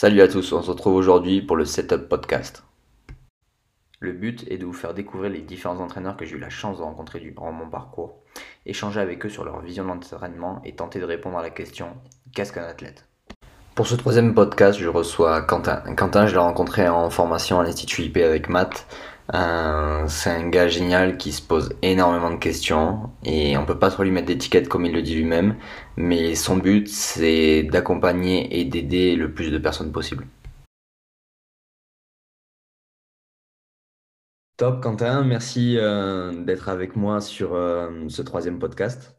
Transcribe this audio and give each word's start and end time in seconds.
Salut 0.00 0.20
à 0.20 0.28
tous, 0.28 0.52
on 0.52 0.62
se 0.62 0.70
retrouve 0.70 0.94
aujourd'hui 0.94 1.42
pour 1.42 1.56
le 1.56 1.64
Setup 1.64 2.08
Podcast. 2.08 2.62
Le 3.98 4.12
but 4.12 4.46
est 4.48 4.56
de 4.56 4.64
vous 4.64 4.72
faire 4.72 4.94
découvrir 4.94 5.28
les 5.28 5.40
différents 5.40 5.80
entraîneurs 5.80 6.16
que 6.16 6.24
j'ai 6.24 6.36
eu 6.36 6.38
la 6.38 6.50
chance 6.50 6.78
de 6.78 6.84
rencontrer 6.84 7.18
durant 7.18 7.50
mon 7.50 7.68
parcours, 7.68 8.22
échanger 8.64 9.00
avec 9.00 9.26
eux 9.26 9.28
sur 9.28 9.44
leur 9.44 9.60
vision 9.60 9.82
de 9.82 9.88
l'entraînement 9.88 10.62
et 10.64 10.76
tenter 10.76 11.00
de 11.00 11.04
répondre 11.04 11.36
à 11.36 11.42
la 11.42 11.50
question 11.50 11.88
qu'est-ce 12.32 12.52
qu'un 12.52 12.62
athlète? 12.62 13.08
Pour 13.74 13.88
ce 13.88 13.96
troisième 13.96 14.34
podcast, 14.34 14.78
je 14.78 14.86
reçois 14.86 15.42
Quentin. 15.42 15.82
Quentin, 15.96 16.28
je 16.28 16.34
l'ai 16.34 16.38
rencontré 16.38 16.88
en 16.88 17.10
formation 17.10 17.58
à 17.58 17.64
l'Institut 17.64 18.02
IP 18.02 18.18
avec 18.18 18.48
Matt. 18.48 18.86
Euh, 19.34 20.06
c'est 20.08 20.30
un 20.30 20.48
gars 20.48 20.68
génial 20.68 21.18
qui 21.18 21.32
se 21.32 21.42
pose 21.42 21.74
énormément 21.82 22.30
de 22.30 22.36
questions 22.36 23.10
et 23.24 23.58
on 23.58 23.66
peut 23.66 23.78
pas 23.78 23.90
trop 23.90 24.02
lui 24.02 24.10
mettre 24.10 24.26
d'étiquette 24.28 24.68
comme 24.68 24.86
il 24.86 24.92
le 24.92 25.02
dit 25.02 25.14
lui-même, 25.14 25.56
mais 25.96 26.34
son 26.34 26.56
but 26.56 26.88
c'est 26.88 27.62
d'accompagner 27.64 28.58
et 28.58 28.64
d'aider 28.64 29.16
le 29.16 29.32
plus 29.34 29.50
de 29.50 29.58
personnes 29.58 29.92
possible. 29.92 30.26
Top 34.56 34.82
Quentin, 34.82 35.22
merci 35.24 35.76
euh, 35.78 36.32
d'être 36.44 36.68
avec 36.68 36.96
moi 36.96 37.20
sur 37.20 37.54
euh, 37.54 38.08
ce 38.08 38.22
troisième 38.22 38.58
podcast. 38.58 39.14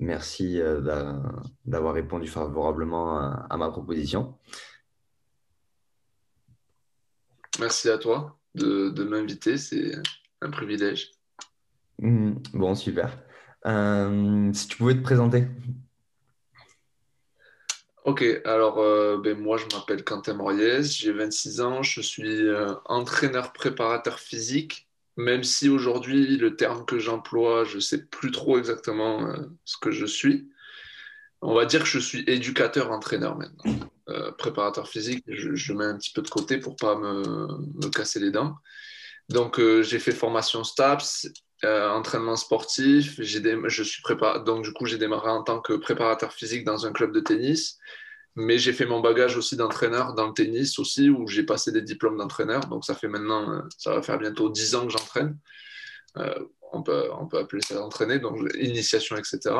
merci 0.00 0.60
d'avoir 1.64 1.94
répondu 1.94 2.26
favorablement 2.28 3.18
à 3.50 3.56
ma 3.56 3.70
proposition. 3.70 4.34
Merci 7.58 7.90
à 7.90 7.98
toi 7.98 8.38
de, 8.54 9.04
m'inviter, 9.04 9.56
c'est 9.56 9.92
un 10.40 10.50
privilège. 10.50 11.10
Mmh, 12.00 12.32
bon, 12.54 12.74
super. 12.74 13.18
Euh, 13.66 14.52
si 14.52 14.68
tu 14.68 14.76
pouvais 14.76 14.94
te 14.94 15.02
présenter. 15.02 15.44
Ok, 18.04 18.24
alors 18.44 18.78
euh, 18.78 19.18
ben, 19.18 19.38
moi 19.38 19.58
je 19.58 19.66
m'appelle 19.76 20.02
Quentin 20.02 20.34
Moriez, 20.34 20.82
j'ai 20.82 21.12
26 21.12 21.60
ans, 21.60 21.82
je 21.82 22.00
suis 22.00 22.46
euh, 22.46 22.74
entraîneur 22.86 23.52
préparateur 23.52 24.18
physique, 24.18 24.88
même 25.16 25.42
si 25.42 25.68
aujourd'hui 25.68 26.36
le 26.36 26.56
terme 26.56 26.86
que 26.86 26.98
j'emploie, 26.98 27.64
je 27.64 27.76
ne 27.76 27.80
sais 27.80 28.06
plus 28.06 28.30
trop 28.30 28.56
exactement 28.58 29.28
ce 29.64 29.76
que 29.76 29.90
je 29.90 30.06
suis. 30.06 30.48
On 31.40 31.54
va 31.54 31.66
dire 31.66 31.82
que 31.82 31.88
je 31.88 31.98
suis 31.98 32.24
éducateur 32.26 32.90
entraîneur 32.90 33.36
maintenant. 33.36 33.88
Euh, 34.08 34.32
préparateur 34.32 34.88
physique, 34.88 35.24
je, 35.28 35.72
mets 35.72 35.84
un 35.84 35.96
petit 35.96 36.12
peu 36.12 36.22
de 36.22 36.28
côté 36.28 36.58
pour 36.58 36.76
pas 36.76 36.96
me, 36.96 37.88
casser 37.90 38.18
les 38.20 38.30
dents. 38.30 38.56
Donc, 39.28 39.60
euh, 39.60 39.82
j'ai 39.82 39.98
fait 39.98 40.12
formation 40.12 40.64
STAPS, 40.64 41.28
euh, 41.64 41.90
entraînement 41.90 42.36
sportif. 42.36 43.20
je 43.22 43.82
suis 43.82 44.02
Donc, 44.46 44.64
du 44.64 44.72
coup, 44.72 44.86
j'ai 44.86 44.98
démarré 44.98 45.30
en 45.30 45.42
tant 45.42 45.60
que 45.60 45.74
préparateur 45.74 46.32
physique 46.32 46.64
dans 46.64 46.86
un 46.86 46.92
club 46.92 47.12
de 47.12 47.20
tennis. 47.20 47.78
Mais 48.34 48.58
j'ai 48.58 48.72
fait 48.72 48.86
mon 48.86 49.00
bagage 49.00 49.36
aussi 49.36 49.56
d'entraîneur 49.56 50.14
dans 50.14 50.28
le 50.28 50.32
tennis 50.32 50.78
aussi, 50.78 51.10
où 51.10 51.26
j'ai 51.26 51.42
passé 51.42 51.72
des 51.72 51.82
diplômes 51.82 52.16
d'entraîneur. 52.16 52.60
Donc, 52.66 52.84
ça 52.84 52.94
fait 52.94 53.08
maintenant, 53.08 53.62
ça 53.76 53.94
va 53.94 54.02
faire 54.02 54.18
bientôt 54.18 54.48
10 54.48 54.74
ans 54.74 54.86
que 54.86 54.92
j'entraîne 54.92 55.36
on 56.72 56.82
peut, 56.82 57.10
appeler 57.38 57.62
ça 57.62 57.82
entraîner, 57.82 58.18
donc 58.18 58.38
initiation, 58.54 59.16
etc. 59.16 59.54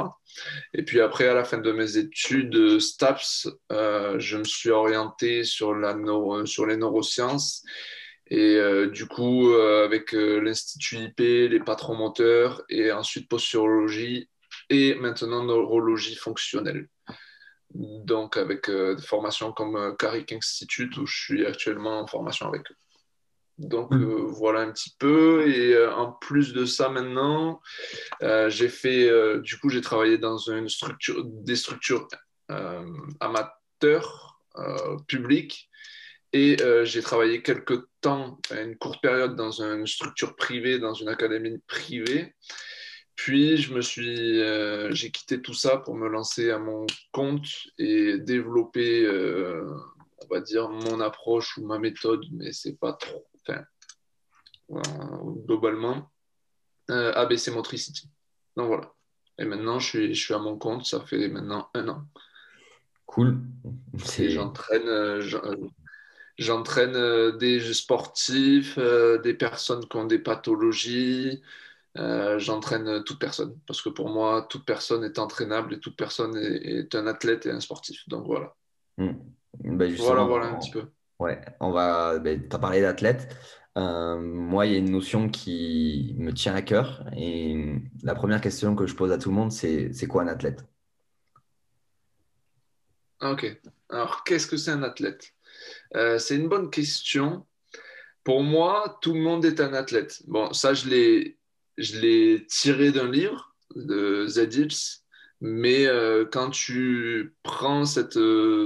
Et 0.75 0.85
puis 0.85 1.01
après, 1.01 1.29
à 1.29 1.35
la 1.35 1.45
fin 1.45 1.59
de 1.59 1.73
mes 1.73 1.97
études 1.97 2.79
STAPS, 2.79 3.49
euh, 3.73 4.19
je 4.19 4.39
me 4.39 4.45
suis 4.45 4.71
orienté 4.71 5.45
sur, 5.45 5.75
les 5.75 6.77
neurosciences. 6.77 7.65
Et 8.31 8.57
euh, 8.57 8.89
du 8.89 9.07
coup, 9.07 9.53
euh, 9.53 9.85
avec 9.85 10.13
l'Institut 10.13 10.99
IP, 10.99 11.19
les 11.19 11.61
patrons 11.61 11.97
moteurs, 11.97 12.63
et 12.69 12.93
ensuite 12.93 13.29
posturologie, 13.29 14.29
et 14.71 14.95
maintenant 14.97 15.45
neurologie 15.45 16.17
fonctionnelle. 16.17 16.89
Donc 17.75 18.37
avec 18.37 18.71
des 18.71 19.03
formations 19.03 19.53
comme 19.53 19.97
Carrick 19.99 20.33
Institute, 20.33 20.97
où 20.97 21.07
je 21.07 21.23
suis 21.23 21.47
actuellement 21.47 22.01
en 22.01 22.07
formation 22.07 22.47
avec 22.49 22.63
eux. 22.71 22.77
Donc 23.59 23.91
mm. 23.91 24.03
euh, 24.03 24.27
voilà 24.27 24.61
un 24.61 24.73
petit 24.73 24.95
peu. 24.99 25.49
Et 25.49 25.75
euh, 25.75 25.93
en 25.93 26.13
plus 26.13 26.53
de 26.53 26.65
ça, 26.65 26.89
maintenant, 26.89 27.61
euh, 28.23 28.49
j'ai 28.49 28.69
fait, 28.69 29.11
du 29.41 29.59
coup, 29.59 29.69
j'ai 29.69 29.81
travaillé 29.81 30.19
dans 30.19 30.39
une 30.39 30.69
structure, 30.69 31.25
des 31.25 31.57
structures 31.57 32.09
amateurs, 33.21 34.41
publiques. 35.07 35.69
Et 36.33 36.57
j'ai 36.85 37.01
travaillé 37.01 37.43
quelques 37.43 37.85
temps, 38.01 38.39
une 38.51 38.77
courte 38.77 39.01
période, 39.01 39.35
dans 39.35 39.63
une 39.63 39.87
structure 39.87 40.37
privée, 40.37 40.79
dans 40.79 40.95
une 40.95 41.09
académie 41.09 41.59
privée. 41.67 42.35
Puis 43.15 43.57
je 43.57 43.75
me 43.75 43.81
suis, 43.81 44.41
j'ai 44.95 45.11
quitté 45.11 45.41
tout 45.41 45.55
ça 45.55 45.79
pour 45.79 45.95
me 45.95 46.09
lancer 46.09 46.51
à 46.51 46.59
mon 46.59 46.87
compte 47.13 47.49
et 47.79 48.19
développer, 48.19 49.09
on 49.09 50.35
va 50.35 50.41
dire, 50.41 50.69
mon 50.69 51.01
approche 51.01 51.57
ou 51.57 51.67
ma 51.67 51.79
méthode, 51.79 52.25
mais 52.33 52.53
c'est 52.53 52.79
pas 52.79 52.93
trop 52.93 53.28
globalement, 55.47 56.11
euh, 56.91 57.13
ABC 57.15 57.51
Motricity. 57.51 58.09
Donc 58.57 58.69
voilà. 58.69 58.93
Et 59.39 59.45
maintenant, 59.45 59.79
je 59.79 59.87
suis, 59.87 60.15
je 60.15 60.25
suis 60.25 60.35
à 60.35 60.39
mon 60.39 60.59
compte, 60.59 60.85
ça 60.85 61.01
fait 61.01 61.29
maintenant 61.29 61.69
un 61.75 61.89
an. 61.89 62.03
Cool. 63.07 63.39
J'entraîne, 63.97 64.89
euh, 64.89 65.23
euh, 65.45 65.57
j'entraîne 66.39 67.39
des 67.39 67.61
sportifs, 67.73 68.79
des 68.79 69.35
personnes 69.35 69.87
qui 69.87 69.97
ont 69.97 70.07
des 70.07 70.19
pathologies. 70.19 71.43
j'entraîne 71.95 73.03
toute 73.05 73.19
personne 73.19 73.57
parce 73.67 73.81
que 73.81 73.89
pour 73.89 74.09
moi, 74.09 74.47
toute 74.49 74.65
personne 74.65 75.05
est 75.05 75.19
entraînable 75.19 75.75
et 75.75 75.81
toute 75.81 75.97
personne 75.97 76.37
est, 76.37 76.95
un 76.95 77.07
athlète 77.07 77.47
et 77.47 77.51
un 77.51 77.61
sportif. 77.61 78.09
Donc 78.09 78.27
voilà. 78.27 78.55
Hmm. 78.99 79.13
Ben, 79.65 79.95
voilà, 79.95 80.25
voilà 80.25 80.47
un 80.47 80.59
petit 80.59 80.71
peu. 80.71 80.85
Ouais, 81.19 81.41
on 81.61 81.71
va. 81.73 82.19
Ben, 82.19 82.49
tu 82.49 82.59
parlé 82.61 82.81
d'athlète. 82.81 83.35
Euh, 83.77 84.19
moi, 84.21 84.67
il 84.67 84.73
y 84.73 84.75
a 84.77 84.79
une 84.79 84.91
notion 84.91 85.29
qui 85.29 86.15
me 86.19 86.33
tient 86.33 86.55
à 86.55 86.63
cœur. 86.63 87.05
Et 87.17 87.75
la 88.03 88.15
première 88.15 88.41
question 88.41 88.75
que 88.77 88.87
je 88.87 88.95
pose 88.95 89.13
à 89.13 89.19
tout 89.19 89.31
le 89.31 89.37
monde, 89.37 89.53
c'est 89.53 89.93
c'est 89.93 90.07
quoi 90.07 90.23
un 90.23 90.29
athlète? 90.29 90.65
Ok. 93.21 93.61
Alors, 93.91 94.23
qu'est-ce 94.25 94.47
que 94.47 94.57
c'est 94.57 94.71
un 94.71 94.83
athlète? 94.83 95.33
Euh, 95.97 96.19
C'est 96.19 96.37
une 96.37 96.49
bonne 96.49 96.71
question. 96.71 97.47
Pour 98.23 98.43
moi, 98.43 98.99
tout 99.01 99.15
le 99.15 99.21
monde 99.21 99.45
est 99.45 99.61
un 99.61 99.73
athlète. 99.75 100.23
Bon, 100.29 100.53
ça, 100.53 100.75
je 100.75 100.89
l'ai 100.89 102.47
tiré 102.47 102.93
d'un 102.93 103.11
livre 103.11 103.57
de 103.75 104.27
Zed 104.27 104.71
mais 105.41 105.87
euh, 105.87 106.25
quand 106.31 106.51
tu 106.51 107.37
prends 107.43 107.85
cette, 107.85 108.19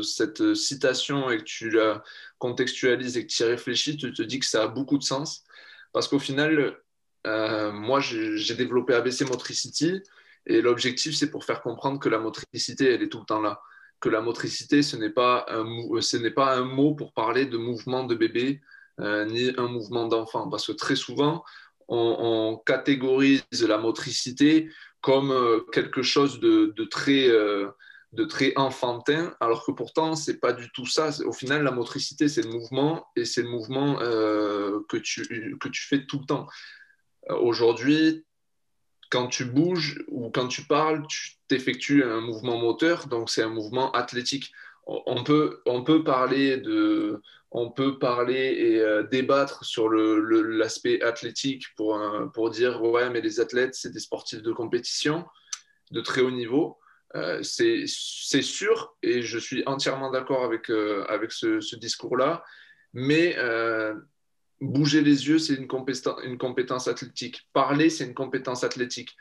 cette 0.03 0.55
citation 0.55 1.31
et 1.31 1.38
que 1.38 1.44
tu 1.44 1.71
la 1.71 2.03
contextualises 2.38 3.16
et 3.16 3.27
que 3.27 3.33
tu 3.33 3.43
y 3.43 3.47
réfléchis, 3.47 3.97
tu 3.97 4.12
te 4.12 4.22
dis 4.22 4.38
que 4.38 4.47
ça 4.47 4.65
a 4.65 4.69
beaucoup 4.69 4.99
de 4.99 5.03
sens. 5.03 5.44
Parce 5.93 6.09
qu'au 6.09 6.19
final, 6.19 6.77
euh, 7.27 7.72
moi, 7.72 8.00
j'ai 8.00 8.55
développé 8.55 8.94
ABC 8.94 9.25
Motricity 9.25 10.03
et 10.47 10.61
l'objectif, 10.61 11.15
c'est 11.15 11.31
pour 11.31 11.44
faire 11.44 11.62
comprendre 11.62 12.00
que 12.00 12.09
la 12.09 12.19
motricité, 12.19 12.93
elle 12.93 13.03
est 13.03 13.09
tout 13.09 13.21
le 13.21 13.27
temps 13.27 13.41
là. 13.41 13.61
Que 14.00 14.09
la 14.09 14.21
motricité, 14.21 14.82
ce 14.82 14.97
n'est 14.97 15.11
pas 15.11 15.47
pas 16.34 16.56
un 16.56 16.65
mot 16.65 16.94
pour 16.94 17.12
parler 17.12 17.47
de 17.47 17.56
mouvement 17.56 18.05
de 18.05 18.15
bébé 18.16 18.61
euh, 19.00 19.25
ni 19.27 19.53
un 19.56 19.69
mouvement 19.69 20.06
d'enfant. 20.06 20.49
Parce 20.49 20.66
que 20.66 20.72
très 20.72 20.97
souvent, 20.97 21.44
on, 21.88 22.61
catégorise 22.66 23.44
la 23.53 23.78
motricité 23.78 24.71
comme 25.02 25.30
euh, 25.30 25.60
quelque 25.72 26.02
chose 26.02 26.40
de, 26.40 26.72
de 26.76 26.84
très 28.24 28.54
enfantin, 28.56 29.34
alors 29.40 29.64
que 29.64 29.72
pourtant, 29.72 30.14
c'est 30.14 30.38
pas 30.38 30.52
du 30.52 30.70
tout 30.72 30.86
ça. 30.86 31.10
Au 31.24 31.32
final, 31.32 31.64
la 31.64 31.70
motricité, 31.70 32.28
c'est 32.28 32.42
le 32.42 32.50
mouvement, 32.50 33.06
et 33.16 33.24
c'est 33.24 33.42
le 33.42 33.48
mouvement 33.48 34.00
euh, 34.00 34.80
que, 34.88 34.96
tu, 34.96 35.56
que 35.58 35.68
tu 35.68 35.82
fais 35.82 36.06
tout 36.06 36.20
le 36.20 36.26
temps. 36.26 36.46
Euh, 37.30 37.36
aujourd'hui, 37.36 38.24
quand 39.10 39.26
tu 39.26 39.44
bouges 39.44 40.02
ou 40.08 40.30
quand 40.30 40.48
tu 40.48 40.62
parles, 40.62 41.06
tu 41.08 41.32
effectues 41.50 42.04
un 42.04 42.20
mouvement 42.20 42.58
moteur, 42.58 43.08
donc 43.08 43.28
c'est 43.28 43.42
un 43.42 43.50
mouvement 43.50 43.90
athlétique. 43.92 44.52
On 44.86 45.22
peut, 45.22 45.60
on 45.66 45.84
peut 45.84 46.02
parler 46.02 46.56
de, 46.56 47.22
on 47.54 47.70
peut 47.70 47.99
parler 47.99 48.56
et 48.58 48.81
euh, 48.81 49.02
débattre 49.04 49.64
sur 49.64 49.88
l'aspect 49.90 51.02
athlétique 51.02 51.66
pour, 51.76 52.00
pour 52.34 52.50
dire 52.50 52.82
ouais 52.82 53.10
mais 53.10 53.20
les 53.20 53.40
athlètes 53.40 53.75
c'est 53.75 53.93
des 53.93 54.00
sportifs 54.00 54.43
de 54.43 54.52
compétition 54.52 55.25
de 55.90 56.00
très 56.00 56.22
haut 56.22 56.31
niveau 56.31 56.78
euh, 57.14 57.43
c'est 57.43 57.87
sûr, 57.87 58.96
et 59.02 59.22
je 59.22 59.38
suis 59.38 59.62
entièrement 59.66 60.10
d'accord 60.10 60.44
avec, 60.44 60.70
euh, 60.70 61.04
avec 61.08 61.32
ce, 61.32 61.76
discours-là, 61.76 62.43
mais 62.94 63.37
euh, 63.37 63.94
bouger 64.60 65.02
les 65.02 65.28
yeux, 65.28 65.38
c'est 65.38 65.55
une, 65.55 65.66
compétence, 65.66 66.20
une 66.25 66.38
compétence 66.38 66.88
athlétique. 66.88 67.48
Parler, 67.52 67.90
c'est 67.90 68.05
une 68.05 68.14
compétence 68.14 68.64
athlétique. 68.64 69.14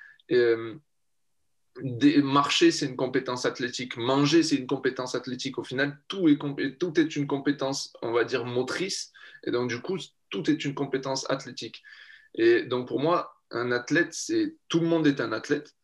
Marcher, 2.23 2.71
c'est 2.71 2.85
une 2.85 2.95
compétence 2.95 3.45
athlétique. 3.45 3.97
Manger, 3.97 4.43
c'est 4.43 4.55
une 4.55 4.67
compétence 4.67 5.15
athlétique. 5.15 5.57
Au 5.57 5.63
final, 5.63 5.99
tout 6.07 6.27
est, 6.27 7.15
une 7.15 7.27
compétence, 7.27 7.93
on 8.01 8.11
va 8.11 8.23
dire, 8.23 8.45
motrice. 8.45 9.11
Et 9.45 9.51
donc, 9.51 9.69
du 9.69 9.81
coup, 9.81 9.97
tout 10.29 10.49
est 10.49 10.63
une 10.65 10.73
compétence 10.73 11.29
athlétique. 11.29 11.81
Et 12.35 12.63
donc, 12.63 12.87
pour 12.87 12.99
moi, 12.99 13.35
un 13.51 13.71
athlète, 13.71 14.13
c'est 14.13 14.55
tout 14.69 14.79
le 14.79 14.87
monde 14.87 15.07
est 15.07 15.19
un 15.19 15.31
athlète. 15.31 15.75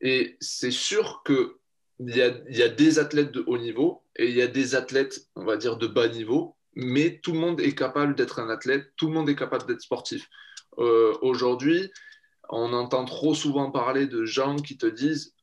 Et 0.00 0.36
c'est 0.40 0.70
sûr 0.70 1.22
que 1.24 1.58
il 2.00 2.16
y, 2.16 2.22
a, 2.22 2.34
il 2.48 2.56
y 2.56 2.62
a 2.62 2.68
des 2.68 2.98
athlètes 2.98 3.30
de 3.30 3.44
haut 3.46 3.56
niveau 3.56 4.02
et 4.16 4.28
il 4.28 4.34
y 4.34 4.42
a 4.42 4.48
des 4.48 4.74
athlètes, 4.74 5.28
on 5.36 5.44
va 5.44 5.56
dire, 5.56 5.76
de 5.76 5.86
bas 5.86 6.08
niveau, 6.08 6.56
mais 6.74 7.20
tout 7.22 7.32
le 7.32 7.38
monde 7.38 7.60
est 7.60 7.74
capable 7.74 8.16
d'être 8.16 8.40
un 8.40 8.50
athlète, 8.50 8.90
tout 8.96 9.06
le 9.06 9.12
monde 9.12 9.28
est 9.28 9.36
capable 9.36 9.66
d'être 9.66 9.80
sportif. 9.80 10.28
Euh, 10.78 11.16
Aujourd'hui, 11.22 11.92
on 12.50 12.72
entend 12.72 13.04
trop 13.04 13.34
souvent 13.34 13.70
parler 13.70 14.06
de 14.06 14.24
gens 14.24 14.56
qui 14.56 14.76
te 14.76 14.86
disent 14.86 15.34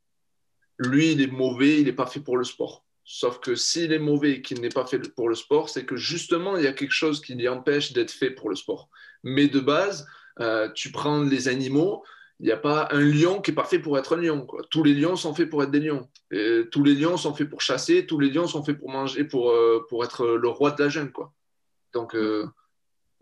lui, 0.78 1.12
il 1.12 1.22
est 1.22 1.32
mauvais, 1.32 1.80
il 1.80 1.86
n'est 1.86 1.94
pas 1.94 2.08
fait 2.08 2.20
pour 2.20 2.38
le 2.38 2.44
sport. 2.44 2.84
Sauf 3.04 3.40
que 3.40 3.56
s'il 3.56 3.94
est 3.94 4.00
mauvais 4.00 4.32
et 4.32 4.42
qu'il 4.42 4.62
n'est 4.62 4.70
pas 4.70 4.86
fait 4.86 5.00
pour 5.16 5.30
le 5.30 5.36
sport, 5.36 5.70
c'est 5.70 5.86
que 5.86 5.96
justement, 5.96 6.58
il 6.58 6.64
y 6.64 6.68
a 6.68 6.74
quelque 6.74 6.94
chose 6.94 7.22
qui 7.22 7.36
lui 7.36 7.48
empêche 7.48 7.94
d'être 7.94 8.12
fait 8.12 8.32
pour 8.32 8.50
le 8.50 8.56
sport. 8.56 8.90
Mais 9.24 9.48
de 9.48 9.60
base, 9.60 10.08
euh, 10.40 10.70
tu 10.72 10.92
prends 10.92 11.22
les 11.22 11.48
animaux, 11.48 12.04
il 12.40 12.46
n'y 12.46 12.52
a 12.52 12.58
pas 12.58 12.88
un 12.92 13.02
lion 13.02 13.42
qui 13.42 13.52
est 13.52 13.56
pas 13.56 13.66
fait 13.66 13.80
pour 13.80 14.00
être 14.00 14.18
un 14.18 14.22
lion. 14.22 14.48
Tous 14.72 14.84
les 14.84 14.96
lions 14.96 15.16
sont 15.16 15.36
faits 15.36 15.50
pour 15.50 15.62
être 15.62 15.70
des 15.70 15.80
lions. 15.80 16.10
Tous 16.72 16.84
les 16.84 16.96
lions 16.96 17.18
sont 17.18 17.36
faits 17.36 17.50
pour 17.50 17.62
chasser, 17.62 18.08
tous 18.08 18.20
les 18.20 18.30
lions 18.30 18.48
sont 18.48 18.64
faits 18.64 18.80
pour 18.80 18.90
manger, 18.90 19.24
pour, 19.24 19.52
euh, 19.52 19.86
pour 19.90 20.04
être 20.04 20.26
le 20.26 20.48
roi 20.48 20.72
de 20.72 20.82
la 20.82 20.90
jungle. 20.90 21.12
Donc, 21.94 22.16
euh, 22.16 22.48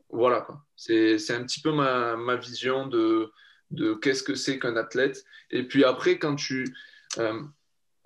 voilà. 0.09 0.47
C'est 0.77 1.31
un 1.31 1.43
petit 1.43 1.61
peu 1.61 1.73
ma, 1.73 2.15
ma 2.15 2.37
vision 2.37 2.87
de, 2.87 3.29
de 3.71 3.93
qu'est-ce 3.93 4.23
que 4.23 4.35
c'est 4.35 4.59
qu'un 4.59 4.75
athlète. 4.75 5.23
Et 5.51 5.63
puis 5.63 5.83
après, 5.83 6.17
quand 6.17 6.35
tu 6.35 6.73
euh, 7.17 7.41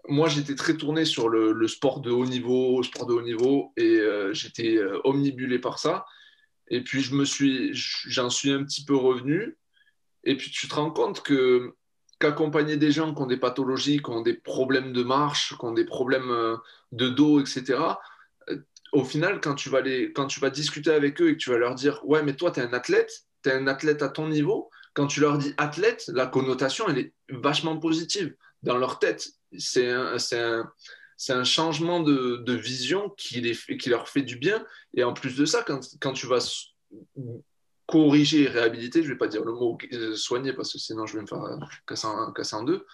moi, 0.07 0.27
j'étais 0.27 0.55
très 0.55 0.75
tourné 0.75 1.05
sur 1.05 1.29
le, 1.29 1.67
sport 1.67 2.01
de 2.01 2.11
haut 2.11 2.25
niveau, 2.25 2.81
sport 2.83 3.05
de 3.05 3.13
haut 3.13 3.21
niveau, 3.21 3.71
et 3.77 3.99
euh, 3.99 4.33
j'étais 4.33 4.75
euh, 4.77 4.99
omnibulé 5.05 5.59
par 5.59 5.79
ça. 5.79 6.05
Et 6.69 6.83
puis, 6.83 7.01
je 7.01 7.23
suis, 7.23 7.71
j'en 7.73 8.29
suis 8.29 8.51
un 8.51 8.63
petit 8.63 8.83
peu 8.83 8.95
revenu. 8.95 9.57
Et 10.23 10.35
puis, 10.35 10.51
tu 10.51 10.67
te 10.67 10.75
rends 10.75 10.91
compte 10.91 11.23
que 11.23 11.73
qu'accompagner 12.19 12.77
des 12.77 12.91
gens 12.91 13.13
qui 13.13 13.21
ont 13.21 13.27
des 13.27 13.37
pathologies, 13.37 14.01
qui 14.01 14.09
ont 14.09 14.21
des 14.21 14.33
problèmes 14.33 14.93
de 14.93 15.03
marche, 15.03 15.57
qui 15.57 15.65
ont 15.65 15.73
des 15.73 15.85
problèmes 15.85 16.57
de 16.91 17.09
dos, 17.09 17.41
etc. 17.41 17.79
Au 18.93 19.03
final, 19.03 19.41
quand 19.41 19.55
tu 19.55 19.69
vas 19.69 19.81
les, 19.81 20.13
quand 20.13 20.27
tu 20.27 20.39
vas 20.39 20.49
discuter 20.49 20.91
avec 20.91 21.21
eux 21.21 21.29
et 21.29 21.33
que 21.33 21.43
tu 21.43 21.49
vas 21.49 21.57
leur 21.57 21.75
dire, 21.75 21.99
ouais, 22.05 22.23
mais 22.23 22.35
toi, 22.35 22.51
tu 22.51 22.59
es 22.59 22.63
un 22.63 22.73
athlète, 22.73 23.25
tu 23.43 23.49
es 23.49 23.53
un 23.53 23.67
athlète 23.67 24.01
à 24.01 24.09
ton 24.09 24.27
niveau. 24.29 24.69
Quand 24.93 25.07
tu 25.07 25.19
leur 25.19 25.37
dis 25.37 25.53
athlète, 25.57 26.09
la 26.13 26.27
connotation, 26.27 26.87
elle 26.87 26.99
est 26.99 27.13
vachement 27.29 27.77
positive 27.77 28.35
dans 28.61 28.77
leur 28.77 28.99
tête. 28.99 29.29
C'est 29.57 29.89
un, 29.89 30.17
un, 30.33 30.71
un, 31.29 31.43
changement 31.43 31.99
de, 31.99 32.37
de 32.37 32.53
vision 32.53 33.09
qui, 33.17 33.41
les, 33.41 33.55
qui, 33.77 33.89
leur 33.89 34.07
fait 34.07 34.21
du 34.21 34.37
bien. 34.37 34.65
Et 34.95 35.03
en 35.03 35.13
plus 35.13 35.35
de 35.35 35.45
ça, 35.45 35.63
quand, 35.63 35.79
quand 35.99 36.13
tu 36.13 36.27
vas 36.27 36.39
corriger 37.85 38.47
réhabiliter, 38.47 39.01
je 39.01 39.07
ne 39.07 39.13
vais 39.13 39.17
pas 39.17 39.27
dire 39.27 39.43
le 39.43 39.53
mot 39.53 39.77
soigner 40.15 40.53
parce 40.53 40.71
que 40.71 40.79
sinon 40.79 41.05
je 41.05 41.15
vais 41.15 41.21
me 41.21 41.27
faire 41.27 41.41
casser 41.85 42.07
en, 42.07 42.31
casser 42.31 42.55
en 42.55 42.63
deux, 42.63 42.85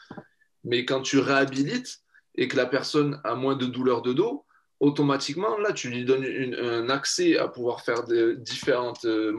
mais 0.64 0.86
quand 0.86 1.02
tu 1.02 1.20
réhabilites 1.20 2.00
et 2.36 2.48
que 2.48 2.58
la 2.58 2.66
personne 2.66 3.22
a 3.24 3.36
moins 3.36 3.56
de 3.56 3.66
douleur 3.66 4.02
de 4.02 4.14
dos, 4.14 4.46
automatiquement, 4.80 5.58
là, 5.58 5.74
tu 5.74 5.90
lui 5.90 6.06
donnes 6.06 6.26
un 6.26 6.90
accès 6.90 7.38
à 7.38 7.48
pouvoir 7.48 7.82
faire 7.82 8.06
de, 8.06 8.34
différentes, 8.34 9.06
euh, 9.06 9.34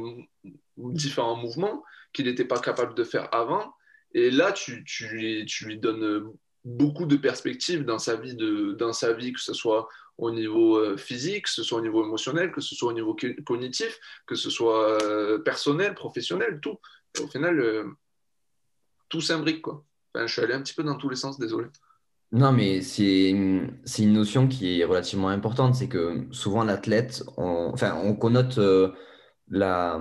différents 0.76 1.36
mouvements 1.36 1.82
qu'il 2.12 2.26
n'était 2.26 2.44
pas 2.44 2.58
capable 2.58 2.94
de 2.94 3.04
faire 3.04 3.28
avant. 3.32 3.74
Et 4.12 4.30
là, 4.30 4.52
tu, 4.52 4.84
lui, 5.10 5.78
donnes 5.78 6.32
beaucoup 6.64 7.06
de 7.06 7.16
perspectives 7.16 7.84
dans 7.84 7.98
sa 7.98 8.16
vie, 8.16 8.34
de, 8.34 8.72
dans 8.72 8.92
sa 8.92 9.12
vie 9.12 9.32
que 9.32 9.40
ce 9.40 9.54
soit 9.54 9.88
au 10.18 10.30
niveau 10.30 10.76
euh, 10.76 10.96
physique, 10.96 11.44
que 11.44 11.50
ce 11.50 11.62
soit 11.62 11.78
au 11.78 11.82
niveau 11.82 12.04
émotionnel, 12.04 12.52
que 12.52 12.60
ce 12.60 12.74
soit 12.74 12.90
au 12.90 12.92
niveau 12.92 13.16
cognitif, 13.46 13.98
que 14.26 14.34
ce 14.34 14.50
soit 14.50 15.02
euh, 15.02 15.38
personnel, 15.38 15.94
professionnel, 15.94 16.60
tout. 16.60 16.78
au 17.22 17.26
final, 17.26 17.58
euh, 17.58 17.84
tout 19.08 19.20
s'imbrique. 19.20 19.62
Quoi. 19.62 19.84
Je 20.14 20.26
suis 20.26 20.42
allé 20.42 20.52
un 20.52 20.60
petit 20.60 20.74
peu 20.74 20.82
dans 20.82 20.96
tous 20.96 21.08
les 21.08 21.16
sens, 21.16 21.38
désolé. 21.38 21.68
Non, 22.32 22.52
mais 22.52 22.82
c'est 22.82 23.30
une 23.30 23.72
notion 24.12 24.46
qui 24.46 24.80
est 24.80 24.84
relativement 24.84 25.30
importante. 25.30 25.74
C'est 25.74 25.88
que 25.88 26.26
souvent, 26.30 26.64
l'athlète, 26.64 27.24
on, 27.36 27.70
enfin, 27.72 27.98
on 28.04 28.14
connote 28.14 28.60
la. 29.48 30.00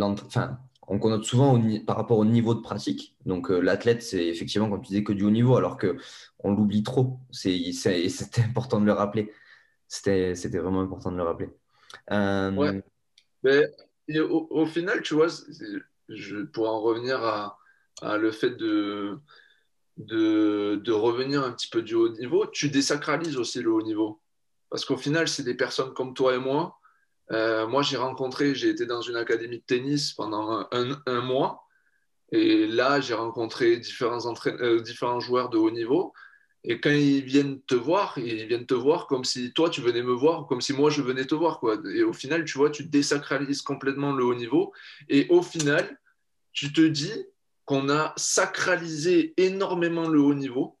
Enfin, 0.00 0.58
on 0.88 0.98
connote 0.98 1.24
souvent 1.24 1.62
par 1.86 1.96
rapport 1.96 2.18
au 2.18 2.24
niveau 2.24 2.54
de 2.54 2.60
pratique. 2.60 3.14
Donc 3.26 3.50
euh, 3.50 3.60
l'athlète, 3.60 4.02
c'est 4.02 4.26
effectivement, 4.26 4.70
comme 4.70 4.80
tu 4.80 4.88
disais, 4.88 5.04
que 5.04 5.12
du 5.12 5.24
haut 5.24 5.30
niveau, 5.30 5.56
alors 5.56 5.78
qu'on 5.78 6.52
l'oublie 6.52 6.82
trop. 6.82 7.20
C'était 7.30 8.42
important 8.48 8.80
de 8.80 8.86
le 8.86 8.92
rappeler. 8.92 9.32
C'était 9.86 10.34
vraiment 10.58 10.80
important 10.80 11.12
de 11.12 11.16
le 11.16 11.22
rappeler. 11.22 11.48
Euh. 12.10 12.80
Mais 13.42 14.20
au, 14.20 14.64
final, 14.64 15.02
tu 15.02 15.14
vois, 15.14 15.28
je, 16.08 16.36
en 16.56 16.80
revenir 16.80 17.22
à, 17.22 17.58
le 18.16 18.30
fait 18.30 18.50
de, 18.50 19.18
de, 19.98 20.92
revenir 20.92 21.44
un 21.44 21.52
petit 21.52 21.68
peu 21.68 21.82
du 21.82 21.94
haut 21.94 22.08
niveau, 22.08 22.46
tu 22.46 22.70
désacralises 22.70 23.36
aussi 23.36 23.60
le 23.60 23.70
haut 23.70 23.82
niveau. 23.82 24.20
Parce 24.70 24.86
qu'au 24.86 24.96
final, 24.96 25.28
c'est 25.28 25.42
des 25.42 25.54
personnes 25.54 25.92
comme 25.92 26.14
toi 26.14 26.34
et 26.34 26.38
moi 26.38 26.77
euh, 27.32 27.66
moi, 27.66 27.82
j'ai 27.82 27.96
rencontré, 27.96 28.54
j'ai 28.54 28.70
été 28.70 28.86
dans 28.86 29.02
une 29.02 29.16
académie 29.16 29.58
de 29.58 29.64
tennis 29.64 30.12
pendant 30.12 30.66
un, 30.70 31.20
mois. 31.20 31.64
Et 32.32 32.66
là, 32.66 33.00
j'ai 33.00 33.14
rencontré 33.14 33.76
différents, 33.78 34.18
euh, 34.46 34.80
différents 34.80 35.20
joueurs 35.20 35.48
de 35.50 35.58
haut 35.58 35.70
niveau. 35.70 36.12
Et 36.64 36.80
quand 36.80 36.90
ils 36.90 37.22
viennent 37.22 37.62
te 37.62 37.74
voir, 37.74 38.18
ils 38.18 38.46
viennent 38.46 38.66
te 38.66 38.74
voir 38.74 39.06
comme 39.06 39.24
si 39.24 39.52
toi, 39.52 39.70
tu 39.70 39.80
venais 39.80 40.02
me 40.02 40.12
voir, 40.12 40.46
comme 40.46 40.60
si 40.60 40.72
moi, 40.72 40.90
je 40.90 41.02
venais 41.02 41.24
te 41.24 41.34
voir. 41.34 41.60
Quoi. 41.60 41.78
Et 41.94 42.02
au 42.02 42.12
final, 42.12 42.44
tu 42.44 42.58
vois, 42.58 42.70
tu 42.70 42.84
désacralises 42.84 43.62
complètement 43.62 44.12
le 44.12 44.24
haut 44.24 44.34
niveau. 44.34 44.72
Et 45.08 45.26
au 45.30 45.42
final, 45.42 45.98
tu 46.52 46.72
te 46.72 46.80
dis 46.80 47.26
qu'on 47.64 47.88
a 47.90 48.12
sacralisé 48.16 49.34
énormément 49.36 50.08
le 50.08 50.20
haut 50.20 50.34
niveau 50.34 50.77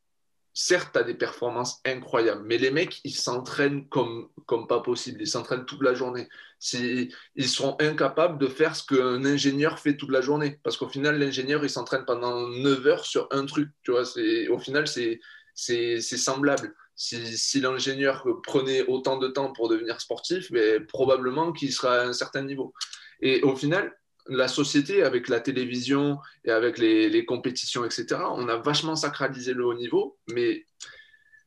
certes, 0.60 0.90
tu 0.92 0.98
as 0.98 1.04
des 1.04 1.14
performances 1.14 1.80
incroyables, 1.84 2.42
mais 2.44 2.58
les 2.58 2.72
mecs, 2.72 3.00
ils 3.04 3.14
s'entraînent 3.14 3.88
comme, 3.88 4.28
comme 4.44 4.66
pas 4.66 4.80
possible. 4.80 5.22
Ils 5.22 5.28
s'entraînent 5.28 5.64
toute 5.64 5.84
la 5.84 5.94
journée. 5.94 6.28
Ils 6.72 7.48
seront 7.48 7.76
incapables 7.78 8.38
de 8.38 8.48
faire 8.48 8.74
ce 8.74 8.84
qu'un 8.84 9.24
ingénieur 9.24 9.78
fait 9.78 9.96
toute 9.96 10.10
la 10.10 10.20
journée. 10.20 10.58
Parce 10.64 10.76
qu'au 10.76 10.88
final, 10.88 11.16
l'ingénieur, 11.16 11.62
il 11.62 11.70
s'entraîne 11.70 12.04
pendant 12.04 12.48
9 12.48 12.86
heures 12.88 13.04
sur 13.04 13.28
un 13.30 13.46
truc. 13.46 13.70
Tu 13.84 13.92
vois, 13.92 14.02
au 14.50 14.58
final, 14.58 14.88
c'est 14.88 16.00
semblable. 16.00 16.74
Si, 16.96 17.38
si 17.38 17.60
l'ingénieur 17.60 18.26
prenait 18.42 18.82
autant 18.88 19.16
de 19.16 19.28
temps 19.28 19.52
pour 19.52 19.68
devenir 19.68 20.00
sportif, 20.00 20.50
mais 20.50 20.80
probablement 20.80 21.52
qu'il 21.52 21.72
sera 21.72 22.00
à 22.00 22.04
un 22.04 22.12
certain 22.12 22.42
niveau. 22.42 22.74
Et 23.20 23.42
au 23.42 23.54
final, 23.54 23.96
la 24.28 24.48
société, 24.48 25.02
avec 25.02 25.28
la 25.28 25.40
télévision 25.40 26.18
et 26.44 26.50
avec 26.50 26.78
les, 26.78 27.24
compétitions, 27.24 27.84
etc., 27.84 28.20
on 28.34 28.48
a 28.48 28.56
vachement 28.56 28.96
sacralisé 28.96 29.54
le 29.54 29.64
haut 29.66 29.74
niveau, 29.74 30.18
mais, 30.28 30.66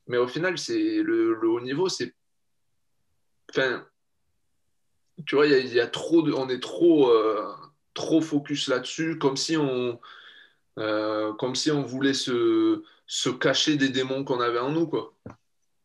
mais 0.07 0.17
au 0.17 0.27
final, 0.27 0.57
c'est 0.57 1.01
le, 1.03 1.37
haut 1.43 1.61
niveau, 1.61 1.89
c'est. 1.89 2.13
Enfin, 3.49 3.85
tu 5.25 5.35
vois, 5.35 5.47
il 5.47 5.75
y, 5.75 5.91
trop 5.91 6.21
de, 6.21 6.33
on 6.33 6.49
est 6.49 6.61
trop, 6.61 7.09
euh, 7.09 7.53
trop 7.93 8.21
focus 8.21 8.67
là-dessus, 8.67 9.17
comme 9.17 9.37
si 9.37 9.57
on. 9.57 9.99
Euh, 10.79 11.33
comme 11.33 11.53
si 11.53 11.69
on 11.69 11.83
voulait 11.83 12.13
se, 12.13 12.81
se 13.05 13.29
cacher 13.29 13.75
des 13.75 13.89
démons 13.89 14.23
qu'on 14.23 14.39
avait 14.39 14.59
en 14.59 14.71
nous, 14.71 14.87
quoi. 14.87 15.13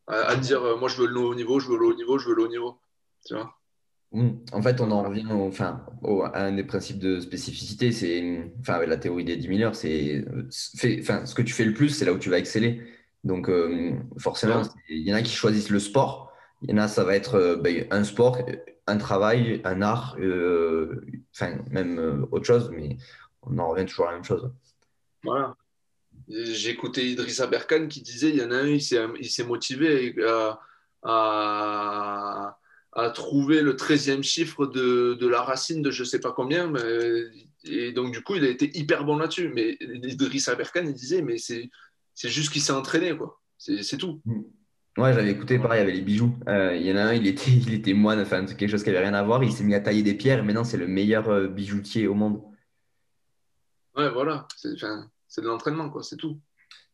À, 0.06 0.36
dire, 0.36 0.62
euh, 0.62 0.76
moi, 0.76 0.88
je 0.88 1.02
veux 1.02 1.08
le 1.08 1.18
haut 1.18 1.34
niveau, 1.34 1.58
je 1.58 1.68
veux 1.68 1.76
le 1.76 1.86
haut 1.86 1.94
niveau, 1.94 2.18
je 2.18 2.28
veux 2.28 2.34
le 2.36 2.44
haut 2.44 2.48
niveau. 2.48 2.78
Tu 3.26 3.34
vois 3.34 3.52
en 4.12 4.62
fait, 4.62 4.80
on 4.80 4.90
en 4.90 5.02
revient 5.02 5.26
au, 5.30 5.46
enfin, 5.46 5.84
à 6.32 6.44
un 6.44 6.52
des 6.52 6.64
principes 6.64 6.98
de 6.98 7.20
spécificité. 7.20 7.92
C'est, 7.92 8.50
enfin, 8.60 8.74
avec 8.74 8.88
la 8.88 8.96
théorie 8.96 9.24
des 9.24 9.36
10 9.36 9.48
000 9.48 9.60
heures, 9.60 9.74
c'est, 9.74 10.24
enfin, 11.00 11.26
ce 11.26 11.34
que 11.34 11.42
tu 11.42 11.52
fais 11.52 11.64
le 11.64 11.74
plus, 11.74 11.90
c'est 11.90 12.04
là 12.04 12.12
où 12.12 12.18
tu 12.18 12.30
vas 12.30 12.38
exceller. 12.38 12.82
Donc, 13.24 13.48
euh, 13.48 13.92
forcément, 14.18 14.62
il 14.88 15.06
y 15.06 15.12
en 15.12 15.16
a 15.16 15.22
qui 15.22 15.34
choisissent 15.34 15.70
le 15.70 15.80
sport. 15.80 16.32
Il 16.62 16.70
y 16.70 16.74
en 16.74 16.78
a, 16.78 16.88
ça 16.88 17.04
va 17.04 17.16
être 17.16 17.34
euh, 17.34 17.56
ben, 17.56 17.86
un 17.90 18.04
sport, 18.04 18.38
un 18.86 18.96
travail, 18.96 19.60
un 19.64 19.82
art, 19.82 20.16
euh, 20.20 21.04
enfin, 21.34 21.58
même 21.70 22.26
autre 22.30 22.46
chose, 22.46 22.70
mais 22.74 22.96
on 23.42 23.58
en 23.58 23.68
revient 23.68 23.86
toujours 23.86 24.06
à 24.06 24.12
la 24.12 24.16
même 24.16 24.24
chose. 24.24 24.50
Voilà. 25.24 25.56
J'ai 26.28 26.70
écouté 26.70 27.06
Idrissa 27.06 27.46
Berkane 27.46 27.88
qui 27.88 28.00
disait 28.00 28.30
il 28.30 28.36
y 28.36 28.42
en 28.42 28.50
a 28.50 28.56
un, 28.56 28.66
il 28.66 28.80
s'est 28.80 29.44
motivé 29.44 30.14
à 30.24 30.58
à 31.06 32.58
trouver 33.10 33.60
le 33.60 33.74
13e 33.74 34.22
chiffre 34.22 34.66
de, 34.66 35.14
de, 35.14 35.26
la 35.26 35.42
racine 35.42 35.82
de 35.82 35.90
je 35.90 36.02
sais 36.02 36.20
pas 36.20 36.32
combien. 36.32 36.68
Mais, 36.68 36.80
et 37.64 37.92
donc, 37.92 38.12
du 38.12 38.22
coup, 38.22 38.36
il 38.36 38.44
a 38.44 38.48
été 38.48 38.70
hyper 38.76 39.04
bon 39.04 39.18
là-dessus. 39.18 39.50
Mais 39.54 39.76
Idriss 39.80 40.48
Aberkan, 40.48 40.84
il 40.84 40.94
disait, 40.94 41.22
mais 41.22 41.36
c'est 41.38 41.70
juste 42.14 42.52
qu'il 42.52 42.62
s'est 42.62 42.72
entraîné, 42.72 43.16
quoi. 43.16 43.40
C'est 43.58 43.98
tout. 43.98 44.20
Mm. 44.24 44.42
Ouais, 44.98 45.12
j'avais 45.12 45.30
écouté, 45.30 45.58
pareil, 45.58 45.80
il 45.80 45.80
y 45.80 45.88
avait 45.88 45.96
les 45.96 46.02
bijoux. 46.02 46.34
Euh, 46.48 46.74
il 46.74 46.86
y 46.86 46.92
en 46.92 46.96
a 46.96 47.02
un, 47.02 47.12
il 47.12 47.26
était, 47.26 47.50
il 47.50 47.74
était 47.74 47.92
moine, 47.92 48.18
enfin, 48.20 48.46
quelque 48.46 48.70
chose 48.70 48.82
qui 48.82 48.90
n'avait 48.90 49.04
rien 49.04 49.14
à 49.14 49.22
voir. 49.22 49.44
Il 49.44 49.52
s'est 49.52 49.64
mis 49.64 49.74
à 49.74 49.80
tailler 49.80 50.02
des 50.02 50.14
pierres 50.14 50.38
et 50.38 50.42
maintenant, 50.42 50.64
c'est 50.64 50.78
le 50.78 50.86
meilleur 50.86 51.28
euh, 51.28 51.48
bijoutier 51.48 52.06
au 52.06 52.14
monde. 52.14 52.40
Ouais, 53.94 54.10
voilà. 54.10 54.48
C'est 54.56 55.42
de 55.42 55.46
l'entraînement, 55.46 55.90
quoi. 55.90 56.02
C'est 56.02 56.16
tout. 56.16 56.40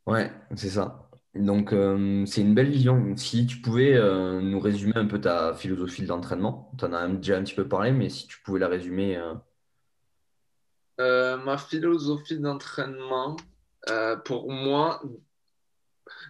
Ouais, 0.06 0.32
c'est 0.56 0.70
ça. 0.70 1.08
Donc, 1.34 1.72
euh, 1.72 2.26
c'est 2.26 2.42
une 2.42 2.54
belle 2.54 2.70
vision. 2.70 3.16
Si 3.16 3.46
tu 3.46 3.58
pouvais 3.58 3.94
euh, 3.94 4.40
nous 4.42 4.60
résumer 4.60 4.96
un 4.96 5.06
peu 5.06 5.18
ta 5.18 5.54
philosophie 5.54 6.02
de 6.02 6.08
l'entraînement, 6.08 6.70
tu 6.78 6.84
en 6.84 6.92
as 6.92 7.08
déjà 7.08 7.38
un 7.38 7.42
petit 7.42 7.54
peu 7.54 7.66
parlé, 7.66 7.92
mais 7.92 8.10
si 8.10 8.26
tu 8.26 8.38
pouvais 8.42 8.60
la 8.60 8.68
résumer. 8.68 9.16
Euh. 10.98 11.36
ma 11.38 11.56
philosophie 11.56 12.38
d'entraînement, 12.38 13.36
pour 14.26 14.52
moi, 14.52 15.02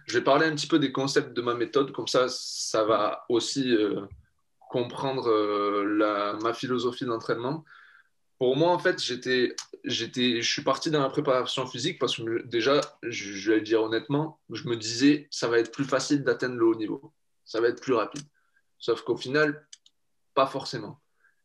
je 0.05 0.17
vais 0.17 0.23
parler 0.23 0.45
un 0.45 0.55
petit 0.55 0.67
peu 0.67 0.79
des 0.79 0.93
concepts 0.93 1.33
de 1.33 1.41
ma 1.41 1.53
méthode, 1.53 1.91
comme 1.91 2.07
ça, 2.07 2.27
ça 2.29 2.85
va 2.85 3.25
aussi 3.27 3.75
comprendre 4.69 5.29
ma 6.41 6.53
philosophie 6.53 7.05
d'entraînement. 7.05 7.65
Pour 8.43 8.57
moi, 8.57 8.71
en 8.71 8.77
fait, 8.77 9.01
j'étais, 9.01 9.55
j'étais, 9.85 10.41
je 10.41 10.51
suis 10.51 10.63
parti 10.63 10.91
dans 10.91 11.01
la 11.01 11.07
préparation 11.07 11.65
physique 11.65 11.97
parce 11.97 12.17
que 12.17 12.45
déjà, 12.45 12.81
je, 13.01 13.49
vais 13.49 13.59
le 13.59 13.61
dire 13.61 13.81
honnêtement, 13.81 14.37
je 14.49 14.67
me 14.67 14.75
disais, 14.75 15.29
ça 15.31 15.47
va 15.47 15.59
être 15.59 15.71
plus 15.71 15.85
facile 15.85 16.25
d'atteindre 16.25 16.57
le 16.57 16.65
haut 16.65 16.75
niveau, 16.75 17.13
ça 17.45 17.61
va 17.61 17.69
être 17.69 17.81
plus 17.81 17.93
rapide. 17.93 18.23
Sauf 18.79 19.01
qu'au 19.03 19.15
final, 19.15 19.65
pas 20.33 20.45
forcément. 20.45 20.99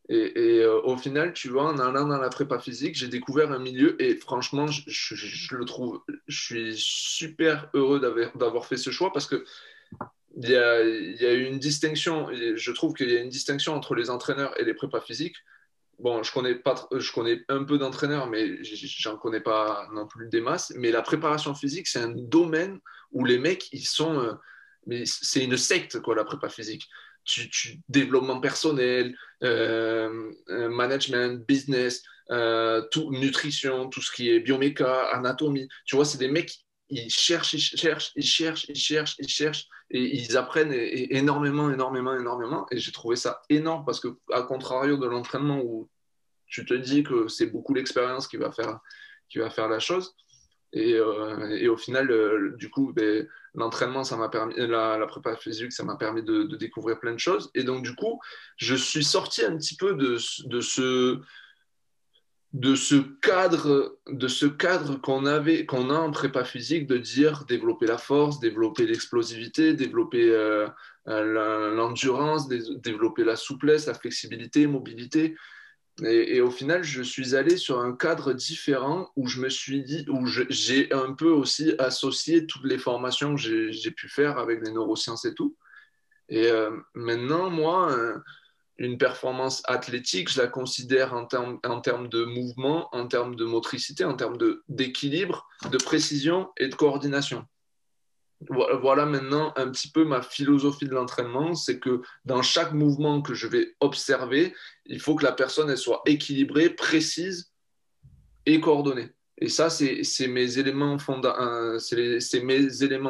Et, 0.08 0.32
euh, 0.36 0.82
au 0.82 0.96
final, 0.96 1.34
tu 1.34 1.50
vois, 1.50 1.66
en 1.72 1.78
allant 1.78 2.08
dans 2.08 2.18
la 2.18 2.30
prépa 2.30 2.58
physique, 2.58 2.96
j'ai 2.96 3.06
découvert 3.06 3.52
un 3.52 3.60
milieu 3.60 3.94
et 4.02 4.16
franchement, 4.16 4.66
je, 4.66 5.54
le 5.54 5.64
trouve, 5.66 6.02
je 6.26 6.42
suis 6.42 6.74
super 6.76 7.70
heureux 7.74 8.00
d'avoir 8.34 8.66
fait 8.66 8.76
ce 8.76 8.90
choix 8.90 9.12
parce 9.12 9.28
que 9.28 9.44
il 10.36 10.50
y 10.50 10.56
a, 10.56 10.82
y 10.82 11.26
a 11.26 11.32
une 11.32 11.60
distinction, 11.60 12.26
je 12.32 12.72
trouve 12.72 12.94
qu'il 12.94 13.08
y 13.08 13.16
a 13.16 13.20
une 13.20 13.28
distinction 13.28 13.74
entre 13.74 13.94
les 13.94 14.10
entraîneurs 14.10 14.58
et 14.58 14.64
les 14.64 14.74
prépas 14.74 15.00
physiques. 15.00 15.36
Bon, 15.98 16.22
je 16.22 16.32
connais, 16.32 16.54
pas, 16.54 16.88
je 16.96 17.12
connais 17.12 17.40
un 17.48 17.64
peu 17.64 17.76
d'entraîneurs, 17.76 18.28
mais 18.28 18.62
j'en 18.62 19.16
connais 19.16 19.40
pas 19.40 19.88
non 19.92 20.06
plus 20.06 20.28
des 20.28 20.40
masses. 20.40 20.72
Mais 20.76 20.92
la 20.92 21.02
préparation 21.02 21.54
physique, 21.54 21.88
c'est 21.88 21.98
un 21.98 22.14
domaine 22.14 22.78
où 23.10 23.24
les 23.24 23.38
mecs, 23.38 23.72
ils 23.72 23.86
sont. 23.86 24.18
Euh, 24.20 24.34
mais 24.86 25.04
c'est 25.06 25.44
une 25.44 25.56
secte, 25.56 26.00
quoi, 26.00 26.14
la 26.14 26.24
prépa 26.24 26.48
physique 26.48 26.88
tu, 27.24 27.80
développement 27.88 28.40
personnel, 28.40 29.14
euh, 29.42 30.32
euh, 30.48 30.68
management, 30.68 31.46
business, 31.46 32.02
tout, 32.90 33.10
nutrition, 33.10 33.88
tout 33.88 34.00
ce 34.00 34.12
qui 34.12 34.30
est 34.30 34.40
bioméca, 34.40 35.10
anatomie. 35.12 35.68
Tu 35.84 35.96
vois, 35.96 36.04
c'est 36.04 36.18
des 36.18 36.28
mecs, 36.28 36.64
ils 36.90 37.10
cherchent, 37.10 37.54
ils 37.54 37.60
cherchent, 37.60 38.12
ils 38.16 38.24
cherchent, 38.24 38.66
ils 38.68 38.76
cherchent, 38.76 39.16
ils 39.18 39.28
cherchent, 39.28 39.66
et 39.90 40.00
ils 40.00 40.36
apprennent 40.36 40.72
énormément, 40.72 41.70
énormément, 41.70 42.14
énormément. 42.14 42.66
Et 42.70 42.78
j'ai 42.78 42.92
trouvé 42.92 43.16
ça 43.16 43.42
énorme 43.48 43.84
parce 43.84 44.00
que, 44.00 44.08
à 44.32 44.42
contrario 44.42 44.96
de 44.96 45.06
l'entraînement 45.06 45.60
où 45.60 45.88
tu 46.46 46.64
te 46.64 46.74
dis 46.74 47.02
que 47.02 47.28
c'est 47.28 47.46
beaucoup 47.46 47.74
l'expérience 47.74 48.26
qui 48.26 48.36
va 48.36 48.52
faire, 48.52 48.80
qui 49.28 49.38
va 49.38 49.50
faire 49.50 49.68
la 49.68 49.78
chose. 49.78 50.14
Et, 50.72 50.98
et 51.58 51.68
au 51.68 51.76
final, 51.78 52.54
du 52.56 52.70
coup, 52.70 52.92
ben, 52.92 53.26
l'entraînement, 53.54 54.04
ça 54.04 54.16
m'a 54.16 54.28
permis, 54.28 54.54
la, 54.56 54.98
la, 54.98 55.06
prépa 55.06 55.36
physique, 55.36 55.72
ça 55.72 55.84
m'a 55.84 55.96
permis 55.96 56.22
de, 56.22 56.44
découvrir 56.56 57.00
plein 57.00 57.12
de 57.12 57.18
choses. 57.18 57.50
Et 57.54 57.64
donc, 57.64 57.82
du 57.82 57.94
coup, 57.94 58.20
je 58.56 58.74
suis 58.74 59.04
sorti 59.04 59.44
un 59.44 59.56
petit 59.56 59.76
peu 59.76 59.94
de, 59.94 60.18
de 60.46 60.60
ce 60.60 61.20
de 62.54 62.74
ce 62.74 62.94
cadre 63.20 63.98
de 64.10 64.26
ce 64.26 64.46
cadre 64.46 64.96
qu'on 64.96 65.26
avait 65.26 65.66
qu'on 65.66 65.90
a 65.90 65.98
en 65.98 66.10
prépa 66.10 66.44
physique 66.44 66.86
de 66.86 66.96
dire 66.96 67.44
développer 67.46 67.86
la 67.86 67.98
force 67.98 68.40
développer 68.40 68.86
l'explosivité 68.86 69.74
développer 69.74 70.30
euh, 70.30 70.66
euh, 71.08 71.74
l'endurance 71.74 72.48
développer 72.48 73.24
la 73.24 73.36
souplesse 73.36 73.86
la 73.86 73.92
flexibilité 73.92 74.66
mobilité 74.66 75.36
et, 76.04 76.40
au 76.40 76.50
final, 76.50 76.84
je 76.84 77.02
suis 77.02 77.34
allé 77.34 77.56
sur 77.56 77.80
un 77.80 77.92
cadre 77.92 78.32
différent 78.32 79.10
où 79.16 79.26
je 79.26 79.40
me 79.40 79.48
suis 79.48 79.82
dit, 79.82 80.06
où 80.08 80.26
j'ai 80.26 80.92
un 80.92 81.12
peu 81.12 81.30
aussi 81.30 81.74
associé 81.78 82.46
toutes 82.46 82.66
les 82.66 82.78
formations 82.78 83.34
que 83.34 83.40
j'ai 83.40 83.90
pu 83.90 84.08
faire 84.08 84.38
avec 84.38 84.64
les 84.64 84.70
neurosciences 84.70 85.24
et 85.24 85.34
tout. 85.34 85.56
Et 86.28 86.46
euh, 86.50 86.70
maintenant, 86.94 87.50
moi, 87.50 87.92
une 88.78 88.96
performance 88.96 89.62
athlétique, 89.64 90.30
je 90.30 90.40
la 90.40 90.46
considère 90.46 91.12
en 91.12 91.26
termes, 91.26 92.08
de 92.08 92.24
mouvement, 92.24 92.88
en 92.94 93.06
termes 93.06 93.34
de 93.34 93.44
motricité, 93.44 94.04
en 94.04 94.14
termes 94.14 94.38
d'équilibre, 94.68 95.46
de 95.70 95.78
précision 95.78 96.48
et 96.56 96.68
de 96.68 96.74
coordination 96.74 97.44
voilà 98.40 99.04
maintenant 99.04 99.52
un 99.56 99.68
petit 99.70 99.90
peu 99.90 100.04
ma 100.04 100.22
philosophie 100.22 100.86
de 100.86 100.94
l'entraînement, 100.94 101.54
c'est 101.54 101.78
que 101.78 102.02
dans 102.24 102.42
chaque 102.42 102.72
mouvement 102.72 103.20
que 103.20 103.34
je 103.34 103.46
vais 103.48 103.74
observer, 103.80 104.54
il 104.86 105.00
faut 105.00 105.16
que 105.16 105.24
la 105.24 105.32
personne 105.32 105.74
soit 105.76 106.02
équilibrée, 106.06 106.70
précise 106.70 107.52
et 108.46 108.60
coordonnée. 108.60 109.10
Et 109.40 109.48
ça, 109.48 109.70
c'est 109.70 110.02
euh, 110.02 110.28
mes 110.28 110.58
éléments 110.58 110.98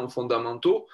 fondamentaux 0.09 0.87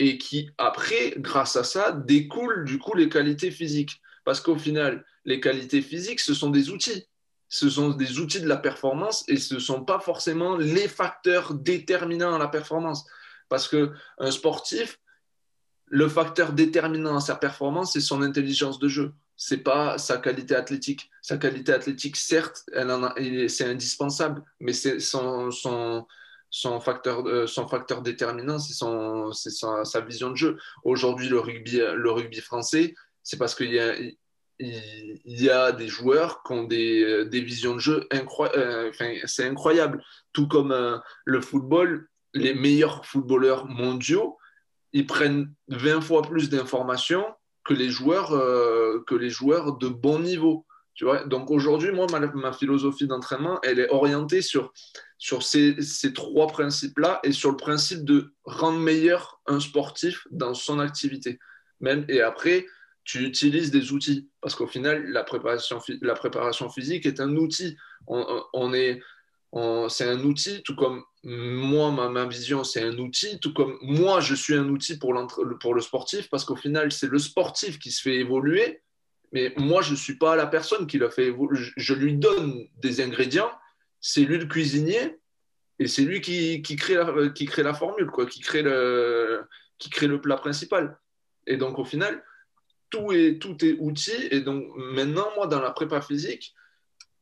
et 0.00 0.16
qui, 0.16 0.50
après, 0.56 1.14
grâce 1.18 1.56
à 1.56 1.62
ça, 1.62 1.92
découlent 1.92 2.64
du 2.64 2.78
coup 2.78 2.96
les 2.96 3.10
qualités 3.10 3.50
physiques. 3.50 4.00
Parce 4.24 4.40
qu'au 4.40 4.56
final, 4.56 5.04
les 5.26 5.40
qualités 5.40 5.82
physiques, 5.82 6.20
ce 6.20 6.32
sont 6.32 6.48
des 6.48 6.70
outils. 6.70 7.06
Ce 7.50 7.68
sont 7.68 7.90
des 7.90 8.18
outils 8.18 8.40
de 8.40 8.48
la 8.48 8.56
performance 8.56 9.24
et 9.28 9.36
ce 9.36 9.56
ne 9.56 9.60
sont 9.60 9.84
pas 9.84 10.00
forcément 10.00 10.56
les 10.56 10.88
facteurs 10.88 11.52
déterminants 11.52 12.34
à 12.34 12.38
la 12.38 12.48
performance. 12.48 13.04
Parce 13.50 13.68
qu'un 13.68 14.30
sportif, 14.30 14.98
le 15.86 16.08
facteur 16.08 16.54
déterminant 16.54 17.16
à 17.16 17.20
sa 17.20 17.36
performance, 17.36 17.92
c'est 17.92 18.00
son 18.00 18.22
intelligence 18.22 18.78
de 18.78 18.88
jeu. 18.88 19.12
C'est 19.36 19.58
pas 19.58 19.98
sa 19.98 20.16
qualité 20.16 20.54
athlétique. 20.54 21.10
Sa 21.20 21.36
qualité 21.36 21.72
athlétique, 21.72 22.16
certes, 22.16 22.64
c'est 23.48 23.64
indispensable, 23.64 24.42
mais 24.60 24.72
c'est 24.72 24.98
son, 24.98 25.50
son, 25.50 26.06
son, 26.50 26.80
facteur, 26.80 27.26
euh, 27.26 27.46
son 27.46 27.66
facteur 27.66 28.02
déterminant, 28.02 28.58
c'est 28.58 28.74
sa, 28.74 29.84
sa, 29.84 30.00
vision 30.00 30.30
de 30.30 30.36
jeu. 30.36 30.58
Aujourd'hui, 30.84 31.28
le 31.28 31.38
rugby, 31.38 31.78
le 31.78 32.10
rugby 32.10 32.40
français, 32.40 32.94
c'est 33.22 33.38
parce 33.38 33.54
qu'il 33.54 33.72
y 33.72 33.78
a, 35.50 35.72
des 35.72 35.88
joueurs 35.88 36.42
qui 36.42 36.52
ont 36.52 36.64
des, 36.64 37.24
des 37.26 37.40
visions 37.40 37.74
de 37.74 37.80
jeu 37.80 38.06
incroyables. 38.10 38.58
Euh, 38.58 38.90
c'est 39.24 39.46
incroyable. 39.46 40.02
Tout 40.32 40.48
comme 40.48 40.72
euh, 40.72 40.98
le 41.24 41.40
football, 41.40 42.08
les 42.34 42.54
meilleurs 42.54 43.06
footballeurs 43.06 43.66
mondiaux, 43.66 44.36
ils 44.92 45.06
prennent 45.06 45.52
20 45.68 46.00
fois 46.00 46.22
plus 46.22 46.50
d'informations 46.50 47.24
que 47.64 47.74
les 47.74 47.88
joueurs 47.88 48.32
euh, 48.32 49.04
que 49.06 49.14
les 49.14 49.30
joueurs 49.30 49.76
de 49.76 49.88
bon 49.88 50.18
niveau. 50.18 50.66
Donc 51.26 51.50
aujourd'hui, 51.50 51.92
moi, 51.92 52.06
ma, 52.34 52.52
philosophie 52.52 53.06
d'entraînement, 53.06 53.58
elle 53.62 53.78
est 53.78 53.90
orientée 53.90 54.42
sur, 54.42 54.72
ces, 55.18 55.76
trois 56.14 56.46
principes-là 56.48 57.20
et 57.24 57.32
sur 57.32 57.50
le 57.50 57.56
principe 57.56 58.04
de 58.04 58.34
rendre 58.44 58.78
meilleur 58.78 59.40
un 59.46 59.60
sportif 59.60 60.26
dans 60.30 60.54
son 60.54 60.78
activité. 60.78 61.38
Même, 61.80 62.04
et 62.08 62.20
après, 62.20 62.66
tu 63.04 63.24
utilises 63.24 63.70
des 63.70 63.92
outils 63.92 64.28
parce 64.40 64.54
qu'au 64.54 64.66
final, 64.66 65.06
la 65.06 65.24
préparation, 65.24 65.80
physique 66.70 67.06
est 67.06 67.20
un 67.20 67.34
outil. 67.36 67.76
On, 68.06 68.74
est, 68.74 69.00
c'est 69.88 70.08
un 70.08 70.20
outil, 70.20 70.62
tout 70.62 70.76
comme 70.76 71.02
moi, 71.24 71.90
ma, 71.92 72.26
vision, 72.26 72.62
c'est 72.62 72.82
un 72.82 72.98
outil, 72.98 73.38
tout 73.40 73.54
comme 73.54 73.78
moi, 73.80 74.20
je 74.20 74.34
suis 74.34 74.54
un 74.54 74.68
outil 74.68 74.98
pour 74.98 75.14
le 75.14 75.80
sportif, 75.80 76.28
parce 76.28 76.44
qu'au 76.44 76.56
final, 76.56 76.92
c'est 76.92 77.08
le 77.08 77.18
sportif 77.18 77.78
qui 77.78 77.90
se 77.90 78.02
fait 78.02 78.16
évoluer, 78.16 78.82
mais 79.32 79.52
moi, 79.56 79.82
je 79.82 79.92
ne 79.92 79.96
suis 79.96 80.16
pas 80.16 80.36
la 80.36 80.46
personne 80.46 80.86
qui 80.86 80.98
l'a 80.98 81.10
fait. 81.10 81.32
Je, 81.76 81.94
lui 81.94 82.14
donne 82.14 82.66
des 82.78 83.00
ingrédients, 83.00 83.50
c'est 84.00 84.22
lui 84.22 84.38
le 84.38 84.46
cuisinier, 84.46 85.18
et 85.78 85.86
c'est 85.86 86.02
lui 86.02 86.20
qui, 86.20 86.62
crée 86.76 86.94
la, 86.94 87.28
qui 87.30 87.46
crée 87.46 87.62
la 87.62 87.74
formule, 87.74 88.08
quoi, 88.08 88.26
qui, 88.26 88.40
crée 88.40 88.62
le, 88.62 89.46
plat 90.20 90.36
principal. 90.36 90.98
Et 91.46 91.56
donc, 91.56 91.78
au 91.78 91.84
final, 91.84 92.22
tout 92.90 93.12
est, 93.12 93.38
tout 93.40 93.64
est 93.64 93.76
outil. 93.78 94.28
Et 94.30 94.40
donc, 94.40 94.64
maintenant, 94.76 95.28
moi, 95.36 95.46
dans 95.46 95.60
la 95.60 95.70
prépa 95.70 96.00
physique, 96.00 96.54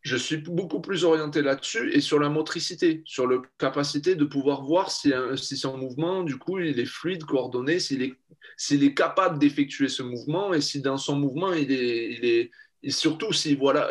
je 0.00 0.16
suis 0.16 0.38
beaucoup 0.38 0.80
plus 0.80 1.04
orienté 1.04 1.42
là-dessus 1.42 1.92
et 1.92 2.00
sur 2.00 2.18
la 2.18 2.30
motricité, 2.30 3.02
sur 3.04 3.26
la 3.26 3.42
capacité 3.58 4.14
de 4.14 4.24
pouvoir 4.24 4.62
voir 4.62 4.90
si, 4.90 5.12
si, 5.36 5.56
son 5.56 5.76
mouvement, 5.76 6.22
du 6.22 6.38
coup, 6.38 6.58
il 6.58 6.80
est 6.80 6.86
fluide, 6.86 7.24
coordonné, 7.24 7.78
s'il 7.78 8.02
est, 8.02 8.14
s'il 8.56 8.84
est 8.84 8.94
capable 8.94 9.38
d'effectuer 9.38 9.88
ce 9.88 10.02
mouvement 10.02 10.52
et 10.52 10.60
si 10.60 10.80
dans 10.80 10.96
son 10.96 11.16
mouvement, 11.16 11.52
il 11.52 11.72
est, 11.72 12.12
il 12.12 12.24
est 12.24 12.50
et 12.82 12.90
surtout 12.90 13.32
s'il 13.32 13.58
voit, 13.58 13.90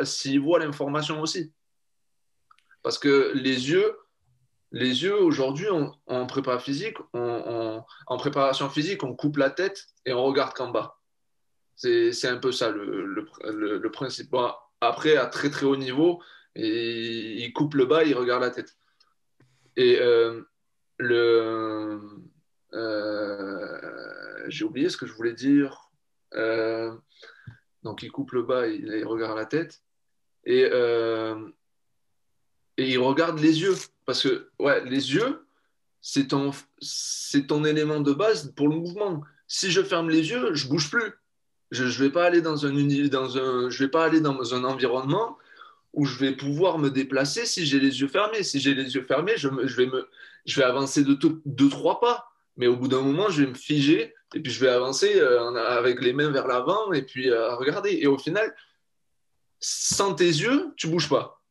l'information 0.60 1.22
aussi. 1.22 1.54
Parce 2.84 2.98
que 2.98 3.32
les 3.36 3.70
yeux, 3.70 3.98
les 4.72 5.04
yeux 5.04 5.22
aujourd'hui, 5.22 5.68
en, 5.70 6.26
préparation 6.26 8.70
physique, 8.70 9.04
on 9.04 9.16
coupe 9.16 9.38
la 9.38 9.50
tête 9.50 9.88
et 10.06 10.14
on 10.14 10.24
regarde 10.24 10.54
qu'en 10.54 10.70
bas. 10.70 11.00
C'est, 11.76 12.26
un 12.26 12.38
peu 12.38 12.52
ça 12.52 12.72
le, 12.72 13.06
le, 13.06 13.78
le 13.78 13.92
principe. 13.92 14.34
Après, 14.82 15.18
à 15.18 15.28
très 15.28 15.50
très 15.50 15.66
haut 15.66 15.76
niveau, 15.76 16.22
il 16.56 17.52
coupe 17.54 17.76
le 17.76 17.86
bas, 17.86 18.04
il 18.04 18.16
regarde 18.16 18.42
la 18.42 18.52
tête. 18.52 18.76
Et 19.76 20.00
euh, 20.00 20.42
le. 20.98 22.00
Euh, 22.74 24.17
j'ai 24.48 24.66
oublié 24.66 24.90
ce 24.90 24.98
que 24.98 25.06
je 25.06 25.14
voulais 25.14 25.34
dire. 25.34 25.90
Euh, 26.34 26.94
donc, 27.84 28.04
il 28.04 28.12
coupe 28.12 28.32
le 28.32 28.44
bas, 28.44 28.68
il, 28.68 29.06
regarde 29.06 29.38
la 29.38 29.46
tête. 29.46 29.82
Et, 30.46 30.62
et 32.78 32.90
il 32.90 33.00
regarde 33.00 33.40
les 33.40 33.62
yeux. 33.62 33.76
Parce 34.06 34.24
que, 34.24 34.50
ouais, 34.60 34.84
les 34.86 35.14
yeux, 35.14 35.46
c'est 36.02 36.28
ton, 36.28 36.52
ton 37.48 37.66
élément 37.66 38.00
de 38.00 38.14
base 38.14 38.54
pour 38.56 38.70
le 38.70 38.76
mouvement. 38.76 39.22
Si 39.48 39.72
je 39.72 39.82
ferme 39.82 40.10
les 40.10 40.30
yeux, 40.30 40.54
je 40.54 40.68
bouge 40.68 40.90
plus. 40.90 41.14
Je 41.72 41.84
ne 41.84 41.90
vais 41.90 42.10
pas 42.10 42.26
aller 42.26 42.42
dans 42.42 42.66
un, 42.66 42.74
un, 42.74 43.70
je 43.70 43.84
vais 43.84 43.90
pas 43.90 44.06
aller 44.06 44.22
dans 44.22 44.56
un 44.56 44.64
environnement 44.64 45.38
où 45.94 46.06
je 46.06 46.18
vais 46.20 46.32
pouvoir 46.34 46.78
me 46.78 46.90
déplacer 46.90 47.46
si 47.46 47.66
j'ai 47.66 47.80
les 47.80 48.00
yeux 48.00 48.08
fermés. 48.08 48.44
Si 48.44 48.60
j'ai 48.60 48.74
les 48.74 48.96
yeux 48.96 49.04
fermés, 49.04 49.34
je, 49.36 49.50
je, 49.64 49.76
vais, 49.76 49.88
me, 49.88 50.08
je 50.46 50.60
vais 50.60 50.66
avancer 50.66 51.04
de 51.04 51.14
deux, 51.46 51.70
trois 51.70 52.00
pas. 52.00 52.32
Mais 52.56 52.68
au 52.68 52.76
bout 52.78 52.88
d'un 52.88 53.02
moment, 53.02 53.30
je 53.30 53.44
vais 53.44 53.50
me 53.50 53.56
figer 53.56 54.14
et 54.34 54.42
puis 54.42 54.52
je 54.52 54.60
vais 54.60 54.70
avancer 54.70 55.20
euh, 55.20 55.56
avec 55.56 56.02
les 56.02 56.14
mains 56.14 56.32
vers 56.32 56.48
l'avant 56.48 56.92
et 56.92 57.02
puis 57.02 57.30
euh, 57.30 57.56
regarder. 57.56 57.98
Et 58.02 58.08
au 58.08 58.18
final, 58.18 58.56
sans 59.60 60.14
tes 60.14 60.26
yeux, 60.26 60.74
tu 60.76 60.88
bouges 60.88 61.10
pas. 61.10 61.42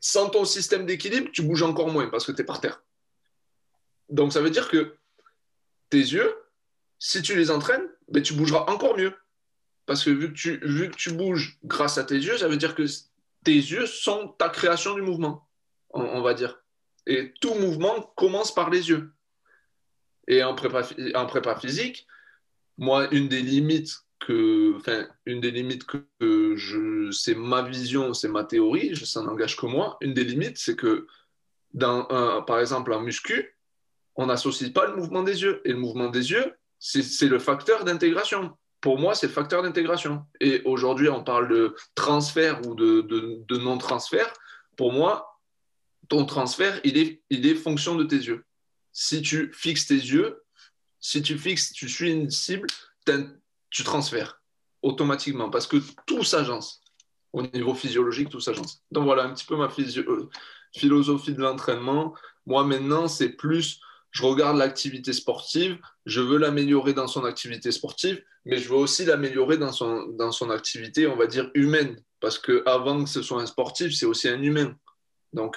Sans 0.00 0.30
ton 0.30 0.44
système 0.44 0.86
d'équilibre, 0.86 1.30
tu 1.32 1.42
bouges 1.42 1.62
encore 1.62 1.88
moins 1.88 2.08
parce 2.08 2.24
que 2.24 2.32
tu 2.32 2.42
es 2.42 2.44
par 2.44 2.60
terre. 2.60 2.82
Donc 4.08 4.32
ça 4.32 4.40
veut 4.40 4.50
dire 4.50 4.68
que 4.68 4.96
tes 5.90 5.98
yeux, 5.98 6.34
si 6.98 7.22
tu 7.22 7.34
les 7.34 7.50
entraînes, 7.50 7.86
ben, 8.08 8.22
tu 8.22 8.34
bougeras 8.34 8.64
encore 8.70 8.96
mieux. 8.96 9.14
Parce 9.86 10.04
que 10.04 10.10
vu 10.10 10.28
que, 10.32 10.38
tu, 10.38 10.60
vu 10.62 10.90
que 10.90 10.96
tu 10.96 11.12
bouges 11.12 11.58
grâce 11.64 11.98
à 11.98 12.04
tes 12.04 12.14
yeux, 12.14 12.38
ça 12.38 12.46
veut 12.46 12.56
dire 12.56 12.74
que 12.74 12.84
tes 13.44 13.54
yeux 13.54 13.86
sont 13.86 14.28
ta 14.38 14.48
création 14.48 14.94
du 14.94 15.02
mouvement, 15.02 15.48
on, 15.90 16.20
va 16.20 16.34
dire. 16.34 16.62
Et 17.06 17.32
tout 17.40 17.54
mouvement 17.54 18.00
commence 18.16 18.54
par 18.54 18.70
les 18.70 18.90
yeux. 18.90 19.12
Et 20.30 20.44
en 20.44 20.54
prépa, 20.54 21.56
physique, 21.56 22.06
moi, 22.78 23.12
une 23.12 23.28
des 23.28 23.42
limites 23.42 23.96
que, 24.20 24.76
enfin, 24.76 25.08
une 25.26 25.40
des 25.40 25.50
limites 25.50 25.84
que 25.84 26.06
je, 26.20 27.10
c'est 27.10 27.34
ma 27.34 27.62
vision, 27.62 28.14
c'est 28.14 28.28
ma 28.28 28.44
théorie, 28.44 28.96
ça 28.96 29.22
n'engage 29.22 29.56
que 29.56 29.66
moi. 29.66 29.96
Une 30.00 30.14
des 30.14 30.22
limites, 30.22 30.56
c'est 30.56 30.76
que, 30.76 31.08
dans 31.74 32.04
par 32.44 32.60
exemple, 32.60 32.92
en 32.92 33.00
muscu, 33.00 33.56
on 34.14 34.26
n'associe 34.26 34.72
pas 34.72 34.86
le 34.86 34.94
mouvement 34.94 35.24
des 35.24 35.42
yeux. 35.42 35.62
Et 35.64 35.72
le 35.72 35.78
mouvement 35.78 36.10
des 36.10 36.30
yeux, 36.30 36.54
c'est 36.78 37.28
le 37.28 37.40
facteur 37.40 37.84
d'intégration. 37.84 38.56
Pour 38.80 39.00
moi, 39.00 39.16
c'est 39.16 39.26
le 39.26 39.32
facteur 39.32 39.64
d'intégration. 39.64 40.24
Et 40.40 40.62
aujourd'hui, 40.64 41.08
on 41.08 41.24
parle 41.24 41.48
de 41.48 41.74
transfert 41.96 42.64
ou 42.68 42.76
de, 42.76 43.00
de, 43.00 43.56
non-transfert. 43.56 44.32
Pour 44.76 44.92
moi, 44.92 45.40
ton 46.08 46.24
transfert, 46.24 46.80
il 46.84 46.98
est, 46.98 47.20
il 47.30 47.46
est 47.46 47.56
fonction 47.56 47.96
de 47.96 48.04
tes 48.04 48.16
yeux. 48.16 48.44
Si 48.92 49.22
tu 49.22 49.52
fixes 49.52 49.86
tes 49.86 49.94
yeux, 49.94 50.42
si 50.98 51.22
tu 51.22 51.38
fixes, 51.38 51.72
tu 51.72 51.88
suis 51.88 52.10
une 52.10 52.30
cible, 52.30 52.68
tu 53.70 53.84
transfères 53.84 54.40
automatiquement 54.82 55.50
parce 55.50 55.66
que 55.66 55.78
tout 56.06 56.24
s'agence. 56.24 56.82
Au 57.32 57.42
niveau 57.42 57.74
physiologique, 57.74 58.28
tout 58.28 58.40
s'agence. 58.40 58.82
Donc 58.90 59.04
voilà 59.04 59.22
un 59.22 59.32
petit 59.32 59.44
peu 59.46 59.56
ma 59.56 59.68
euh, 59.68 60.28
philosophie 60.74 61.32
de 61.32 61.40
l'entraînement. 61.40 62.14
Moi, 62.44 62.64
maintenant, 62.64 63.06
c'est 63.06 63.30
plus 63.30 63.80
je 64.10 64.24
regarde 64.24 64.56
l'activité 64.56 65.12
sportive, 65.12 65.78
je 66.04 66.20
veux 66.20 66.38
l'améliorer 66.38 66.92
dans 66.92 67.06
son 67.06 67.24
activité 67.24 67.70
sportive, 67.70 68.22
mais 68.44 68.58
je 68.58 68.68
veux 68.68 68.76
aussi 68.76 69.04
l'améliorer 69.04 69.56
dans 69.56 69.72
son, 69.72 70.06
dans 70.08 70.32
activité, 70.50 71.06
on 71.06 71.16
va 71.16 71.26
dire, 71.26 71.50
humaine. 71.54 71.96
Parce 72.18 72.38
que 72.38 72.62
avant 72.66 73.04
que 73.04 73.08
ce 73.08 73.22
soit 73.22 73.40
un 73.40 73.46
sportif, 73.46 73.94
c'est 73.94 74.06
aussi 74.06 74.28
un 74.28 74.42
humain. 74.42 74.74
Donc, 75.32 75.56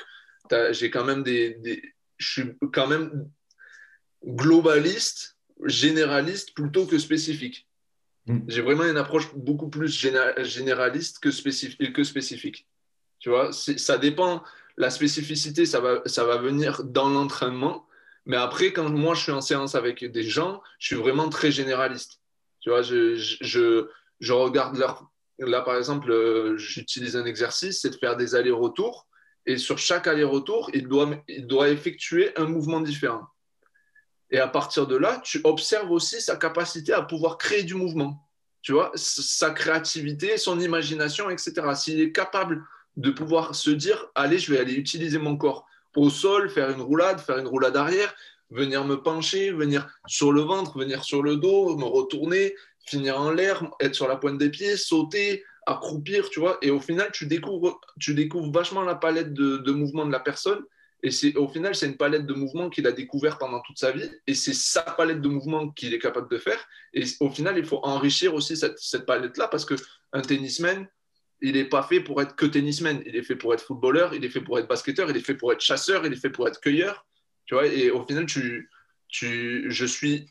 j'ai 0.71 0.91
quand 0.91 1.03
même 1.03 1.23
des, 1.23 1.57
Je 2.23 2.41
suis 2.41 2.51
quand 2.71 2.87
même 2.87 3.29
globaliste, 4.25 5.37
généraliste 5.65 6.53
plutôt 6.55 6.85
que 6.85 6.97
spécifique. 6.97 7.67
Mm. 8.25 8.39
J'ai 8.47 8.61
vraiment 8.61 8.85
une 8.85 8.97
approche 8.97 9.33
beaucoup 9.35 9.69
plus 9.69 9.89
généraliste 9.89 11.19
que 11.19 11.31
spécifique. 11.31 11.93
Que 11.93 12.03
spécifique. 12.03 12.67
Tu 13.19 13.29
vois, 13.29 13.51
ça 13.51 13.97
dépend. 13.97 14.43
La 14.75 14.89
spécificité, 14.89 15.65
ça 15.65 15.79
va, 15.79 16.01
ça 16.05 16.23
va 16.23 16.37
venir 16.37 16.83
dans 16.83 17.09
l'entraînement 17.09 17.87
mais 18.25 18.37
après, 18.37 18.71
quand 18.71 18.89
moi 18.89 19.15
je 19.15 19.21
suis 19.21 19.31
en 19.31 19.41
séance 19.41 19.75
avec 19.75 20.03
des 20.03 20.23
gens, 20.23 20.61
je 20.79 20.87
suis 20.87 20.95
vraiment 20.95 21.29
très 21.29 21.51
généraliste. 21.51 22.21
Tu 22.61 22.69
vois, 22.69 22.81
je, 22.81 23.15
je, 23.15 23.87
je 24.19 24.33
regarde 24.33 24.77
leur. 24.77 25.09
Là, 25.39 25.61
par 25.61 25.75
exemple, 25.75 26.11
euh, 26.11 26.55
j'utilise 26.57 27.17
un 27.17 27.25
exercice, 27.25 27.81
c'est 27.81 27.89
de 27.89 27.95
faire 27.95 28.15
des 28.15 28.35
allers-retours. 28.35 29.07
Et 29.45 29.57
sur 29.57 29.77
chaque 29.77 30.07
aller-retour, 30.07 30.69
il 30.73 30.87
doit, 30.87 31.69
effectuer 31.69 32.37
un 32.37 32.45
mouvement 32.45 32.81
différent. 32.81 33.27
Et 34.31 34.39
à 34.39 34.47
partir 34.47 34.87
de 34.87 34.95
là, 34.95 35.21
tu 35.23 35.41
observes 35.43 35.91
aussi 35.91 36.21
sa 36.21 36.35
capacité 36.37 36.93
à 36.93 37.01
pouvoir 37.01 37.37
créer 37.37 37.63
du 37.63 37.75
mouvement. 37.75 38.27
Tu 38.61 38.71
vois, 38.71 38.91
sa 38.95 39.51
créativité, 39.51 40.37
son 40.37 40.59
imagination, 40.59 41.29
etc. 41.29 41.53
S'il 41.75 41.99
est 41.99 42.11
capable 42.11 42.63
de 42.95 43.11
pouvoir 43.11 43.53
se 43.53 43.69
dire, 43.69 44.07
allez, 44.15 44.39
je 44.39 44.53
vais 44.53 44.59
aller 44.59 44.73
utiliser 44.73 45.17
mon 45.19 45.35
corps 45.35 45.67
au 45.95 46.09
sol, 46.09 46.49
faire 46.49 46.69
une 46.71 46.81
roulade, 46.81 47.19
faire 47.19 47.37
une 47.37 47.47
roulade 47.47 47.75
arrière, 47.75 48.15
venir 48.49 48.85
me 48.85 49.01
pencher, 49.01 49.51
venir 49.51 49.87
sur 50.07 50.31
le 50.31 50.41
ventre, 50.41 50.77
venir 50.77 51.03
sur 51.03 51.21
le 51.21 51.35
dos, 51.35 51.75
me 51.77 51.85
retourner, 51.85 52.55
finir 52.85 53.19
en 53.19 53.31
l'air, 53.31 53.63
être 53.79 53.95
sur 53.95 54.07
la 54.07 54.15
pointe 54.15 54.37
des 54.37 54.49
pieds, 54.49 54.77
sauter, 54.77 55.43
accroupir, 55.65 56.29
tu 56.29 56.39
vois. 56.39 56.57
Et 56.61 56.71
au 56.71 56.79
final, 56.79 57.09
tu 57.11 57.25
découvres, 57.25 57.79
tu 57.99 58.13
découvres 58.13 58.51
vachement 58.51 58.83
la 58.83 58.95
palette 58.95 59.33
de, 59.33 59.71
mouvements 59.71 60.05
de 60.05 60.11
la 60.11 60.19
personne. 60.19 60.63
Et 61.01 61.11
c'est, 61.11 61.35
au 61.35 61.47
final, 61.47 61.75
c'est 61.75 61.85
une 61.85 61.97
palette 61.97 62.25
de 62.25 62.33
mouvements 62.33 62.69
qu'il 62.69 62.87
a 62.87 62.91
découvert 62.91 63.37
pendant 63.37 63.59
toute 63.61 63.77
sa 63.77 63.91
vie. 63.91 64.09
Et 64.25 64.33
c'est 64.33 64.53
sa 64.53 64.81
palette 64.81 65.21
de 65.21 65.27
mouvements 65.27 65.69
qu'il 65.69 65.93
est 65.93 65.99
capable 65.99 66.29
de 66.29 66.37
faire. 66.37 66.65
Et 66.93 67.03
au 67.19 67.29
final, 67.29 67.57
il 67.57 67.65
faut 67.65 67.79
enrichir 67.83 68.33
aussi 68.33 68.55
cette, 68.55 68.79
cette 68.79 69.05
palette-là 69.05 69.47
parce 69.49 69.65
qu'un 69.65 70.21
tennisman, 70.21 70.87
il 71.41 71.53
n'est 71.53 71.65
pas 71.65 71.83
fait 71.83 71.99
pour 71.99 72.21
être 72.21 72.35
que 72.35 72.45
tennisman. 72.45 73.01
Il 73.05 73.15
est 73.15 73.23
fait 73.23 73.35
pour 73.35 73.53
être 73.53 73.65
footballeur, 73.65 74.13
il 74.13 74.23
est 74.23 74.29
fait 74.29 74.41
pour 74.41 74.59
être 74.59 74.67
basketteur, 74.67 75.09
il 75.09 75.17
est 75.17 75.25
fait 75.25 75.35
pour 75.35 75.51
être 75.51 75.61
chasseur, 75.61 76.05
il 76.05 76.13
est 76.13 76.21
fait 76.21 76.29
pour 76.29 76.47
être 76.47 76.61
cueilleur. 76.61 77.05
Tu 77.45 77.55
vois, 77.55 77.67
et 77.67 77.91
au 77.91 78.05
final, 78.05 78.25
tu, 78.25 78.69
tu, 79.09 79.69
je 79.69 79.85
suis 79.85 80.25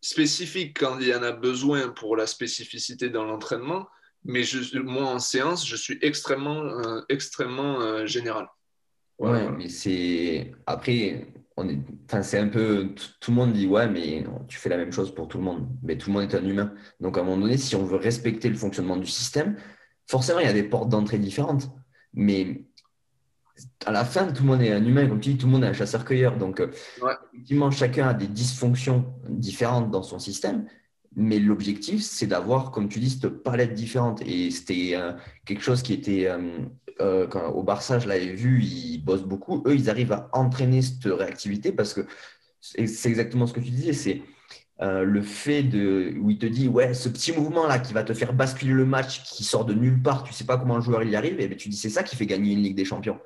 spécifique 0.00 0.78
quand 0.78 0.98
il 1.00 1.08
y 1.08 1.14
en 1.14 1.22
a 1.22 1.32
besoin 1.32 1.88
pour 1.88 2.16
la 2.16 2.26
spécificité 2.26 3.10
dans 3.10 3.24
l'entraînement, 3.24 3.88
mais 4.24 4.42
je, 4.42 4.78
moi, 4.78 5.04
en 5.04 5.18
séance, 5.18 5.66
je 5.66 5.76
suis 5.76 5.98
extrêmement, 6.02 6.62
euh, 6.62 7.00
extrêmement 7.08 7.80
euh, 7.80 8.06
général. 8.06 8.46
Ouais, 9.18 9.50
mais 9.50 9.68
c'est. 9.68 10.52
Après, 10.66 11.26
on 11.56 11.68
est... 11.68 11.78
enfin, 12.06 12.22
c'est 12.22 12.38
un 12.38 12.48
peu. 12.48 12.94
Tout 13.20 13.30
le 13.30 13.36
monde 13.36 13.52
dit, 13.52 13.66
ouais, 13.66 13.88
mais 13.88 14.24
tu 14.46 14.58
fais 14.58 14.68
la 14.68 14.76
même 14.76 14.92
chose 14.92 15.14
pour 15.14 15.28
tout 15.28 15.38
le 15.38 15.44
monde. 15.44 15.68
Mais 15.82 15.96
tout 15.96 16.10
le 16.10 16.14
monde 16.14 16.30
est 16.30 16.36
un 16.36 16.44
humain. 16.44 16.72
Donc, 17.00 17.18
à 17.18 17.20
un 17.20 17.24
moment 17.24 17.38
donné, 17.38 17.56
si 17.56 17.74
on 17.74 17.84
veut 17.84 17.96
respecter 17.96 18.48
le 18.48 18.56
fonctionnement 18.56 18.96
du 18.96 19.06
système, 19.06 19.56
forcément, 20.06 20.38
il 20.38 20.46
y 20.46 20.50
a 20.50 20.52
des 20.52 20.62
portes 20.62 20.88
d'entrée 20.88 21.18
différentes. 21.18 21.68
Mais 22.14 22.64
à 23.86 23.90
la 23.90 24.04
fin, 24.04 24.30
tout 24.32 24.42
le 24.42 24.48
monde 24.48 24.62
est 24.62 24.72
un 24.72 24.84
humain, 24.84 25.08
comme 25.08 25.20
tu 25.20 25.30
dis, 25.30 25.38
tout 25.38 25.46
le 25.46 25.52
monde 25.52 25.64
est 25.64 25.68
un 25.68 25.72
chasseur-cueilleur. 25.72 26.36
Donc, 26.36 26.60
euh, 26.60 26.70
effectivement, 27.32 27.70
chacun 27.70 28.08
a 28.08 28.14
des 28.14 28.28
dysfonctions 28.28 29.14
différentes 29.28 29.90
dans 29.90 30.02
son 30.02 30.18
système. 30.18 30.66
Mais 31.16 31.38
l'objectif, 31.38 32.02
c'est 32.02 32.26
d'avoir, 32.26 32.70
comme 32.70 32.88
tu 32.88 33.00
dis, 33.00 33.10
cette 33.10 33.28
palette 33.42 33.74
différente. 33.74 34.22
Et 34.26 34.50
c'était 34.50 34.92
euh, 34.94 35.12
quelque 35.44 35.62
chose 35.62 35.82
qui 35.82 35.92
était, 35.92 36.28
euh, 37.00 37.26
quand, 37.26 37.48
au 37.50 37.62
Barça, 37.62 37.98
je 37.98 38.08
l'avais 38.08 38.34
vu, 38.34 38.62
ils 38.62 38.98
bossent 38.98 39.24
beaucoup. 39.24 39.62
Eux, 39.66 39.74
ils 39.74 39.90
arrivent 39.90 40.12
à 40.12 40.28
entraîner 40.32 40.82
cette 40.82 41.04
réactivité 41.04 41.72
parce 41.72 41.94
que 41.94 42.02
c'est 42.60 43.08
exactement 43.08 43.46
ce 43.46 43.52
que 43.52 43.60
tu 43.60 43.70
disais. 43.70 43.92
C'est 43.92 44.22
euh, 44.80 45.02
le 45.02 45.22
fait 45.22 45.64
de, 45.64 46.14
où 46.20 46.30
il 46.30 46.38
te 46.38 46.46
dit, 46.46 46.68
ouais, 46.68 46.94
ce 46.94 47.08
petit 47.08 47.32
mouvement-là 47.32 47.80
qui 47.80 47.92
va 47.92 48.04
te 48.04 48.14
faire 48.14 48.32
basculer 48.32 48.72
le 48.72 48.84
match, 48.84 49.24
qui 49.24 49.42
sort 49.42 49.64
de 49.64 49.74
nulle 49.74 50.00
part, 50.00 50.22
tu 50.22 50.32
sais 50.32 50.44
pas 50.44 50.56
comment 50.56 50.76
un 50.76 50.80
joueur 50.80 51.02
il 51.02 51.10
y 51.10 51.16
arrive, 51.16 51.40
et 51.40 51.48
bien, 51.48 51.56
tu 51.56 51.68
dis, 51.68 51.76
c'est 51.76 51.90
ça 51.90 52.04
qui 52.04 52.14
fait 52.14 52.26
gagner 52.26 52.52
une 52.52 52.62
Ligue 52.62 52.76
des 52.76 52.84
Champions. 52.84 53.18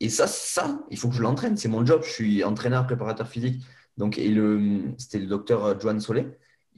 Et 0.00 0.10
ça, 0.10 0.26
ça, 0.26 0.80
il 0.90 0.98
faut 0.98 1.08
que 1.08 1.14
je 1.14 1.22
l'entraîne, 1.22 1.56
c'est 1.56 1.68
mon 1.68 1.84
job, 1.84 2.02
je 2.04 2.10
suis 2.10 2.44
entraîneur, 2.44 2.86
préparateur 2.86 3.26
physique. 3.26 3.62
Donc, 3.96 4.18
et 4.18 4.28
le, 4.28 4.82
c'était 4.98 5.18
le 5.18 5.26
docteur 5.26 5.80
Joan 5.80 5.98
Solé, 5.98 6.26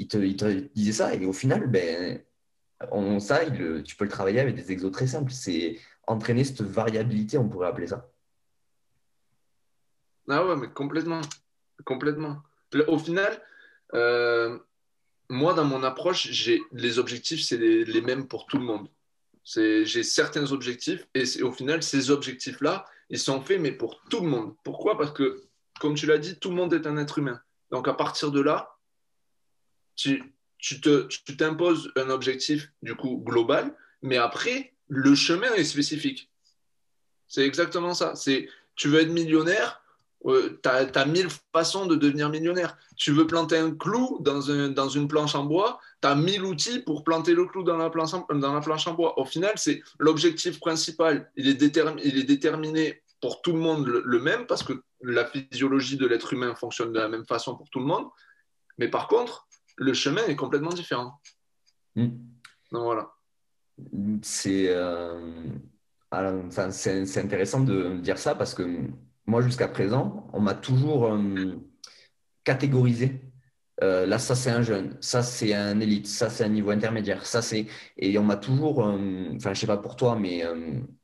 il 0.00 0.08
te, 0.08 0.68
disait 0.74 0.92
ça, 0.92 1.14
et 1.14 1.26
au 1.26 1.32
final, 1.32 1.66
ben, 1.66 2.22
ça, 3.20 3.44
tu 3.50 3.96
peux 3.96 4.04
le 4.04 4.10
travailler 4.10 4.40
avec 4.40 4.54
des 4.54 4.72
exos 4.72 4.90
très 4.90 5.06
simples. 5.06 5.30
C'est 5.30 5.78
entraîner 6.06 6.44
cette 6.44 6.62
variabilité, 6.62 7.36
on 7.36 7.48
pourrait 7.48 7.68
appeler 7.68 7.86
ça. 7.86 8.10
Ah 10.28 10.46
ouais, 10.46 10.56
mais 10.56 10.68
complètement. 10.68 11.20
Complètement. 11.84 12.38
Au 12.88 12.98
final, 12.98 13.42
euh, 13.94 14.58
moi, 15.28 15.52
dans 15.52 15.64
mon 15.64 15.82
approche, 15.82 16.28
j'ai 16.30 16.62
les 16.72 16.98
objectifs, 16.98 17.42
c'est 17.42 17.58
les, 17.58 18.00
mêmes 18.00 18.26
pour 18.26 18.46
tout 18.46 18.56
le 18.56 18.64
monde. 18.64 18.88
J'ai 19.44 20.02
certains 20.02 20.50
objectifs 20.52 21.06
et 21.14 21.24
au 21.42 21.52
final, 21.52 21.82
ces 21.82 22.10
objectifs-là, 22.10 22.86
ils 23.10 23.18
sont 23.18 23.42
faits, 23.42 23.60
mais 23.60 23.72
pour 23.72 24.00
tout 24.08 24.20
le 24.20 24.28
monde. 24.28 24.54
Pourquoi? 24.64 24.96
Parce 24.96 25.12
que, 25.12 25.42
comme 25.80 25.94
tu 25.94 26.06
l'as 26.06 26.18
dit, 26.18 26.38
tout 26.38 26.50
le 26.50 26.56
monde 26.56 26.72
est 26.72 26.86
un 26.86 26.96
être 26.96 27.18
humain. 27.18 27.40
Donc, 27.70 27.88
à 27.88 27.94
partir 27.94 28.30
de 28.30 28.40
là, 28.40 28.76
tu, 30.00 30.22
tu 30.58 31.36
t'imposes 31.36 31.92
un 31.96 32.10
objectif, 32.10 32.70
du 32.82 32.94
coup, 32.94 33.22
global, 33.24 33.74
mais 34.02 34.16
après, 34.16 34.74
le 34.88 35.14
chemin 35.14 35.52
est 35.54 35.64
spécifique. 35.64 36.30
C'est 37.28 37.46
exactement 37.46 37.94
ça. 37.94 38.14
C'est 38.16 38.48
tu 38.74 38.88
veux 38.88 39.00
être 39.00 39.10
millionnaire, 39.10 39.82
tu 40.24 40.68
as, 40.68 41.06
mille 41.06 41.28
façons 41.54 41.86
de 41.86 41.96
devenir 41.96 42.28
millionnaire. 42.28 42.76
Tu 42.96 43.12
veux 43.12 43.26
planter 43.26 43.58
un 43.58 43.74
clou 43.74 44.18
dans, 44.20 44.50
un, 44.50 44.68
dans 44.68 44.88
une 44.88 45.08
planche 45.08 45.34
en 45.34 45.44
bois, 45.44 45.80
tu 46.02 46.08
as 46.08 46.14
mille 46.14 46.42
outils 46.42 46.80
pour 46.80 47.04
planter 47.04 47.34
le 47.34 47.46
clou 47.46 47.62
dans 47.62 47.76
la 47.76 47.90
planche 47.90 48.14
en, 48.14 48.94
bois. 48.94 49.18
Au 49.18 49.24
final, 49.24 49.52
c'est 49.56 49.82
l'objectif 49.98 50.60
principal. 50.60 51.30
Il 51.36 51.48
est, 51.48 51.62
il 52.04 52.18
est 52.18 52.24
déterminé 52.24 53.02
pour 53.20 53.42
tout 53.42 53.52
le 53.52 53.58
monde 53.58 53.86
le, 53.86 54.18
même 54.18 54.46
parce 54.46 54.62
que 54.62 54.82
la 55.02 55.26
physiologie 55.26 55.96
de 55.96 56.06
l'être 56.06 56.32
humain 56.32 56.54
fonctionne 56.54 56.92
de 56.92 56.98
la 56.98 57.08
même 57.08 57.26
façon 57.26 57.54
pour 57.54 57.68
tout 57.70 57.80
le 57.80 57.86
monde. 57.86 58.06
Mais 58.78 58.88
par 58.88 59.08
contre, 59.08 59.46
le 59.80 59.94
chemin 59.94 60.24
est 60.26 60.36
complètement 60.36 60.70
différent. 60.70 61.20
Hmm. 61.96 62.10
Donc 62.70 62.84
voilà. 62.84 63.10
C'est 64.22 64.66
euh, 64.68 65.48
intéressant 66.12 67.60
de 67.60 67.96
dire 67.96 68.18
ça 68.18 68.34
parce 68.34 68.54
que 68.54 68.62
moi, 69.26 69.40
jusqu'à 69.40 69.68
présent, 69.68 70.28
on 70.32 70.40
m'a 70.40 70.54
toujours, 70.54 71.06
euh, 71.06 71.56
catégoriser. 72.44 73.22
Euh, 73.82 74.04
là, 74.06 74.18
ça 74.18 74.34
c'est 74.34 74.50
un 74.50 74.60
jeune, 74.60 74.98
ça 75.00 75.22
c'est 75.22 75.54
un 75.54 75.80
élite, 75.80 76.06
ça 76.06 76.28
c'est 76.28 76.44
un 76.44 76.50
niveau 76.50 76.70
intermédiaire, 76.70 77.24
ça 77.24 77.40
c'est. 77.40 77.66
Et 77.96 78.18
on 78.18 78.24
m'a 78.24 78.36
toujours, 78.36 78.80
enfin, 78.80 79.54
je 79.54 79.60
sais 79.60 79.66
pas 79.66 79.78
pour 79.78 79.96
toi, 79.96 80.16
mais 80.16 80.44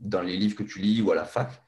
dans 0.01 0.21
les 0.21 0.37
livres 0.37 0.57
que 0.57 0.62
tu 0.62 0.81
lis 0.81 1.01
ou 1.01 1.11
à 1.11 1.15
la 1.15 1.25
fac, 1.25 1.62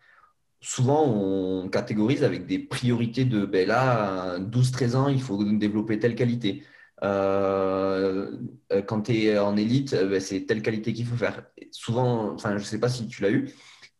souvent 0.61 1.05
on 1.07 1.71
catégorise 1.71 2.25
avec 2.25 2.44
des 2.44 2.59
priorités 2.59 3.25
de 3.25 3.47
ben 3.47 3.66
là, 3.66 4.38
12-13 4.38 4.97
ans, 4.97 5.09
il 5.09 5.23
faut 5.23 5.42
développer 5.44 5.99
telle 5.99 6.14
qualité. 6.14 6.62
Euh, 7.04 8.32
euh, 8.72 8.82
quand 8.82 9.02
tu 9.02 9.24
es 9.24 9.38
en 9.38 9.56
élite, 9.56 9.92
euh, 9.92 10.08
ben, 10.08 10.20
c'est 10.20 10.46
telle 10.46 10.62
qualité 10.62 10.92
qu'il 10.92 11.06
faut 11.06 11.16
faire. 11.16 11.44
Souvent, 11.70 12.32
enfin, 12.32 12.50
je 12.50 12.62
ne 12.62 12.68
sais 12.68 12.80
pas 12.80 12.88
si 12.88 13.06
tu 13.06 13.22
l'as 13.22 13.30
eu. 13.30 13.52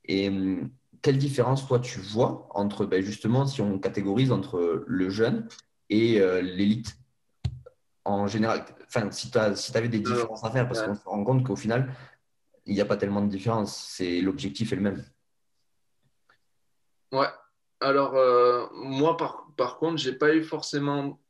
Et 0.05 0.29
hum, 0.29 0.71
quelle 1.03 1.19
différence, 1.19 1.67
toi, 1.67 1.79
tu 1.79 2.01
vois 2.01 2.49
entre, 2.51 2.87
ben, 2.87 3.03
justement, 3.03 3.47
si 3.47 3.61
on 3.61 3.79
catégorise 3.79 4.33
entre 4.33 4.85
le 4.87 5.11
jeune 5.11 5.49
et 5.91 6.21
l'élite 6.43 6.99
en 8.05 8.27
général? 8.27 8.65
Enfin, 8.87 9.11
si 9.11 9.31
tu 9.31 9.39
si 9.55 9.77
avais 9.77 9.89
des 9.89 10.01
différences 10.01 10.45
à 10.45 10.51
faire, 10.51 10.67
parce 10.67 10.83
qu'on 10.83 10.95
se 10.95 11.05
rend 11.05 11.25
compte 11.25 11.47
qu'au 11.47 11.57
final, 11.57 11.95
il 12.67 12.75
n'y 12.75 12.81
a 12.81 12.85
pas 12.85 12.97
tellement 12.97 13.23
de 13.23 13.29
différence. 13.29 13.77
C'est 13.77 14.21
l'objectif 14.21 14.73
est 14.73 14.77
le 14.77 14.83
même. 14.83 15.05
Ouais. 17.13 17.29
Alors, 17.81 18.15
moi, 18.75 19.17
par, 19.17 19.47
par 19.57 19.79
contre, 19.79 19.99
j'ai 19.99 20.13
pas 20.13 20.35
eu 20.35 20.43
forcément 20.43 21.21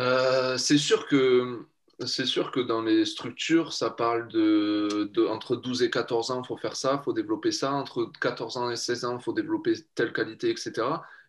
euh, 0.00 0.56
c'est 0.56 0.78
sûr 0.78 1.06
que 1.06 1.66
c'est 2.06 2.24
sûr 2.24 2.50
que 2.50 2.60
dans 2.60 2.80
les 2.80 3.04
structures, 3.04 3.74
ça 3.74 3.90
parle 3.90 4.28
de, 4.28 5.10
entre 5.28 5.54
12 5.54 5.82
et 5.82 5.90
14 5.90 6.30
ans, 6.30 6.42
il 6.42 6.46
faut 6.46 6.56
faire 6.56 6.74
ça, 6.74 6.98
il 6.98 7.04
faut 7.04 7.12
développer 7.12 7.52
ça. 7.52 7.72
Entre 7.72 8.10
14 8.22 8.56
ans 8.56 8.70
et 8.70 8.76
16 8.76 9.04
ans, 9.04 9.18
il 9.18 9.22
faut 9.22 9.34
développer 9.34 9.74
telle 9.94 10.14
qualité, 10.14 10.48
etc. 10.48 10.72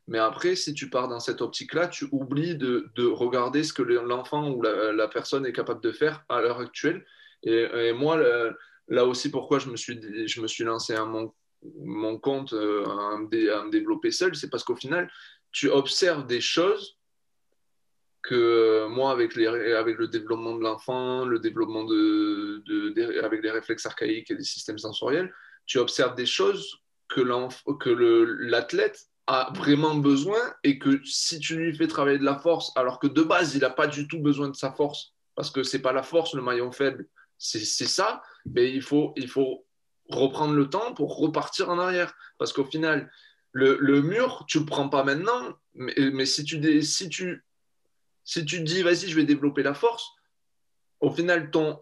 Mais 0.07 0.17
après, 0.17 0.55
si 0.55 0.73
tu 0.73 0.89
pars 0.89 1.09
dans 1.09 1.19
cette 1.19 1.41
optique-là, 1.41 1.89
tu 1.89 2.07
oublies 2.13 2.55
de, 2.55 2.89
regarder 3.05 3.65
ce 3.65 3.73
que 3.73 3.81
l'enfant 3.83 4.49
ou 4.49 4.61
la, 4.61 5.07
personne 5.09 5.45
est 5.45 5.51
capable 5.51 5.81
de 5.81 5.91
faire 5.91 6.23
à 6.29 6.39
l'heure 6.39 6.59
actuelle. 6.59 7.05
Et, 7.43 7.91
moi, 7.91 8.17
là 8.87 9.05
aussi, 9.05 9.29
pourquoi 9.29 9.59
je 9.59 9.69
me 9.69 9.75
suis, 9.75 9.99
je 10.25 10.41
me 10.41 10.47
suis 10.47 10.63
lancé 10.63 10.93
à 10.95 11.03
mon, 11.03 11.33
mon 11.83 12.17
compte, 12.17 12.53
euh, 12.53 12.85
à 12.85 13.17
me 13.17 13.69
développer 13.71 14.11
seul, 14.11 14.35
c'est 14.35 14.49
parce 14.49 14.63
qu'au 14.63 14.75
final, 14.75 15.11
tu 15.51 15.69
observes 15.69 16.25
des 16.25 16.41
choses 16.41 16.97
que 18.23 18.35
euh, 18.35 18.89
moi, 18.89 19.11
avec, 19.11 19.35
les, 19.35 19.47
avec 19.47 19.97
le 19.97 20.07
développement 20.07 20.55
de 20.55 20.61
l'enfant, 20.61 21.25
le 21.25 21.39
développement 21.39 21.83
de, 21.83 23.23
avec 23.23 23.41
les 23.41 23.51
réflexes 23.51 23.85
archaïques 23.85 24.29
et 24.31 24.35
les 24.35 24.43
systèmes 24.43 24.77
sensoriels, 24.77 25.33
tu 25.65 25.79
observes 25.79 26.15
des 26.15 26.25
choses 26.25 26.79
que 27.07 27.21
l'athlète 28.41 29.07
a 29.27 29.51
vraiment 29.55 29.95
besoin 29.95 30.39
et 30.63 30.79
que 30.79 31.01
si 31.03 31.39
tu 31.39 31.57
lui 31.57 31.75
fais 31.75 31.87
travailler 31.87 32.19
de 32.19 32.23
la 32.23 32.37
force, 32.37 32.71
alors 32.75 32.99
que 32.99 33.07
de 33.07 33.21
base, 33.21 33.55
il 33.55 33.61
n'a 33.61 33.69
pas 33.69 33.87
du 33.87 34.07
tout 34.07 34.19
besoin 34.19 34.49
de 34.49 34.55
sa 34.55 34.71
force, 34.71 35.13
parce 35.35 35.51
que 35.51 35.63
c'est 35.63 35.81
pas 35.81 35.93
la 35.93 36.03
force 36.03 36.33
le 36.33 36.41
maillon 36.41 36.71
faible, 36.71 37.07
c'est 37.37 37.65
ça, 37.65 38.21
mais 38.45 38.71
il 38.71 38.81
faut, 38.81 39.13
il 39.15 39.27
faut 39.27 39.65
reprendre 40.09 40.53
le 40.53 40.69
temps 40.69 40.93
pour 40.93 41.17
repartir 41.17 41.69
en 41.69 41.79
arrière. 41.79 42.13
Parce 42.37 42.53
qu'au 42.53 42.65
final, 42.65 43.11
le, 43.51 43.77
le, 43.79 44.01
mur, 44.01 44.45
tu 44.47 44.59
ne 44.59 44.63
le 44.63 44.67
prends 44.67 44.89
pas 44.89 45.03
maintenant, 45.03 45.53
mais, 45.73 45.93
mais 45.97 46.25
si, 46.25 46.43
tu, 46.43 46.83
si 46.83 47.09
tu 47.09 47.43
si 48.23 48.45
tu 48.45 48.57
te 48.57 48.63
dis, 48.63 48.83
vas-y, 48.83 49.09
je 49.09 49.15
vais 49.15 49.23
développer 49.23 49.63
la 49.63 49.73
force, 49.73 50.11
au 51.01 51.09
final, 51.09 51.49
ton, 51.51 51.77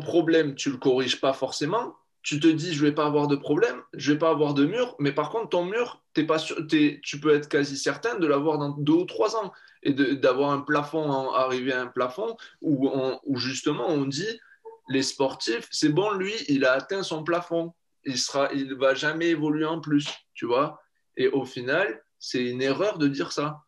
problème, 0.00 0.54
tu 0.54 0.70
ne 0.70 0.74
le 0.74 0.80
corriges 0.80 1.20
pas 1.20 1.32
forcément. 1.32 1.94
Tu 2.22 2.40
te 2.40 2.48
dis, 2.48 2.72
je 2.72 2.82
ne 2.82 2.88
vais 2.88 2.94
pas 2.94 3.04
avoir 3.04 3.28
de 3.28 3.36
problème, 3.36 3.82
je 3.92 4.10
ne 4.10 4.14
vais 4.14 4.18
pas 4.18 4.30
avoir 4.30 4.54
de 4.54 4.64
mur, 4.64 4.96
mais 4.98 5.12
par 5.12 5.28
contre, 5.28 5.50
ton 5.50 5.66
mur, 5.66 6.02
pas 6.26 6.38
tu 6.38 7.20
peux 7.20 7.34
être 7.34 7.48
quasi 7.50 7.76
certain 7.76 8.18
de 8.18 8.26
l'avoir 8.26 8.56
dans 8.56 8.70
deux 8.70 8.94
ou 8.94 9.04
trois 9.04 9.36
ans 9.36 9.52
et 9.82 9.92
d'avoir 9.92 10.52
un 10.52 10.60
plafond, 10.60 11.32
arriver 11.32 11.74
à 11.74 11.82
un 11.82 11.86
plafond 11.86 12.36
où, 12.62 13.36
justement 13.36 13.88
on 13.88 14.06
dit, 14.06 14.40
les 14.88 15.02
sportifs, 15.02 15.68
c'est 15.70 15.90
bon, 15.90 16.12
lui, 16.12 16.32
il 16.48 16.64
a 16.64 16.72
atteint 16.72 17.02
son 17.02 17.24
plafond. 17.24 17.74
Il 18.06 18.68
ne 18.68 18.74
va 18.74 18.94
jamais 18.94 19.28
évoluer 19.28 19.66
en 19.66 19.80
plus, 19.80 20.08
tu 20.34 20.46
vois. 20.46 20.80
Et 21.16 21.28
au 21.28 21.44
final, 21.44 22.02
c'est 22.18 22.44
une 22.44 22.62
erreur 22.62 22.98
de 22.98 23.08
dire 23.08 23.32
ça. 23.32 23.62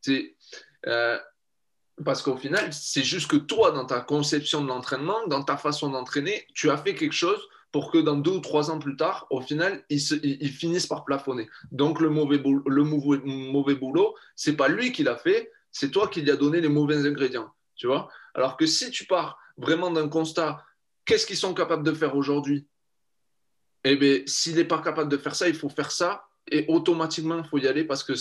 C'est, 0.00 0.36
euh, 0.86 1.18
parce 2.04 2.22
qu'au 2.22 2.36
final, 2.36 2.72
c'est 2.72 3.02
juste 3.02 3.30
que 3.30 3.36
toi, 3.36 3.72
dans 3.72 3.84
ta 3.84 4.00
conception 4.00 4.62
de 4.62 4.68
l'entraînement, 4.68 5.26
dans 5.26 5.42
ta 5.42 5.56
façon 5.56 5.90
d'entraîner, 5.90 6.46
tu 6.54 6.70
as 6.70 6.78
fait 6.78 6.94
quelque 6.94 7.14
chose 7.14 7.40
pour 7.72 7.92
que 7.92 7.98
dans 7.98 8.16
deux 8.16 8.32
ou 8.32 8.40
trois 8.40 8.70
ans 8.70 8.78
plus 8.78 8.96
tard, 8.96 9.26
au 9.30 9.40
final, 9.40 9.84
ils, 9.90 10.00
finissent 10.50 10.86
par 10.86 11.04
plafonner. 11.04 11.48
Donc 11.70 12.00
le 12.00 12.10
mauvais, 12.10 12.38
boulot, 12.38 12.62
le 12.66 12.82
mauvais, 12.84 13.74
boulot, 13.74 14.16
c'est 14.34 14.56
pas 14.56 14.68
lui 14.68 14.92
qui 14.92 15.04
l'a 15.04 15.16
fait, 15.16 15.52
c'est 15.70 15.90
toi 15.90 16.08
qui 16.08 16.22
lui 16.22 16.30
as 16.30 16.36
donné 16.36 16.60
les 16.60 16.68
mauvais 16.68 17.06
ingrédients. 17.06 17.52
Tu 17.76 17.86
vois 17.86 18.10
Alors 18.34 18.56
que 18.56 18.66
si 18.66 18.90
tu 18.90 19.04
pars 19.04 19.38
vraiment 19.56 19.90
d'un 19.90 20.08
constat, 20.08 20.64
qu'est-ce 21.04 21.26
qu'ils 21.26 21.36
sont 21.36 21.54
capables 21.54 21.84
de 21.84 21.92
faire 21.92 22.16
aujourd'hui? 22.16 22.66
Eh 23.84 23.96
bien, 23.96 24.20
s'il 24.26 24.56
n'est 24.56 24.64
pas 24.64 24.80
capable 24.80 25.10
de 25.10 25.16
faire 25.16 25.34
ça, 25.34 25.48
il 25.48 25.54
faut 25.54 25.68
faire 25.68 25.92
ça 25.92 26.24
et 26.48 26.64
automatiquement, 26.68 27.38
il 27.38 27.44
faut 27.44 27.58
y 27.58 27.68
aller 27.68 27.84
parce 27.84 28.02
que 28.02 28.14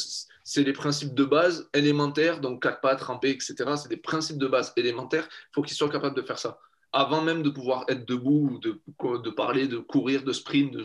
c'est 0.44 0.64
les 0.64 0.74
principes 0.74 1.14
de 1.14 1.26
base 1.26 1.70
élémentaires, 1.74 2.42
donc 2.42 2.62
quatre 2.62 2.82
pattes, 2.82 3.02
ramper, 3.02 3.32
etc. 3.32 3.56
C'est 3.78 3.90
des 3.90 3.98
principes 3.98 4.38
de 4.38 4.48
base 4.48 4.74
élémentaires. 4.78 5.28
Il 5.30 5.54
faut 5.54 5.62
qu'ils 5.62 5.76
soient 5.76 5.90
capables 5.90 6.16
de 6.16 6.22
faire 6.22 6.40
ça. 6.40 6.60
Avant 6.92 7.22
même 7.22 7.44
de 7.44 7.50
pouvoir 7.50 7.86
être 7.88 8.08
debout, 8.08 8.60
de, 8.62 8.82
de 9.18 9.30
parler, 9.30 9.68
de 9.68 9.78
courir, 9.78 10.24
de 10.24 10.34
sprint, 10.34 10.76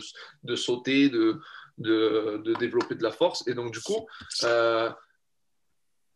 de, 0.43 0.55
sauter, 0.55 1.09
de, 1.09 1.39
développer 2.59 2.95
de 2.95 3.03
la 3.03 3.11
force. 3.11 3.47
Et 3.47 3.53
donc, 3.53 3.73
du 3.73 3.81
coup, 3.81 4.07
euh, 4.43 4.89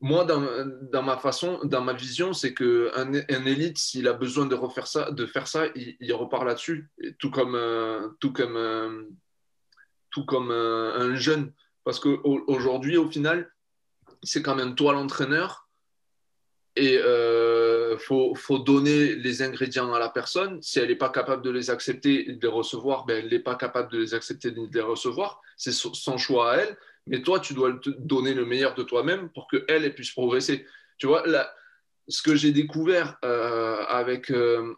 moi, 0.01 0.25
dans, 0.25 0.41
dans, 0.91 1.03
ma 1.03 1.17
façon, 1.17 1.60
dans 1.63 1.82
ma 1.82 1.93
vision, 1.93 2.34
c'est 2.34 2.53
qu'un 2.53 3.13
un 3.13 3.45
élite, 3.45 3.77
s'il 3.77 4.08
a 4.08 4.13
besoin 4.13 4.45
de 4.45 4.55
refaire 4.55 4.88
ça, 4.88 5.12
de 5.12 5.25
faire 5.25 5.47
ça, 5.47 5.65
il, 5.75 6.13
repart 6.13 6.45
là-dessus. 6.45 6.89
Tout 7.17 7.32
comme, 7.32 7.55
euh, 7.55 8.10
tout 8.19 8.32
comme 8.32 8.55
euh, 8.55 9.03
tout 10.12 10.26
comme 10.26 10.52
un, 10.52 11.15
jeune. 11.15 11.54
Parce 11.84 12.00
qu'aujourd'hui, 12.00 12.98
au 12.98 13.10
final, 13.10 13.52
c'est 14.24 14.41
quand 14.41 14.56
même 14.56 14.76
toi 14.76 14.93
l'entraîneur 14.93 15.69
et 16.76 16.93
il 16.93 17.00
euh, 17.00 17.98
faut, 17.98 18.36
faut, 18.36 18.60
donner 18.60 19.15
les 19.15 19.41
ingrédients 19.41 19.93
à 19.93 20.00
la 20.00 20.10
personne. 20.10 20.62
Si 20.62 20.80
elle 20.80 20.88
n'est 20.88 20.95
pas 20.95 21.10
capable 21.10 21.41
de 21.41 21.50
les 21.50 21.69
accepter 21.69 22.30
et 22.30 22.34
de 22.34 22.41
les 22.41 22.54
recevoir, 22.54 23.06
ben, 23.06 23.24
elle 23.24 23.30
n'est 23.30 23.39
pas 23.39 23.56
capable 23.56 23.91
de 23.91 23.98
les 23.98 24.13
accepter 24.13 24.50
et 24.50 24.52
de 24.52 24.69
les 24.72 24.82
recevoir. 24.82 25.41
C'est 25.58 25.74
son 25.74 26.17
choix 26.17 26.54
à 26.54 26.58
elle. 26.58 26.78
Mais 27.08 27.22
toi, 27.22 27.39
tu 27.39 27.54
dois 27.54 27.74
te 27.74 27.89
donner 27.89 28.34
le 28.34 28.45
meilleur 28.45 28.76
de 28.76 28.84
toi-même 28.84 29.30
pour 29.30 29.48
qu'elle 29.50 29.93
puisse 29.93 30.12
progresser. 30.12 30.65
Tu 31.00 31.08
vois, 31.08 31.24
ce 32.08 32.22
que 32.22 32.36
j'ai 32.36 32.52
découvert 32.52 33.17
euh, 33.26 33.84
avec 33.88 34.32
euh, 34.32 34.74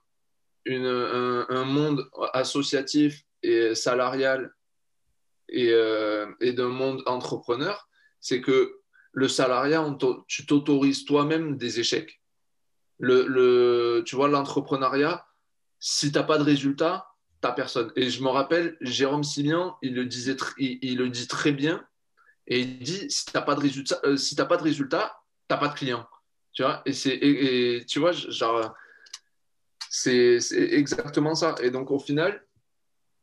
une, 0.65 0.85
un, 0.85 1.45
un, 1.49 1.65
monde 1.65 2.09
associatif 2.33 3.23
et 3.43 3.75
salarial 3.75 4.53
euh, 5.53 6.27
et, 6.39 6.53
d'un 6.53 6.69
monde 6.69 7.03
entrepreneur, 7.05 7.87
c'est 8.19 8.41
que 8.41 8.79
le 9.11 9.27
salariat, 9.27 9.85
tu 10.27 10.45
t'autorises 10.45 11.05
toi-même 11.05 11.57
des 11.57 11.79
échecs. 11.79 12.21
Le, 12.99 14.03
tu 14.05 14.15
vois, 14.15 14.27
l'entrepreneuriat, 14.27 15.25
si 15.79 16.11
tu 16.11 16.17
n'as 16.17 16.23
pas 16.23 16.37
de 16.37 16.43
résultat, 16.43 17.07
tu 17.41 17.47
n'as 17.47 17.53
personne. 17.53 17.91
Et 17.95 18.09
je 18.09 18.23
me 18.23 18.29
rappelle, 18.29 18.77
Jérôme 18.81 19.23
Simian, 19.23 19.77
il 19.81 19.95
le, 19.95 20.05
disait 20.05 20.37
il, 20.57 20.97
le 20.97 21.09
dit 21.09 21.27
très 21.27 21.51
bien, 21.51 21.85
et 22.47 22.59
il 22.59 22.79
dit, 22.79 23.09
si 23.09 23.25
tu 23.25 23.31
n'as 23.33 23.41
pas 23.41 23.55
de 23.55 23.61
résultat, 23.61 23.99
euh, 24.05 24.17
si 24.17 24.35
pas 24.35 24.57
de 24.57 24.63
résultat, 24.63 25.15
tu 25.49 25.53
n'as 25.53 25.59
pas 25.59 25.67
de 25.67 25.73
client. 25.73 26.07
Tu 26.53 26.63
vois, 26.63 26.81
et, 26.85 26.93
c'est, 26.93 27.85
tu 27.87 27.99
vois, 27.99 28.11
genre, 28.11 28.73
c'est 29.89 30.39
exactement 30.51 31.35
ça. 31.35 31.55
Et 31.61 31.71
donc, 31.71 31.91
au 31.91 31.99
final, 31.99 32.45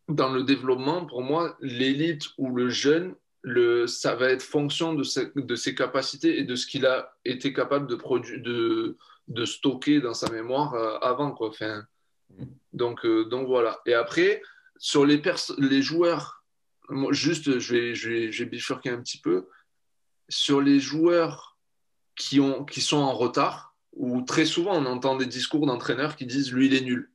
dans 0.08 0.30
le 0.30 0.42
développement, 0.42 1.06
pour 1.06 1.22
moi, 1.22 1.56
l'élite 1.60 2.24
ou 2.38 2.54
le 2.54 2.68
jeune, 2.68 3.14
le, 3.42 3.86
ça 3.86 4.14
va 4.16 4.30
être 4.30 4.42
fonction 4.42 4.94
de, 4.94 5.04
ses 5.04 5.74
capacités 5.74 6.38
et 6.38 6.44
de 6.44 6.56
ce 6.56 6.66
qu'il 6.66 6.86
a 6.86 7.16
été 7.24 7.52
capable 7.52 7.86
de, 7.86 7.96
de, 8.38 8.96
de 9.28 9.44
stocker 9.44 10.00
dans 10.00 10.14
sa 10.14 10.30
mémoire 10.30 10.74
euh, 10.74 10.98
avant. 10.98 11.32
Quoi. 11.32 11.52
Donc, 12.72 13.04
euh, 13.04 13.24
donc 13.26 13.46
voilà. 13.46 13.80
Et 13.86 13.94
après, 13.94 14.42
sur 14.78 15.04
les, 15.06 15.22
les 15.58 15.82
joueurs, 15.82 16.42
juste, 17.10 17.58
je 17.58 17.74
vais, 17.74 17.94
je, 17.94 18.10
vais, 18.10 18.32
je 18.32 18.44
vais 18.44 18.50
bifurquer 18.50 18.90
un 18.90 19.00
petit 19.00 19.20
peu. 19.20 19.48
Sur 20.28 20.60
les 20.60 20.80
joueurs 20.80 21.58
qui, 22.16 22.40
ont, 22.40 22.64
qui 22.64 22.80
sont 22.80 22.98
en 22.98 23.12
retard, 23.12 23.76
ou 23.92 24.22
très 24.22 24.44
souvent 24.44 24.74
on 24.74 24.86
entend 24.86 25.16
des 25.16 25.26
discours 25.26 25.66
d'entraîneurs 25.66 26.16
qui 26.16 26.26
disent 26.26 26.52
lui 26.52 26.66
il 26.66 26.74
est 26.74 26.82
nul. 26.82 27.10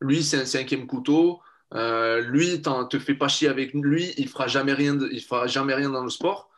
Lui 0.00 0.22
c'est 0.22 0.38
un 0.38 0.44
cinquième 0.44 0.86
couteau, 0.86 1.40
euh, 1.74 2.20
lui, 2.20 2.60
te 2.62 2.98
fais 2.98 3.14
pas 3.14 3.28
chier 3.28 3.48
avec 3.48 3.72
lui, 3.74 4.12
il 4.16 4.28
fera 4.28 4.46
jamais 4.46 4.72
rien, 4.72 4.98
il 5.10 5.22
fera 5.22 5.46
jamais 5.46 5.74
rien 5.74 5.90
dans 5.90 6.02
le 6.02 6.10
sport. 6.10 6.50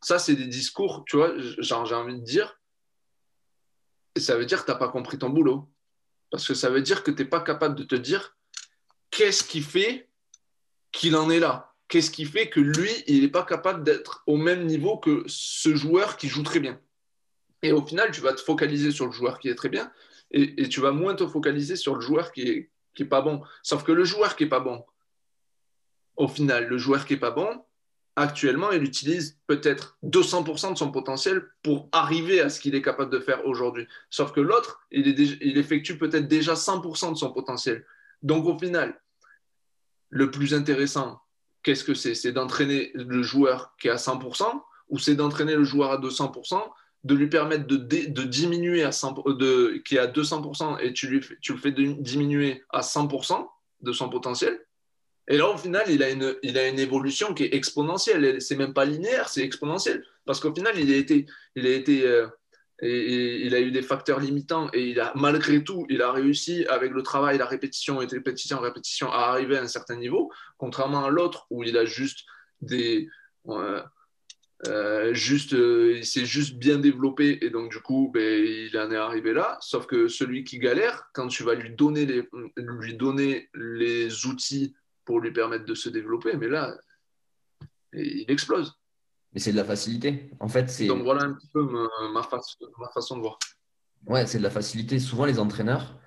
Ça, 0.00 0.18
c'est 0.18 0.34
des 0.34 0.46
discours, 0.46 1.04
tu 1.06 1.16
vois, 1.16 1.32
j'ai 1.38 1.74
envie 1.74 2.18
de 2.18 2.24
dire. 2.24 2.60
ça 4.16 4.36
veut 4.36 4.46
dire 4.46 4.60
que 4.60 4.66
tu 4.66 4.72
n'as 4.72 4.78
pas 4.78 4.88
compris 4.88 5.18
ton 5.18 5.30
boulot. 5.30 5.68
Parce 6.30 6.46
que 6.46 6.54
ça 6.54 6.70
veut 6.70 6.82
dire 6.82 7.02
que 7.02 7.10
tu 7.10 7.22
n'es 7.22 7.28
pas 7.28 7.40
capable 7.40 7.74
de 7.74 7.84
te 7.84 7.94
dire 7.94 8.36
qu'est-ce 9.10 9.44
qui 9.44 9.60
fait 9.60 10.08
qu'il 10.90 11.16
en 11.16 11.30
est 11.30 11.40
là? 11.40 11.74
Qu'est-ce 11.88 12.10
qui 12.10 12.24
fait 12.24 12.48
que 12.48 12.60
lui, 12.60 12.90
il 13.06 13.20
n'est 13.20 13.28
pas 13.28 13.44
capable 13.44 13.84
d'être 13.84 14.22
au 14.26 14.36
même 14.36 14.64
niveau 14.64 14.96
que 14.96 15.24
ce 15.26 15.74
joueur 15.74 16.16
qui 16.16 16.28
joue 16.28 16.42
très 16.42 16.58
bien? 16.58 16.80
Et 17.62 17.72
au 17.72 17.84
final, 17.84 18.10
tu 18.10 18.22
vas 18.22 18.32
te 18.32 18.40
focaliser 18.40 18.90
sur 18.90 19.06
le 19.06 19.12
joueur 19.12 19.38
qui 19.38 19.48
est 19.48 19.54
très 19.54 19.68
bien 19.68 19.92
et, 20.32 20.68
tu 20.68 20.80
vas 20.80 20.92
moins 20.92 21.14
te 21.14 21.26
focaliser 21.26 21.76
sur 21.76 21.94
le 21.94 22.00
joueur 22.00 22.32
qui 22.32 22.42
est, 22.42 22.70
qui 22.94 23.02
est 23.02 23.06
pas 23.06 23.22
bon. 23.22 23.42
Sauf 23.62 23.84
que 23.84 23.92
le 23.92 24.04
joueur 24.04 24.36
qui 24.36 24.44
est 24.44 24.48
pas 24.48 24.60
bon, 24.60 24.84
au 26.16 26.28
final, 26.28 26.66
le 26.66 26.78
joueur 26.78 27.06
qui 27.06 27.14
est 27.14 27.18
pas 27.18 27.30
bon, 27.30 27.64
actuellement, 28.16 28.70
il 28.72 28.82
utilise 28.82 29.38
peut-être 29.46 29.96
200% 30.04 30.72
de 30.72 30.78
son 30.78 30.90
potentiel 30.90 31.48
pour 31.62 31.88
arriver 31.92 32.40
à 32.40 32.50
ce 32.50 32.60
qu'il 32.60 32.74
est 32.74 32.82
capable 32.82 33.10
de 33.10 33.20
faire 33.20 33.46
aujourd'hui. 33.46 33.86
Sauf 34.10 34.32
que 34.32 34.40
l'autre, 34.40 34.80
il, 34.90 35.08
il 35.08 35.58
effectue 35.58 35.96
peut-être 35.96 36.28
déjà 36.28 36.54
100% 36.54 37.12
de 37.12 37.16
son 37.16 37.32
potentiel. 37.32 37.86
Donc 38.22 38.46
au 38.46 38.58
final, 38.58 39.00
le 40.10 40.30
plus 40.30 40.52
intéressant, 40.52 41.22
qu'est-ce 41.62 41.84
que 41.84 41.94
c'est? 41.94 42.14
C'est 42.14 42.32
d'entraîner 42.32 42.90
le 42.94 43.22
joueur 43.22 43.74
qui 43.80 43.88
est 43.88 43.90
à 43.90 43.96
100% 43.96 44.62
ou 44.90 44.98
c'est 44.98 45.14
d'entraîner 45.14 45.54
le 45.54 45.64
joueur 45.64 45.90
à 45.90 45.98
200%, 45.98 46.62
de 47.04 47.14
lui 47.14 47.28
permettre 47.28 47.66
de, 47.66 47.76
de 47.76 48.22
diminuer 48.22 48.84
à 48.84 48.92
100, 48.92 49.14
de, 49.26 49.82
qui 49.84 49.96
est 49.96 49.98
à 49.98 50.06
200% 50.06 50.78
et 50.80 50.92
tu, 50.92 51.08
lui, 51.08 51.20
tu 51.40 51.52
le 51.52 51.58
fais 51.58 51.72
diminuer 51.72 52.62
à 52.70 52.80
100% 52.80 53.46
de 53.80 53.92
son 53.92 54.08
potentiel 54.08 54.60
et 55.28 55.36
là, 55.36 55.48
au 55.48 55.56
final, 55.56 55.84
il 55.88 56.02
a 56.02 56.10
une, 56.10 56.34
il 56.42 56.58
a 56.58 56.68
une 56.68 56.78
évolution 56.78 57.32
qui 57.32 57.44
est 57.44 57.54
exponentielle. 57.54 58.40
C'est 58.40 58.56
même 58.56 58.74
pas 58.74 58.84
linéaire, 58.84 59.28
c'est 59.28 59.42
exponentiel. 59.42 60.04
Parce 60.24 60.40
qu'au 60.40 60.54
final, 60.54 60.78
il 60.78 60.92
a 60.92 60.96
été, 60.96 61.26
il 61.54 61.66
a 61.66 61.70
été, 61.70 62.06
euh, 62.06 62.26
il 62.82 63.54
a 63.54 63.60
eu 63.60 63.70
des 63.70 63.82
facteurs 63.82 64.18
limitants 64.18 64.68
et 64.72 64.88
il 64.88 65.00
a, 65.00 65.12
malgré 65.14 65.62
tout, 65.62 65.86
il 65.88 66.02
a 66.02 66.10
réussi 66.10 66.66
avec 66.66 66.92
le 66.92 67.02
travail, 67.02 67.38
la 67.38 67.46
répétition 67.46 68.02
et 68.02 68.06
répétition, 68.06 68.60
répétition 68.60 69.12
à 69.12 69.28
arriver 69.28 69.56
à 69.56 69.62
un 69.62 69.68
certain 69.68 69.96
niveau, 69.96 70.32
contrairement 70.58 71.04
à 71.04 71.10
l'autre 71.10 71.46
où 71.50 71.62
il 71.62 71.76
a 71.78 71.84
juste 71.84 72.26
des, 72.60 73.08
euh, 73.48 73.80
euh, 74.68 75.12
juste, 75.12 75.52
il 75.52 76.06
s'est 76.06 76.24
juste 76.24 76.54
bien 76.54 76.78
développé 76.78 77.38
et 77.42 77.50
donc 77.50 77.70
du 77.70 77.80
coup, 77.80 78.10
ben, 78.14 78.44
il 78.44 78.76
en 78.78 78.90
est 78.90 78.96
arrivé 78.96 79.32
là. 79.32 79.58
Sauf 79.60 79.86
que 79.86 80.08
celui 80.08 80.44
qui 80.44 80.58
galère, 80.58 81.10
quand 81.12 81.28
tu 81.28 81.42
vas 81.42 81.54
lui 81.54 81.70
donner 81.70 82.06
les, 82.06 82.28
lui 82.56 82.94
donner 82.94 83.48
les 83.54 84.26
outils 84.26 84.74
pour 85.04 85.20
lui 85.20 85.32
permettre 85.32 85.64
de 85.64 85.74
se 85.74 85.88
développer. 85.88 86.36
Mais 86.36 86.48
là, 86.48 86.76
il 87.92 88.30
explose. 88.30 88.78
Mais 89.32 89.40
c'est 89.40 89.52
de 89.52 89.56
la 89.56 89.64
facilité. 89.64 90.30
En 90.40 90.48
fait, 90.48 90.68
c'est. 90.68 90.86
Donc 90.86 91.02
voilà 91.02 91.24
un 91.24 91.32
petit 91.32 91.48
peu 91.52 91.66
ma, 92.12 92.22
façon 92.22 93.16
de 93.16 93.20
voir. 93.20 93.38
Ouais, 94.06 94.26
c'est 94.26 94.38
de 94.38 94.42
la 94.42 94.50
facilité. 94.50 94.98
Souvent, 94.98 95.24
les 95.24 95.38
entraîneurs, 95.38 95.98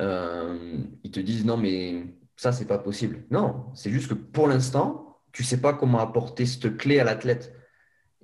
euh, 0.00 0.78
ils 1.04 1.10
te 1.10 1.20
disent 1.20 1.44
non, 1.44 1.56
mais 1.56 2.14
ça, 2.36 2.52
c'est 2.52 2.66
pas 2.66 2.78
possible. 2.78 3.24
Non, 3.30 3.72
c'est 3.74 3.90
juste 3.90 4.08
que 4.08 4.14
pour 4.14 4.48
l'instant, 4.48 5.20
tu 5.32 5.44
sais 5.44 5.60
pas 5.60 5.74
comment 5.74 6.00
apporter 6.00 6.46
cette 6.46 6.76
clé 6.76 6.98
à 6.98 7.04
l'athlète. 7.04 7.55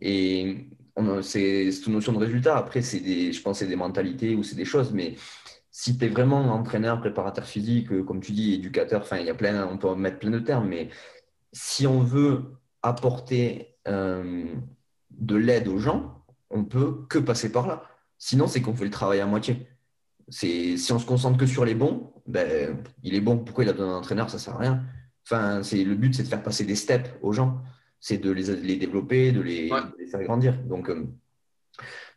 Et 0.04 0.68
c'est 1.22 1.70
une 1.86 1.92
notion 1.92 2.12
de 2.12 2.18
résultat. 2.18 2.56
Après, 2.56 2.80
des, 2.80 3.32
je 3.32 3.40
pense, 3.40 3.60
c'est 3.60 3.66
des 3.66 3.76
mentalités 3.76 4.34
ou 4.34 4.42
c'est 4.42 4.56
des 4.56 4.64
choses, 4.64 4.92
mais 4.92 5.14
si 5.70 5.96
tu 5.96 6.04
es 6.04 6.08
vraiment 6.08 6.40
entraîneur, 6.52 7.00
préparateur 7.00 7.44
physique, 7.44 7.90
euh, 7.92 8.02
comme 8.02 8.20
tu 8.20 8.32
dis, 8.32 8.54
éducateur, 8.54 9.00
enfin, 9.02 9.18
il 9.18 9.26
y 9.26 9.30
a 9.30 9.34
plein, 9.34 9.66
on 9.66 9.78
peut 9.78 9.94
mettre 9.94 10.18
plein 10.18 10.30
de 10.30 10.40
termes, 10.40 10.68
mais 10.68 10.90
si 11.52 11.86
on 11.86 12.00
veut 12.00 12.42
apporter 12.82 13.76
euh, 13.88 14.44
de 15.10 15.36
l'aide 15.36 15.68
aux 15.68 15.78
gens, 15.78 16.24
on 16.50 16.64
peut 16.64 17.06
que 17.08 17.18
passer 17.18 17.52
par 17.52 17.66
là. 17.68 17.84
Sinon, 18.18 18.48
c'est 18.48 18.60
qu'on 18.60 18.74
fait 18.74 18.84
le 18.84 18.90
travail 18.90 19.20
à 19.20 19.26
moitié. 19.26 19.66
Si 20.28 20.76
on 20.90 20.98
se 20.98 21.06
concentre 21.06 21.38
que 21.38 21.46
sur 21.46 21.64
les 21.64 21.74
bons, 21.74 22.12
ben, 22.26 22.76
il 23.02 23.14
est 23.14 23.20
bon. 23.20 23.38
Pourquoi 23.38 23.64
il 23.64 23.70
a 23.70 23.72
besoin 23.72 23.88
d'un 23.88 23.96
entraîneur? 23.96 24.30
Ça 24.30 24.36
ne 24.36 24.40
sert 24.40 24.54
à 24.54 24.58
rien. 24.58 24.82
Enfin, 25.24 25.60
le 25.60 25.94
but, 25.94 26.14
c'est 26.14 26.22
de 26.24 26.28
faire 26.28 26.42
passer 26.42 26.64
des 26.64 26.76
steps 26.76 27.10
aux 27.22 27.32
gens. 27.32 27.62
C'est 28.04 28.18
de 28.18 28.32
les, 28.32 28.76
développer, 28.76 29.30
de 29.30 29.40
les, 29.40 29.68
faire 30.10 30.22
grandir. 30.24 30.58
Donc, 30.64 30.90
euh, 30.90 31.06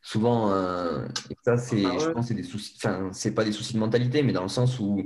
souvent, 0.01 0.51
euh, 0.51 1.07
ça, 1.43 1.59
c'est, 1.59 1.85
ah 1.85 1.97
je 1.99 2.09
pense, 2.09 2.27
c'est 2.27 2.33
des 2.33 2.41
soucis, 2.41 2.73
enfin, 2.77 3.11
c'est 3.13 3.35
pas 3.35 3.43
des 3.43 3.51
soucis 3.51 3.75
de 3.75 3.77
mentalité, 3.77 4.23
mais 4.23 4.33
dans 4.33 4.41
le 4.41 4.49
sens 4.49 4.79
où 4.79 5.05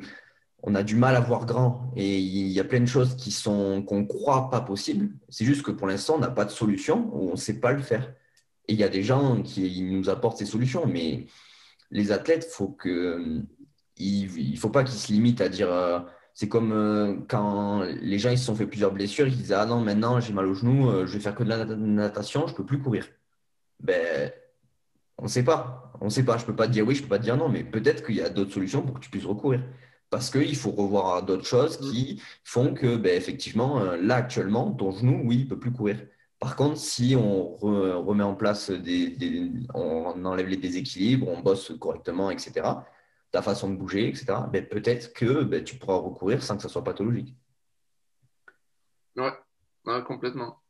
on 0.63 0.75
a 0.75 0.83
du 0.83 0.95
mal 0.95 1.17
à 1.17 1.19
voir 1.19 1.45
grand 1.45 1.91
et 1.97 2.19
il 2.19 2.47
y 2.47 2.61
a 2.61 2.63
plein 2.63 2.79
de 2.79 2.85
choses 2.85 3.17
qui 3.17 3.31
sont 3.31 3.83
qu'on 3.83 4.05
croit 4.05 4.49
pas 4.49 4.61
possibles. 4.61 5.09
C'est 5.27 5.43
juste 5.43 5.63
que 5.63 5.71
pour 5.71 5.85
l'instant, 5.85 6.15
on 6.15 6.19
n'a 6.19 6.29
pas 6.29 6.45
de 6.45 6.51
solution 6.51 7.09
ou 7.13 7.29
on 7.29 7.35
sait 7.35 7.59
pas 7.59 7.73
le 7.73 7.81
faire. 7.81 8.13
Et 8.69 8.73
il 8.73 8.79
y 8.79 8.83
a 8.85 8.89
des 8.89 9.03
gens 9.03 9.41
qui 9.41 9.81
nous 9.81 10.09
apportent 10.09 10.37
ces 10.37 10.45
solutions, 10.45 10.85
mais 10.87 11.27
les 11.91 12.13
athlètes, 12.13 12.45
faut 12.45 12.69
que 12.69 13.43
il, 13.97 14.57
faut 14.57 14.69
pas 14.69 14.85
qu'ils 14.85 14.99
se 14.99 15.11
limitent 15.11 15.41
à 15.41 15.49
dire. 15.49 15.69
Euh, 15.69 15.99
c'est 16.39 16.47
comme 16.47 16.71
euh, 16.71 17.15
quand 17.27 17.83
les 18.01 18.17
gens 18.17 18.29
ils 18.29 18.37
se 18.37 18.45
sont 18.45 18.55
fait 18.55 18.65
plusieurs 18.65 18.93
blessures, 18.93 19.27
ils 19.27 19.35
disent 19.35 19.51
ah 19.51 19.65
non 19.65 19.81
maintenant 19.81 20.21
j'ai 20.21 20.31
mal 20.31 20.45
au 20.45 20.53
genou, 20.53 20.89
je 21.05 21.11
vais 21.13 21.19
faire 21.19 21.35
que 21.35 21.43
de 21.43 21.49
la 21.49 21.65
natation, 21.65 22.47
je 22.47 22.53
peux 22.53 22.65
plus 22.65 22.79
courir. 22.81 23.05
Ben 23.81 24.31
on 25.19 25.23
ne 25.25 25.29
sait 25.29 25.43
pas. 25.43 25.91
On 26.01 26.05
ne 26.05 26.09
sait 26.09 26.23
pas. 26.23 26.37
Je 26.37 26.43
ne 26.43 26.47
peux 26.47 26.55
pas 26.55 26.67
te 26.67 26.71
dire 26.71 26.87
oui, 26.87 26.95
je 26.95 27.01
ne 27.01 27.03
peux 27.03 27.09
pas 27.09 27.19
te 27.19 27.23
dire 27.23 27.37
non, 27.37 27.49
mais 27.49 27.63
peut-être 27.63 28.05
qu'il 28.05 28.15
y 28.15 28.21
a 28.21 28.29
d'autres 28.29 28.53
solutions 28.53 28.81
pour 28.81 28.95
que 28.95 28.99
tu 29.01 29.09
puisses 29.09 29.25
recourir. 29.25 29.61
Parce 30.09 30.31
qu'il 30.31 30.55
faut 30.55 30.71
revoir 30.71 31.23
d'autres 31.23 31.45
choses 31.45 31.79
mm. 31.79 31.91
qui 31.91 32.21
font 32.43 32.73
que, 32.73 32.95
ben, 32.95 33.15
effectivement, 33.15 33.79
euh, 33.81 33.97
là, 33.97 34.15
actuellement, 34.15 34.71
ton 34.71 34.91
genou, 34.91 35.21
oui, 35.25 35.39
il 35.39 35.43
ne 35.43 35.49
peut 35.49 35.59
plus 35.59 35.71
courir. 35.71 35.97
Par 36.39 36.55
contre, 36.55 36.77
si 36.77 37.17
on 37.17 37.57
remet 37.57 38.23
en 38.23 38.33
place 38.33 38.71
des, 38.71 39.51
on 39.73 40.23
enlève 40.23 40.47
les 40.47 40.55
déséquilibres, 40.55 41.27
on 41.27 41.41
bosse 41.41 41.73
correctement, 41.77 42.31
etc., 42.31 42.61
ta 43.31 43.41
façon 43.41 43.69
de 43.69 43.75
bouger, 43.75 44.07
etc., 44.07 44.25
ben, 44.51 44.67
peut-être 44.67 45.13
que 45.13 45.43
ben, 45.43 45.63
tu 45.63 45.77
pourras 45.77 45.97
recourir 45.97 46.43
sans 46.43 46.57
que 46.57 46.63
ça 46.63 46.69
soit 46.69 46.83
pathologique. 46.83 47.35
Ouais, 49.15 50.03
complètement 50.03 50.61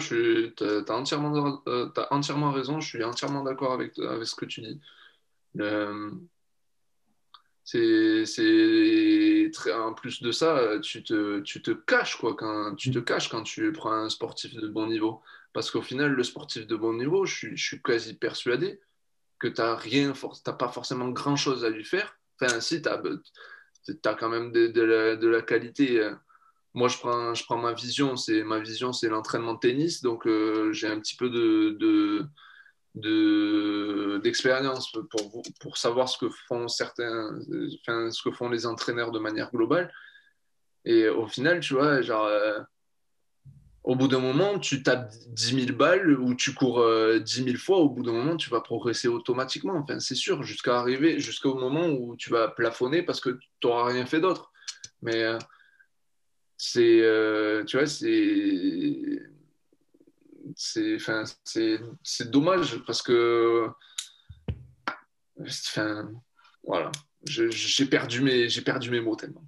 tu 0.00 0.54
as, 0.60 0.92
entièrement, 0.92 1.62
euh, 1.66 1.88
entièrement 2.10 2.52
raison, 2.52 2.80
je 2.80 2.88
suis 2.88 3.04
entièrement 3.04 3.42
d'accord 3.42 3.72
avec, 3.72 3.94
ce 3.94 4.34
que 4.34 4.44
tu 4.44 4.60
dis. 4.60 4.80
c'est 7.64 9.50
en 9.72 9.94
plus 9.94 10.22
de 10.22 10.32
ça 10.32 10.78
tu 10.82 11.02
te, 11.02 11.72
caches 11.72 12.18
quand 13.28 13.42
tu 13.42 13.72
prends 13.72 13.92
un 13.92 14.08
sportif 14.08 14.54
de 14.54 14.68
bon 14.68 14.86
niveau 14.86 15.22
parce 15.52 15.70
qu'au 15.70 15.82
final 15.82 16.12
le 16.12 16.24
sportif 16.24 16.66
de 16.66 16.76
bon 16.76 16.94
niveau 16.94 17.24
je 17.24 17.54
suis 17.56 17.82
quasi 17.82 18.14
persuadé 18.14 18.80
que 19.40 19.48
tu 19.48 19.60
n'as 19.60 19.74
rien 19.74 20.12
t'as 20.44 20.52
pas 20.52 20.68
forcément 20.68 21.08
grand 21.08 21.36
chose 21.36 21.64
à 21.64 21.70
lui 21.70 21.84
faire 21.84 22.16
enfin 22.40 22.60
si 22.60 22.82
tu 22.82 22.88
as, 22.88 23.00
as, 24.04 24.14
quand 24.14 24.28
même 24.28 24.52
de, 24.52 25.26
la, 25.26 25.42
qualité 25.42 26.00
euh, 26.00 26.14
moi, 26.74 26.88
je 26.88 26.98
prends, 26.98 27.34
je 27.34 27.44
prends 27.44 27.58
ma 27.58 27.72
vision. 27.72 28.16
C'est 28.16 28.42
ma 28.44 28.58
vision, 28.60 28.92
c'est 28.92 29.08
l'entraînement 29.08 29.54
de 29.54 29.58
tennis. 29.58 30.02
Donc, 30.02 30.26
euh, 30.26 30.72
j'ai 30.72 30.86
un 30.86 31.00
petit 31.00 31.16
peu 31.16 31.28
de, 31.30 32.28
d'expérience 34.18 34.92
pour, 34.92 35.42
pour 35.60 35.76
savoir 35.76 36.08
ce 36.08 36.18
que 36.18 36.30
font 36.48 36.68
certains, 36.68 37.38
ce 37.40 38.22
que 38.22 38.30
font 38.30 38.48
les 38.48 38.66
entraîneurs 38.66 39.10
de 39.10 39.18
manière 39.18 39.50
globale. 39.50 39.92
Et 40.84 41.08
au 41.08 41.26
final, 41.26 41.60
tu 41.60 41.74
vois, 41.74 42.00
genre, 42.02 42.26
euh, 42.26 42.60
au 43.82 43.96
bout 43.96 44.08
d'un 44.08 44.20
moment, 44.20 44.58
tu 44.58 44.82
tapes 44.82 45.12
10 45.28 45.64
000 45.66 45.76
balles 45.76 46.18
ou 46.20 46.34
tu 46.34 46.52
cours 46.52 46.78
10 46.78 46.84
euh, 46.84 47.22
000 47.24 47.56
fois. 47.56 47.78
Au 47.78 47.88
bout 47.88 48.02
d'un 48.02 48.12
moment, 48.12 48.36
tu 48.36 48.50
vas 48.50 48.60
progresser 48.60 49.08
automatiquement. 49.08 49.74
Enfin, 49.76 50.00
c'est 50.00 50.14
sûr, 50.14 50.42
jusqu'à 50.42 50.78
arriver, 50.78 51.18
jusqu'au 51.18 51.54
moment 51.54 51.88
où 51.88 52.16
tu 52.16 52.30
vas 52.30 52.48
plafonner 52.48 53.02
parce 53.02 53.20
que 53.20 53.30
tu 53.30 53.66
n'auras 53.66 53.90
rien 53.90 54.06
fait 54.06 54.20
d'autre. 54.20 54.52
Mais 55.02 55.24
c'est 56.62 57.00
euh, 57.00 57.64
tu 57.64 57.78
vois 57.78 57.86
c'est 57.86 59.22
c'est 60.54 60.96
enfin 60.96 61.24
c'est 62.04 62.30
dommage 62.30 62.76
parce 62.86 63.00
que 63.00 63.66
voilà 66.62 66.92
j'ai 67.24 67.86
perdu 67.86 68.20
mes 68.20 68.50
j'ai 68.50 68.60
perdu 68.60 68.90
mes 68.90 69.00
mots 69.00 69.16
tellement 69.16 69.42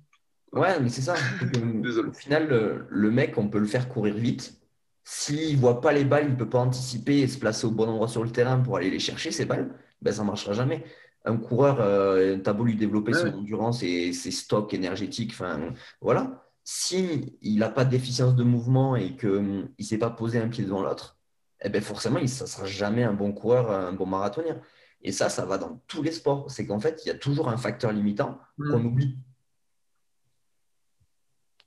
ouais 0.53 0.81
mais 0.81 0.89
c'est 0.89 1.03
ça 1.03 1.15
au 2.09 2.13
final 2.13 2.87
le, 2.89 3.11
mec 3.11 3.39
on 3.39 3.49
peut 3.49 3.59
le 3.59 3.67
faire 3.67 3.89
courir 3.89 4.15
vite 4.15 4.61
s'il 5.05 5.57
voit 5.59 5.81
pas 5.81 5.93
les 5.93 6.05
balles 6.05 6.27
il 6.29 6.37
peut 6.37 6.49
pas 6.49 6.61
anticiper 6.61 7.21
et 7.21 7.29
se 7.29 7.39
placer 7.39 7.67
au 7.67 7.71
bon 7.71 7.89
endroit 7.89 8.09
sur 8.09 8.23
le 8.23 8.31
terrain 8.31 8.59
pour 8.59 8.77
aller 8.77 8.91
les 8.91 8.99
chercher 8.99 9.31
ces 9.31 9.45
balles 9.45 9.71
ben 10.01 10.13
ça 10.13 10.25
marchera 10.25 10.53
jamais 10.53 10.85
un 11.25 11.37
coureur 11.37 11.79
euh, 11.81 12.37
t'as 12.39 12.53
beau 12.53 12.65
lui 12.65 12.77
développer 12.77 13.13
son 13.13 13.29
endurance 13.29 13.83
et 13.83 14.13
ses 14.13 14.31
stocks 14.31 14.75
énergétiques 14.75 15.33
enfin 15.33 15.73
voilà 16.01 16.43
s'il 16.65 17.35
n'a 17.43 17.69
pas 17.69 17.85
de 17.85 17.91
déficience 17.91 18.35
de 18.35 18.45
mouvement 18.45 18.97
et 18.97 19.17
qu'il 19.17 19.31
hum, 19.31 19.69
ne 19.79 19.85
s'est 19.85 19.99
pas 19.99 20.11
posé 20.11 20.39
un 20.39 20.49
pied 20.49 20.65
devant 20.65 20.83
l'autre, 20.83 21.19
eh 21.65 21.69
ben 21.69 21.83
forcément, 21.83 22.19
il 22.19 22.25
ne 22.25 22.29
sera 22.29 22.67
jamais 22.67 23.03
un 23.05 23.13
bon 23.13 23.33
coureur, 23.33 23.71
un 23.71 23.93
bon 23.93 24.07
marathonien. 24.07 24.61
Et 25.03 25.13
ça, 25.13 25.29
ça 25.29 25.45
va 25.45 25.59
dans 25.59 25.83
tous 25.89 26.03
les 26.03 26.13
sports. 26.13 26.51
C'est 26.51 26.67
qu'en 26.67 26.79
fait, 26.79 27.03
il 27.05 27.09
y 27.09 27.11
a 27.11 27.15
toujours 27.15 27.49
un 27.49 27.57
facteur 27.57 27.93
limitant 27.93 28.39
hmm. 28.59 28.71
qu'on 28.71 28.85
oublie. 28.85 29.19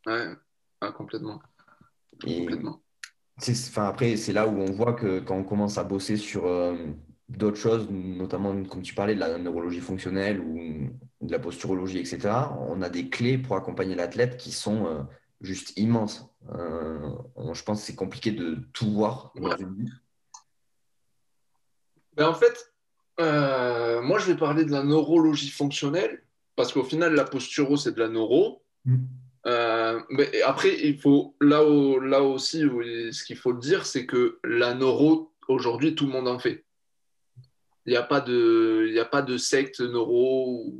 Ouais, 0.05 0.27
ah, 0.81 0.91
complètement. 0.91 1.41
complètement. 2.21 2.81
Enfin, 3.37 3.85
après, 3.87 4.15
c'est 4.17 4.33
là 4.33 4.47
où 4.47 4.59
on 4.59 4.71
voit 4.71 4.93
que 4.93 5.19
quand 5.19 5.35
on 5.35 5.43
commence 5.43 5.77
à 5.77 5.83
bosser 5.83 6.15
sur 6.15 6.45
euh, 6.45 6.75
d'autres 7.27 7.57
choses, 7.57 7.89
notamment 7.89 8.63
comme 8.63 8.81
tu 8.81 8.93
parlais 8.93 9.15
de 9.15 9.19
la 9.19 9.37
neurologie 9.37 9.81
fonctionnelle 9.81 10.39
ou 10.39 10.89
de 11.21 11.31
la 11.31 11.39
posturologie, 11.39 11.99
etc., 11.99 12.19
on 12.69 12.81
a 12.81 12.89
des 12.89 13.09
clés 13.09 13.37
pour 13.37 13.55
accompagner 13.55 13.95
l'athlète 13.95 14.37
qui 14.37 14.51
sont 14.51 14.85
euh, 14.85 15.01
juste 15.41 15.77
immense. 15.77 16.29
je 16.47 17.63
pense 17.63 17.81
que 17.81 17.87
c'est 17.87 17.95
compliqué 17.95 18.31
de 18.31 18.59
tout 18.73 18.91
voir 18.91 19.33
dans 19.35 19.57
une 19.57 19.89
ben, 22.15 22.29
en 22.29 22.33
fait, 22.33 22.73
moi, 23.19 24.19
je 24.19 24.27
vais 24.27 24.37
parler 24.37 24.63
de 24.63 24.71
la 24.71 24.83
neurologie 24.83 25.49
fonctionnelle 25.49 26.23
parce 26.55 26.71
qu'au 26.71 26.83
final, 26.83 27.13
la 27.13 27.25
posturo, 27.25 27.75
c'est 27.75 27.93
de 27.93 27.99
la 27.99 28.07
neuro. 28.07 28.63
Mm. 28.85 29.03
Euh, 29.85 30.25
après, 30.45 30.75
il 30.83 30.97
faut 30.99 31.35
là, 31.41 31.61
là 32.01 32.21
aussi, 32.21 32.61
ce 32.61 33.23
qu'il 33.23 33.37
faut 33.37 33.53
dire, 33.53 33.85
c'est 33.85 34.05
que 34.05 34.39
la 34.43 34.73
neuro, 34.73 35.33
aujourd'hui, 35.47 35.95
tout 35.95 36.05
le 36.05 36.11
monde 36.11 36.27
en 36.27 36.39
fait. 36.39 36.65
Il 37.85 37.91
n'y 37.91 37.97
a, 37.97 38.03
pas 38.03 38.19
de, 38.19 38.97
a 38.99 39.05
pas 39.05 39.21
de 39.21 39.37
secte 39.37 39.79
neuro. 39.79 40.73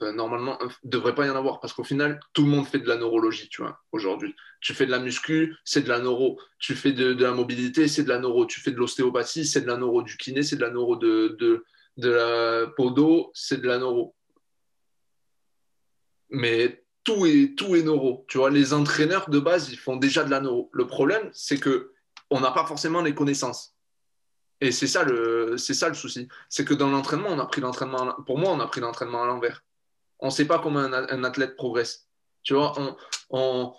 normalement, 0.00 0.58
il 0.60 0.66
ne 0.84 0.90
devrait 0.90 1.14
pas 1.14 1.26
y 1.26 1.30
en 1.30 1.36
avoir 1.36 1.60
parce 1.60 1.72
qu'au 1.72 1.84
final, 1.84 2.18
tout 2.32 2.42
le 2.42 2.48
monde 2.48 2.66
fait 2.66 2.80
de 2.80 2.88
la 2.88 2.96
neurologie, 2.96 3.48
tu 3.48 3.62
vois, 3.62 3.80
aujourd'hui. 3.92 4.34
Tu 4.60 4.74
fais 4.74 4.86
de 4.86 4.90
la 4.90 4.98
muscu, 4.98 5.54
c'est 5.64 5.82
de 5.82 5.88
la 5.88 6.00
neuro. 6.00 6.40
Tu 6.58 6.74
fais 6.74 6.92
de, 6.92 7.14
la 7.22 7.32
mobilité, 7.32 7.86
c'est 7.86 8.02
de 8.02 8.08
la 8.08 8.18
neuro. 8.18 8.44
Tu 8.44 8.60
fais 8.60 8.72
de 8.72 8.76
l'ostéopathie, 8.76 9.46
c'est 9.46 9.60
de 9.60 9.68
la 9.68 9.76
neuro. 9.76 10.02
Du 10.02 10.16
kiné, 10.16 10.42
c'est 10.42 10.56
de 10.56 10.62
la 10.62 10.70
neuro. 10.70 10.96
De, 10.96 11.36
de, 11.38 11.64
de 11.96 12.10
la 12.10 12.66
podo, 12.76 13.30
c'est 13.34 13.60
de 13.60 13.68
la 13.68 13.78
neuro. 13.78 14.16
Mais 16.30 16.84
tout 17.08 17.24
est, 17.24 17.54
tout 17.56 17.74
est 17.74 17.82
neuro. 17.82 18.26
Tu 18.28 18.36
vois, 18.36 18.50
les 18.50 18.74
entraîneurs 18.74 19.30
de 19.30 19.38
base, 19.38 19.70
ils 19.70 19.78
font 19.78 19.96
déjà 19.96 20.24
de 20.24 20.30
la 20.30 20.40
neuro. 20.40 20.68
Le 20.74 20.86
problème, 20.86 21.30
c'est 21.32 21.58
que 21.58 21.92
on 22.28 22.40
n'a 22.40 22.50
pas 22.50 22.66
forcément 22.66 23.00
les 23.00 23.14
connaissances. 23.14 23.74
Et 24.60 24.72
c'est 24.72 24.86
ça 24.86 25.04
le, 25.04 25.56
c'est 25.56 25.72
ça 25.72 25.88
le 25.88 25.94
souci. 25.94 26.28
C'est 26.50 26.66
que 26.66 26.74
dans 26.74 26.90
l'entraînement, 26.90 27.30
on 27.30 27.38
a 27.38 27.46
pris 27.46 27.62
l'entraînement. 27.62 28.14
Pour 28.26 28.36
moi, 28.36 28.50
on 28.50 28.60
a 28.60 28.66
pris 28.66 28.82
l'entraînement 28.82 29.22
à 29.22 29.26
l'envers. 29.26 29.64
On 30.18 30.26
ne 30.26 30.30
sait 30.30 30.44
pas 30.44 30.58
comment 30.58 30.80
un, 30.80 31.24
athlète 31.24 31.56
progresse. 31.56 32.08
Tu 32.42 32.52
vois, 32.52 32.74
dans, 33.30 33.74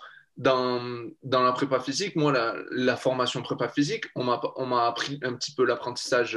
dans, 1.22 1.42
la 1.42 1.52
prépa 1.52 1.78
physique, 1.78 2.16
moi, 2.16 2.32
la, 2.72 2.96
formation 2.96 3.42
prépa 3.42 3.68
physique, 3.68 4.06
on 4.16 4.24
m'a, 4.24 4.86
appris 4.86 5.20
un 5.22 5.34
petit 5.34 5.54
peu 5.54 5.64
l'apprentissage, 5.64 6.36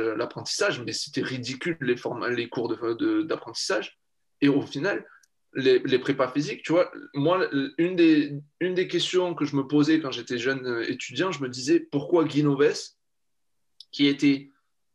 mais 0.86 0.94
c'était 0.94 1.24
ridicule 1.24 1.78
les, 1.82 1.96
les 2.36 2.50
cours 2.50 2.68
de, 2.68 3.24
d'apprentissage. 3.24 3.98
Et 4.42 4.50
au 4.50 4.62
final, 4.62 5.06
les, 5.56 5.80
les, 5.80 6.00
prépas 6.00 6.32
physiques, 6.32 6.64
tu 6.64 6.72
vois, 6.72 6.92
moi, 7.14 7.48
une 7.78 7.96
des, 7.96 8.40
une 8.60 8.74
des 8.74 8.88
questions 8.88 9.36
que 9.36 9.46
je 9.46 9.56
me 9.56 9.68
posais 9.68 10.00
quand 10.00 10.12
j'étais 10.12 10.38
jeune 10.38 10.66
euh, 10.66 10.90
étudiant, 10.90 11.32
je 11.32 11.42
me 11.42 11.50
disais 11.50 11.80
pourquoi 11.80 12.26
Guy 12.26 12.44
qui 13.92 14.08
était 14.08 14.50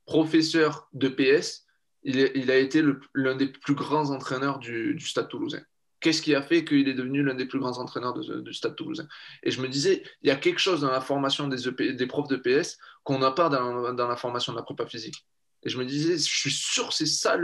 professeur 0.04 0.88
de 0.92 1.08
PS, 1.08 1.66
il, 2.02 2.50
a 2.50 2.56
été 2.56 2.82
l'un 3.14 3.36
des 3.36 3.48
plus 3.48 3.74
grands 3.74 4.10
entraîneurs 4.10 4.58
du, 4.58 4.94
du 4.94 5.06
Stade 5.06 5.28
toulousain? 5.28 5.62
Qu'est-ce 6.00 6.22
qui 6.22 6.34
a 6.34 6.42
fait 6.42 6.64
qu'il 6.64 6.88
est 6.88 6.94
devenu 6.94 7.22
l'un 7.22 7.34
des 7.34 7.46
plus 7.46 7.58
grands 7.58 7.78
entraîneurs 7.78 8.14
du 8.18 8.54
Stade 8.54 8.76
toulousain? 8.76 9.06
Et 9.42 9.50
je 9.50 9.60
me 9.60 9.68
disais, 9.68 10.04
il 10.22 10.28
y 10.28 10.30
a 10.30 10.36
quelque 10.36 10.60
chose 10.60 10.80
dans 10.80 10.90
la 10.90 11.00
formation 11.00 11.48
des, 11.48 11.68
EP, 11.68 11.92
des 11.92 12.06
profs 12.06 12.28
de 12.28 12.36
PS 12.36 12.78
qu'on 13.02 13.18
n'a 13.18 13.32
pas 13.32 13.48
dans, 13.48 13.92
dans, 13.92 14.08
la 14.08 14.16
formation 14.16 14.52
de 14.52 14.58
la 14.58 14.62
prépa 14.62 14.86
physique. 14.86 15.26
Et 15.64 15.68
je 15.68 15.78
me 15.78 15.84
disais, 15.84 16.16
je 16.16 16.38
suis 16.38 16.52
sûr 16.52 16.92
c'est 16.92 17.06
ça 17.06 17.36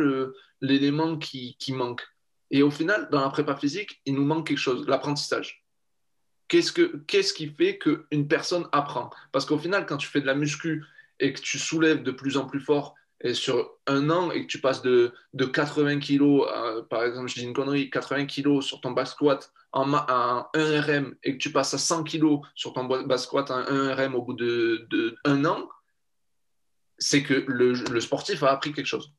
l'élément 0.60 1.18
qui, 1.18 1.56
qui 1.58 1.72
manque 1.72 2.02
et 2.50 2.62
au 2.62 2.70
final, 2.70 3.08
dans 3.10 3.20
la 3.20 3.30
prépa 3.30 3.56
physique, 3.56 4.00
il 4.04 4.14
nous 4.14 4.24
manque 4.24 4.48
quelque 4.48 4.58
chose, 4.58 4.86
l'apprentissage. 4.86 5.64
Qu'est-ce, 6.48 6.72
que, 6.72 6.98
qu'est-ce 7.06 7.32
qui 7.32 7.48
fait 7.48 7.78
qu'une 7.78 8.28
personne 8.28 8.68
apprend? 8.72 9.10
Parce 9.32 9.46
qu'au 9.46 9.58
final, 9.58 9.86
quand 9.86 9.96
tu 9.96 10.08
fais 10.08 10.20
de 10.20 10.26
la 10.26 10.34
muscu 10.34 10.84
et 11.20 11.32
que 11.32 11.40
tu 11.40 11.58
soulèves 11.58 12.02
de 12.02 12.10
plus 12.10 12.36
en 12.36 12.46
plus 12.46 12.60
fort, 12.60 12.94
et 13.20 13.32
sur 13.32 13.78
un 13.86 14.10
an, 14.10 14.30
et 14.30 14.42
que 14.42 14.46
tu 14.46 14.60
passes 14.60 14.82
de, 14.82 15.12
de 15.32 15.46
80 15.46 16.00
kg, 16.00 16.44
par 16.90 17.04
exemple, 17.04 17.28
je 17.28 17.34
dis 17.34 17.44
une 17.44 17.54
connerie, 17.54 17.88
80 17.88 18.26
kg 18.26 18.60
sur 18.60 18.80
ton 18.82 18.90
back 18.90 19.06
squat 19.06 19.50
en, 19.72 19.94
1 19.94 20.46
RM, 20.52 21.14
et 21.22 21.32
que 21.32 21.38
tu 21.38 21.50
passes 21.50 21.72
à 21.72 21.78
100 21.78 22.04
kg 22.04 22.40
sur 22.54 22.74
ton 22.74 22.84
back 22.84 23.18
squat 23.18 23.50
en 23.50 23.58
1 23.58 23.94
RM 23.94 24.14
au 24.14 24.22
bout 24.22 24.34
de, 24.34 24.86
de 24.90 25.16
an, 25.24 25.68
c'est 26.98 27.22
que 27.22 27.44
le 27.48 28.00
sportif 28.00 28.42
a 28.42 28.50
appris 28.50 28.72
quelque 28.72 28.86
chose 28.86 29.14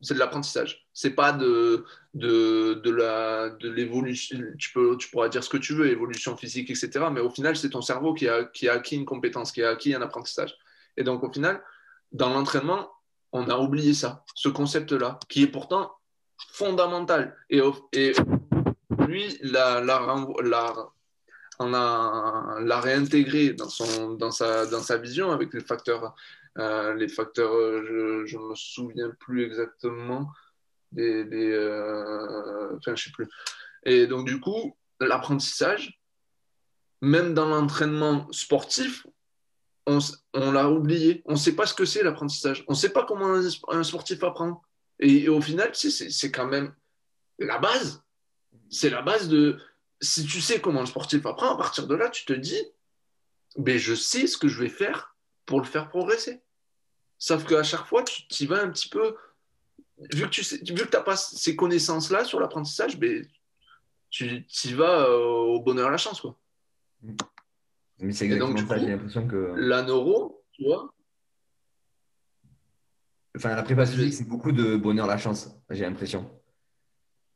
c'est 0.00 0.14
de 0.14 0.18
l'apprentissage. 0.18 0.86
C'est 0.92 1.10
pas 1.10 1.32
de, 1.32 1.84
de, 2.14 2.74
de, 2.74 2.90
la, 2.90 3.50
de 3.50 3.68
l'évolution. 3.70 4.38
Tu, 4.58 4.72
peux, 4.72 4.96
tu 4.96 5.08
pourras 5.10 5.28
dire 5.28 5.42
ce 5.42 5.48
que 5.48 5.56
tu 5.56 5.74
veux, 5.74 5.88
évolution 5.88 6.36
physique, 6.36 6.70
etc. 6.70 7.06
Mais 7.10 7.20
au 7.20 7.30
final, 7.30 7.56
c'est 7.56 7.70
ton 7.70 7.82
cerveau 7.82 8.14
qui 8.14 8.28
a, 8.28 8.44
qui 8.44 8.68
a 8.68 8.74
acquis 8.74 8.96
une 8.96 9.04
compétence, 9.04 9.52
qui 9.52 9.62
a 9.62 9.70
acquis 9.70 9.94
un 9.94 10.02
apprentissage. 10.02 10.54
Et 10.96 11.04
donc, 11.04 11.22
au 11.22 11.32
final, 11.32 11.62
dans 12.12 12.30
l'entraînement, 12.30 12.90
on 13.32 13.48
a 13.50 13.58
oublié 13.58 13.94
ça, 13.94 14.24
ce 14.34 14.48
concept-là, 14.48 15.18
qui 15.28 15.42
est 15.42 15.48
pourtant 15.48 15.92
fondamental. 16.52 17.36
Et, 17.50 17.60
et 17.92 18.12
lui, 19.06 19.38
la, 19.42 19.80
la, 19.80 20.00
la, 20.42 20.88
on 21.58 21.70
l'a 21.70 22.80
réintégré 22.80 23.50
dans, 23.50 23.68
son, 23.68 24.12
dans, 24.14 24.30
sa, 24.30 24.66
dans 24.66 24.82
sa 24.82 24.98
vision 24.98 25.32
avec 25.32 25.52
les 25.54 25.60
facteurs 25.60 26.14
les 26.56 27.08
facteurs, 27.08 27.54
euh, 27.54 28.24
je 28.26 28.36
ne 28.36 28.48
me 28.48 28.54
souviens 28.54 29.10
plus 29.20 29.44
exactement 29.44 30.30
des. 30.92 31.24
Euh, 31.52 32.76
enfin, 32.76 32.94
je 32.94 33.04
sais 33.04 33.10
plus. 33.10 33.28
Et 33.84 34.06
donc, 34.06 34.26
du 34.26 34.40
coup, 34.40 34.76
l'apprentissage, 35.00 36.00
même 37.02 37.34
dans 37.34 37.46
l'entraînement 37.46 38.26
sportif, 38.32 39.06
on, 39.86 40.50
l'a 40.50 40.68
oublié. 40.68 41.22
On 41.26 41.32
ne 41.32 41.38
sait 41.38 41.54
pas 41.54 41.66
ce 41.66 41.74
que 41.74 41.84
c'est 41.84 42.02
l'apprentissage. 42.02 42.64
On 42.68 42.72
ne 42.72 42.76
sait 42.76 42.90
pas 42.90 43.04
comment 43.04 43.34
un, 43.68 43.84
sportif 43.84 44.24
apprend. 44.24 44.62
Et, 44.98 45.28
au 45.28 45.40
final, 45.40 45.70
c'est 45.74 46.32
quand 46.32 46.46
même 46.46 46.74
la 47.38 47.58
base. 47.58 48.02
C'est 48.70 48.90
la 48.90 49.02
base 49.02 49.28
de. 49.28 49.58
Si 50.00 50.26
tu 50.26 50.40
sais 50.40 50.60
comment 50.60 50.82
un 50.82 50.86
sportif 50.86 51.24
apprend, 51.24 51.54
à 51.54 51.56
partir 51.56 51.86
de 51.86 51.94
là, 51.94 52.10
tu 52.10 52.24
te 52.24 52.32
dis, 52.32 52.60
ben, 53.56 53.78
je 53.78 53.94
sais 53.94 54.26
ce 54.26 54.36
que 54.36 54.48
je 54.48 54.60
vais 54.60 54.68
faire 54.68 55.16
pour 55.46 55.60
le 55.60 55.66
faire 55.66 55.88
progresser. 55.88 56.42
Sauf 57.18 57.46
qu'à 57.46 57.62
chaque 57.62 57.86
fois, 57.86 58.02
tu 58.02 58.24
y 58.42 58.46
vas 58.46 58.62
un 58.62 58.70
petit 58.70 58.88
peu. 58.88 59.16
Vu 60.12 60.28
que 60.28 60.42
tu 60.42 60.74
n'as 60.74 61.00
pas 61.00 61.16
ces 61.16 61.56
connaissances-là 61.56 62.24
sur 62.24 62.38
l'apprentissage, 62.38 62.98
ben, 62.98 63.26
tu 64.10 64.44
y 64.64 64.72
vas 64.74 65.08
euh, 65.08 65.18
au 65.18 65.60
bonheur 65.60 65.88
à 65.88 65.90
la 65.90 65.96
chance. 65.96 66.20
Quoi. 66.20 66.38
Mais 67.98 68.12
c'est 68.12 68.26
exactement 68.26 68.56
ça, 68.56 68.78
j'ai 68.78 68.86
l'impression 68.86 69.26
que. 69.26 69.54
La 69.56 69.82
neuro, 69.82 70.44
tu 70.52 70.64
vois. 70.64 70.92
Enfin, 73.36 73.54
la 73.54 73.62
prépa 73.62 73.84
physique, 73.86 74.14
c'est 74.14 74.28
beaucoup 74.28 74.52
de 74.52 74.76
bonheur 74.76 75.06
à 75.06 75.08
la 75.08 75.18
chance, 75.18 75.50
j'ai 75.70 75.84
l'impression. 75.84 76.30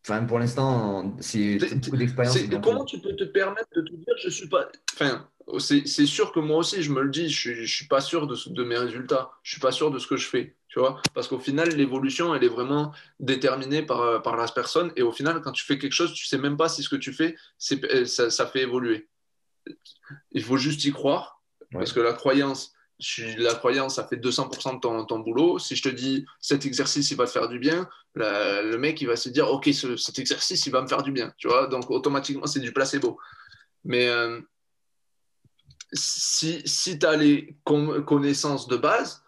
Enfin, 0.02 0.24
pour 0.24 0.38
l'instant, 0.38 1.14
c'est 1.20 1.58
beaucoup 1.58 1.96
d'expérience. 1.96 2.38
Comment 2.62 2.84
tu 2.84 3.00
peux 3.00 3.14
te 3.14 3.24
permettre 3.24 3.68
de 3.76 3.82
te 3.82 3.94
dire 3.94 4.14
je 4.18 4.30
suis 4.30 4.48
pas. 4.48 4.70
Enfin, 4.94 5.28
c'est 5.58 6.06
sûr 6.06 6.32
que 6.32 6.40
moi 6.40 6.58
aussi, 6.58 6.82
je 6.82 6.92
me 6.92 7.02
le 7.02 7.10
dis, 7.10 7.28
je 7.28 7.62
ne 7.62 7.66
suis 7.66 7.86
pas 7.86 8.00
sûr 8.00 8.26
de, 8.26 8.36
de, 8.46 8.64
mes 8.64 8.76
résultats, 8.76 9.30
je 9.42 9.50
ne 9.50 9.52
suis 9.54 9.60
pas 9.60 9.72
sûr 9.72 9.90
de 9.90 9.98
ce 9.98 10.06
que 10.06 10.16
je 10.16 10.26
fais, 10.26 10.56
tu 10.68 10.78
vois, 10.78 11.00
parce 11.14 11.28
qu'au 11.28 11.38
final, 11.38 11.70
l'évolution, 11.70 12.34
elle 12.34 12.44
est 12.44 12.48
vraiment 12.48 12.92
déterminée 13.18 13.82
par, 13.82 14.22
par 14.22 14.36
la 14.36 14.46
personne, 14.48 14.92
et 14.96 15.02
au 15.02 15.12
final, 15.12 15.40
quand 15.40 15.52
tu 15.52 15.64
fais 15.64 15.78
quelque 15.78 15.92
chose, 15.92 16.12
tu 16.12 16.24
ne 16.24 16.28
sais 16.28 16.38
même 16.38 16.56
pas 16.56 16.68
si 16.68 16.82
ce 16.82 16.88
que 16.88 16.96
tu 16.96 17.12
fais, 17.12 17.36
euh, 17.72 18.04
ça, 18.04 18.30
ça, 18.30 18.46
fait 18.46 18.60
évoluer. 18.60 19.08
Il 20.32 20.44
faut 20.44 20.56
juste 20.56 20.84
y 20.84 20.92
croire, 20.92 21.42
parce 21.72 21.92
que 21.92 22.00
la 22.00 22.12
croyance, 22.12 22.72
la 23.38 23.54
croyance, 23.54 23.94
ça 23.96 24.06
fait 24.06 24.16
200% 24.16 24.74
de 24.74 24.80
ton, 24.80 25.04
ton, 25.06 25.18
boulot. 25.20 25.58
Si 25.58 25.74
je 25.74 25.82
te 25.82 25.88
dis, 25.88 26.26
cet 26.40 26.66
exercice, 26.66 27.10
il 27.10 27.16
va 27.16 27.26
te 27.26 27.30
faire 27.30 27.48
du 27.48 27.58
bien, 27.58 27.88
le 28.14 28.76
mec, 28.76 29.00
il 29.00 29.06
va 29.06 29.16
se 29.16 29.28
dire, 29.28 29.48
OK, 29.48 29.70
cet 29.96 30.18
exercice, 30.18 30.66
il 30.66 30.70
va 30.70 30.82
me 30.82 30.88
faire 30.88 31.02
du 31.02 31.12
bien, 31.12 31.32
tu 31.38 31.48
vois, 31.48 31.66
donc 31.66 31.90
automatiquement, 31.90 32.46
c'est 32.46 32.60
du 32.60 32.72
placebo. 32.72 33.18
Mais... 33.84 34.08
Euh, 34.08 34.40
si, 35.92 36.62
si 36.64 36.98
tu 36.98 37.06
as 37.06 37.16
les 37.16 37.56
connaissances 37.64 38.68
de 38.68 38.76
base, 38.76 39.24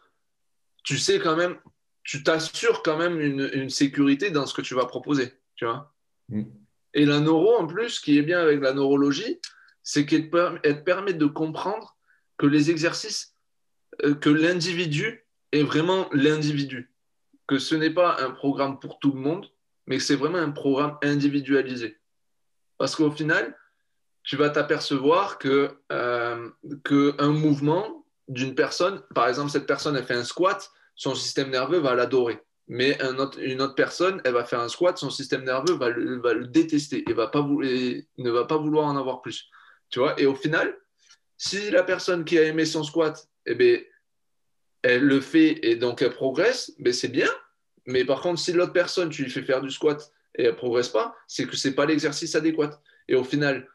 tu 0.84 0.98
sais 0.98 1.18
quand 1.18 1.36
même, 1.36 1.58
tu 2.02 2.22
t'assures 2.22 2.82
quand 2.82 2.96
même 2.96 3.20
une, 3.20 3.50
une, 3.52 3.70
sécurité 3.70 4.30
dans 4.30 4.46
ce 4.46 4.54
que 4.54 4.62
tu 4.62 4.74
vas 4.74 4.86
proposer. 4.86 5.32
Tu 5.54 5.64
vois 5.64 5.94
mm. 6.28 6.42
Et 6.94 7.06
la 7.06 7.20
neuro, 7.20 7.56
en 7.56 7.66
plus, 7.66 7.90
ce 7.90 8.00
qui 8.00 8.18
est 8.18 8.22
bien 8.22 8.40
avec 8.40 8.60
la 8.60 8.72
neurologie, 8.72 9.40
c'est 9.82 10.06
qu'elle 10.06 10.30
te 10.30 10.72
permet 10.72 11.14
de 11.14 11.26
comprendre 11.26 11.96
que 12.36 12.46
les 12.46 12.70
exercices, 12.70 13.36
euh, 14.04 14.14
que 14.14 14.30
l'individu 14.30 15.26
est 15.52 15.62
vraiment 15.62 16.08
l'individu. 16.12 16.92
Que 17.46 17.58
ce 17.58 17.74
n'est 17.74 17.90
pas 17.90 18.20
un 18.20 18.30
programme 18.30 18.78
pour 18.78 18.98
tout 18.98 19.12
le 19.12 19.20
monde, 19.20 19.50
mais 19.86 19.98
que 19.98 20.02
c'est 20.02 20.16
vraiment 20.16 20.38
un 20.38 20.50
programme 20.50 20.98
individualisé. 21.02 21.98
Parce 22.78 22.94
qu'au 22.94 23.10
final, 23.10 23.56
tu 24.22 24.36
vas 24.36 24.50
t'apercevoir 24.50 25.38
que, 25.38 25.70
euh, 25.90 26.48
que 26.84 27.14
un 27.18 27.30
mouvement 27.30 28.06
d'une 28.28 28.54
personne, 28.54 29.02
par 29.14 29.28
exemple, 29.28 29.50
cette 29.50 29.66
personne, 29.66 29.96
elle 29.96 30.04
fait 30.04 30.14
un 30.14 30.24
squat, 30.24 30.70
son 30.94 31.14
système 31.14 31.50
nerveux 31.50 31.78
va 31.78 31.94
l'adorer. 31.94 32.40
Mais 32.68 32.96
une 33.38 33.60
autre 33.60 33.74
personne, 33.74 34.20
elle 34.24 34.34
va 34.34 34.44
faire 34.44 34.60
un 34.60 34.68
squat, 34.68 34.96
son 34.96 35.10
système 35.10 35.44
nerveux 35.44 35.74
va 35.74 35.90
le, 35.90 36.20
va 36.20 36.32
le 36.32 36.46
détester 36.46 37.04
et, 37.06 37.12
va 37.12 37.26
pas 37.26 37.42
ne 37.42 38.30
va 38.30 38.44
pas 38.44 38.56
vouloir 38.56 38.86
en 38.86 38.96
avoir 38.96 39.20
plus. 39.20 39.50
Tu 39.90 39.98
vois? 39.98 40.18
Et 40.18 40.26
au 40.26 40.34
final, 40.34 40.74
si 41.36 41.70
la 41.70 41.82
personne 41.82 42.24
qui 42.24 42.38
a 42.38 42.44
aimé 42.44 42.64
son 42.64 42.84
squat, 42.84 43.28
eh 43.46 43.56
bien, 43.56 43.78
elle 44.82 45.04
le 45.04 45.20
fait 45.20 45.58
et 45.66 45.76
donc 45.76 46.02
elle 46.02 46.12
progresse, 46.12 46.72
ben 46.78 46.92
c'est 46.92 47.08
bien. 47.08 47.28
Mais 47.86 48.04
par 48.04 48.20
contre, 48.20 48.40
si 48.40 48.52
l'autre 48.52 48.72
personne, 48.72 49.10
tu 49.10 49.24
lui 49.24 49.30
fais 49.30 49.42
faire 49.42 49.60
du 49.60 49.70
squat 49.70 50.12
et 50.36 50.44
elle 50.44 50.56
progresse 50.56 50.88
pas, 50.88 51.16
c'est 51.26 51.46
que 51.46 51.56
c'est 51.56 51.74
pas 51.74 51.84
l'exercice 51.84 52.34
adéquat. 52.36 52.80
Et 53.08 53.16
au 53.16 53.24
final, 53.24 53.68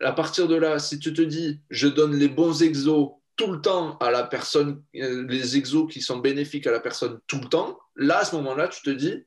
à 0.00 0.12
partir 0.12 0.48
de 0.48 0.56
là, 0.56 0.78
si 0.78 0.98
tu 0.98 1.12
te 1.12 1.22
dis, 1.22 1.60
je 1.70 1.88
donne 1.88 2.14
les 2.14 2.28
bons 2.28 2.62
exos 2.62 3.10
tout 3.36 3.52
le 3.52 3.60
temps 3.60 3.96
à 3.98 4.10
la 4.10 4.24
personne, 4.24 4.82
euh, 4.96 5.26
les 5.26 5.56
exos 5.56 5.90
qui 5.90 6.00
sont 6.00 6.18
bénéfiques 6.18 6.66
à 6.66 6.72
la 6.72 6.80
personne 6.80 7.20
tout 7.26 7.38
le 7.40 7.48
temps, 7.48 7.78
là, 7.96 8.18
à 8.18 8.24
ce 8.24 8.36
moment-là, 8.36 8.68
tu 8.68 8.82
te 8.82 8.90
dis, 8.90 9.24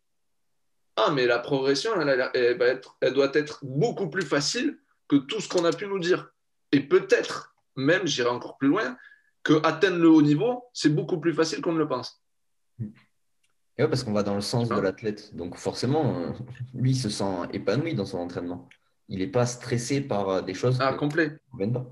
ah, 0.95 1.11
mais 1.11 1.26
la 1.26 1.39
progression, 1.39 1.99
elle, 1.99 2.30
elle 3.01 3.13
doit 3.13 3.32
être 3.34 3.59
beaucoup 3.63 4.09
plus 4.09 4.21
facile 4.21 4.78
que 5.07 5.15
tout 5.15 5.39
ce 5.41 5.49
qu'on 5.49 5.65
a 5.65 5.71
pu 5.71 5.88
nous 5.88 5.99
dire. 5.99 6.32
Et 6.71 6.82
peut-être, 6.82 7.55
même, 7.76 8.05
j'irai 8.05 8.30
encore 8.30 8.57
plus 8.57 8.67
loin, 8.67 8.97
que 9.43 9.53
atteindre 9.65 9.97
le 9.97 10.09
haut 10.09 10.21
niveau, 10.21 10.63
c'est 10.74 10.89
beaucoup 10.89 11.19
plus 11.19 11.34
facile 11.34 11.61
qu'on 11.61 11.74
ne 11.74 11.80
le 11.80 11.88
pense. 11.88 12.21
Et 13.78 13.88
parce 13.88 14.03
qu'on 14.03 14.13
va 14.13 14.24
dans 14.24 14.36
le 14.36 14.41
sens 14.41 14.69
de 14.69 14.80
l'athlète. 14.80 15.36
Donc 15.36 15.57
forcément, 15.57 16.19
euh, 16.19 16.32
lui, 16.74 16.91
il 16.91 16.97
se 16.97 17.09
sent 17.09 17.47
épanoui 17.51 17.95
dans 17.95 18.05
son 18.05 18.19
entraînement. 18.19 18.69
Il 19.10 19.20
n'est 19.20 19.28
pas 19.28 19.45
stressé 19.45 20.01
par 20.01 20.30
euh, 20.30 20.41
des 20.41 20.54
choses 20.54 20.78
ah, 20.80 20.93
complet. 20.93 21.38
pas. 21.58 21.86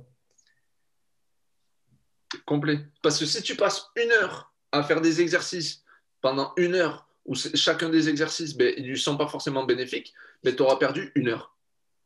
Complet. 2.45 2.80
Parce 3.03 3.20
que 3.20 3.26
si 3.26 3.41
tu 3.43 3.55
passes 3.55 3.91
une 3.95 4.12
heure 4.12 4.53
à 4.72 4.84
faire 4.84 5.01
des 5.01 5.22
exercices 5.22 5.84
pendant 6.22 6.53
une 6.57 6.76
heure, 6.76 7.07
où 7.26 7.36
chacun 7.36 7.89
des 7.89 8.09
exercices, 8.09 8.55
ben, 8.55 8.74
ils 8.78 8.89
ne 8.89 8.95
sont 8.95 9.18
pas 9.18 9.28
forcément 9.28 9.66
bénéfiques, 9.66 10.14
mais 10.43 10.55
tu 10.55 10.62
auras 10.64 10.78
perdu 10.78 11.12
une 11.16 11.30
heure. 11.30 11.55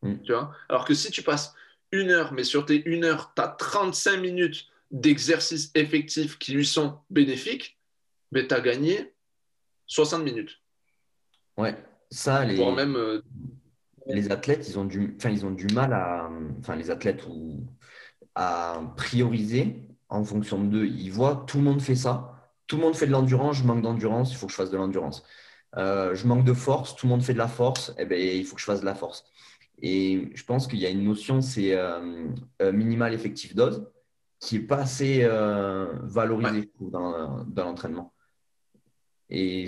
Mm. 0.01 0.22
Tu 0.24 0.34
vois? 0.34 0.53
Alors 0.70 0.86
que 0.86 0.93
si 0.93 1.12
tu 1.12 1.22
passes 1.22 1.53
une 1.91 2.12
heure, 2.12 2.34
mais 2.34 2.43
sur 2.43 2.66
tes 2.66 2.84
une 2.86 3.06
heure, 3.06 3.32
tu 3.36 3.41
as 3.41 3.47
35 3.47 4.18
minutes 4.18 4.68
d'exercices 4.91 5.72
effectifs 5.76 6.38
qui 6.38 6.53
lui 6.53 6.66
sont 6.66 6.99
bénéfiques, 7.10 7.78
mais 8.32 8.47
tu 8.47 8.53
as 8.53 8.62
gagné 8.62 9.14
60 9.88 10.24
minutes. 10.24 10.62
Ouais, 11.58 11.76
ça, 12.10 12.43
les, 12.43 12.58
même, 12.72 12.95
euh, 12.95 13.22
les 14.08 14.32
athlètes, 14.32 14.68
ils 14.68 14.78
ont, 14.78 14.86
du, 14.86 15.18
ils 15.24 15.45
ont 15.45 15.51
du 15.51 15.68
mal 15.74 15.93
à. 15.93 16.30
Enfin, 16.60 16.76
les 16.76 16.91
athlètes 16.91 17.26
ou, 17.28 17.66
à 18.36 18.82
prioriser 18.97 19.89
en 20.10 20.24
fonction 20.24 20.64
d'eux. 20.64 20.86
Ils 20.86 21.10
voient 21.10 21.45
tout 21.47 21.58
le 21.58 21.64
monde 21.64 21.82
fait 21.82 21.95
ça. 21.95 22.51
Tout 22.68 22.78
le 22.78 22.84
monde 22.84 22.95
fait 22.95 23.08
de 23.08 23.12
l'endurance, 23.12 23.58
je 23.58 23.64
manque 23.64 23.82
d'endurance, 23.82 24.32
il 24.32 24.38
faut 24.38 24.47
que 24.47 24.51
je 24.51 24.58
fasse 24.58 24.72
de 24.72 24.78
l'endurance. 24.78 25.24
Euh, 25.78 26.16
je 26.16 26.28
manque 26.28 26.43
de 26.43 26.53
force, 26.53 26.95
tout 26.95 27.06
le 27.06 27.12
monde 27.12 27.24
fait 27.24 27.34
de 27.34 27.38
la 27.38 27.47
force, 27.47 27.93
eh 27.97 28.06
ben, 28.06 28.20
il 28.20 28.45
faut 28.45 28.56
que 28.56 28.62
je 28.62 28.66
fasse 28.66 28.82
de 28.82 28.86
la 28.86 28.95
force. 28.95 29.26
Et 29.82 30.32
je 30.34 30.43
pense 30.45 30.68
qu'il 30.68 30.80
y 30.80 30.86
a 30.86 30.89
une 30.89 31.03
notion, 31.03 31.41
c'est 31.41 31.76
euh, 31.76 32.28
minimal 32.72 33.14
effectif 33.14 33.56
dose, 33.56 33.88
qui 34.39 34.58
n'est 34.58 34.66
pas 34.66 34.78
assez 34.78 35.20
euh, 35.24 35.88
valorisée 36.03 36.72
dans, 36.80 37.43
dans 37.43 37.66
l'entraînement. 37.66 38.14
Et 39.30 39.68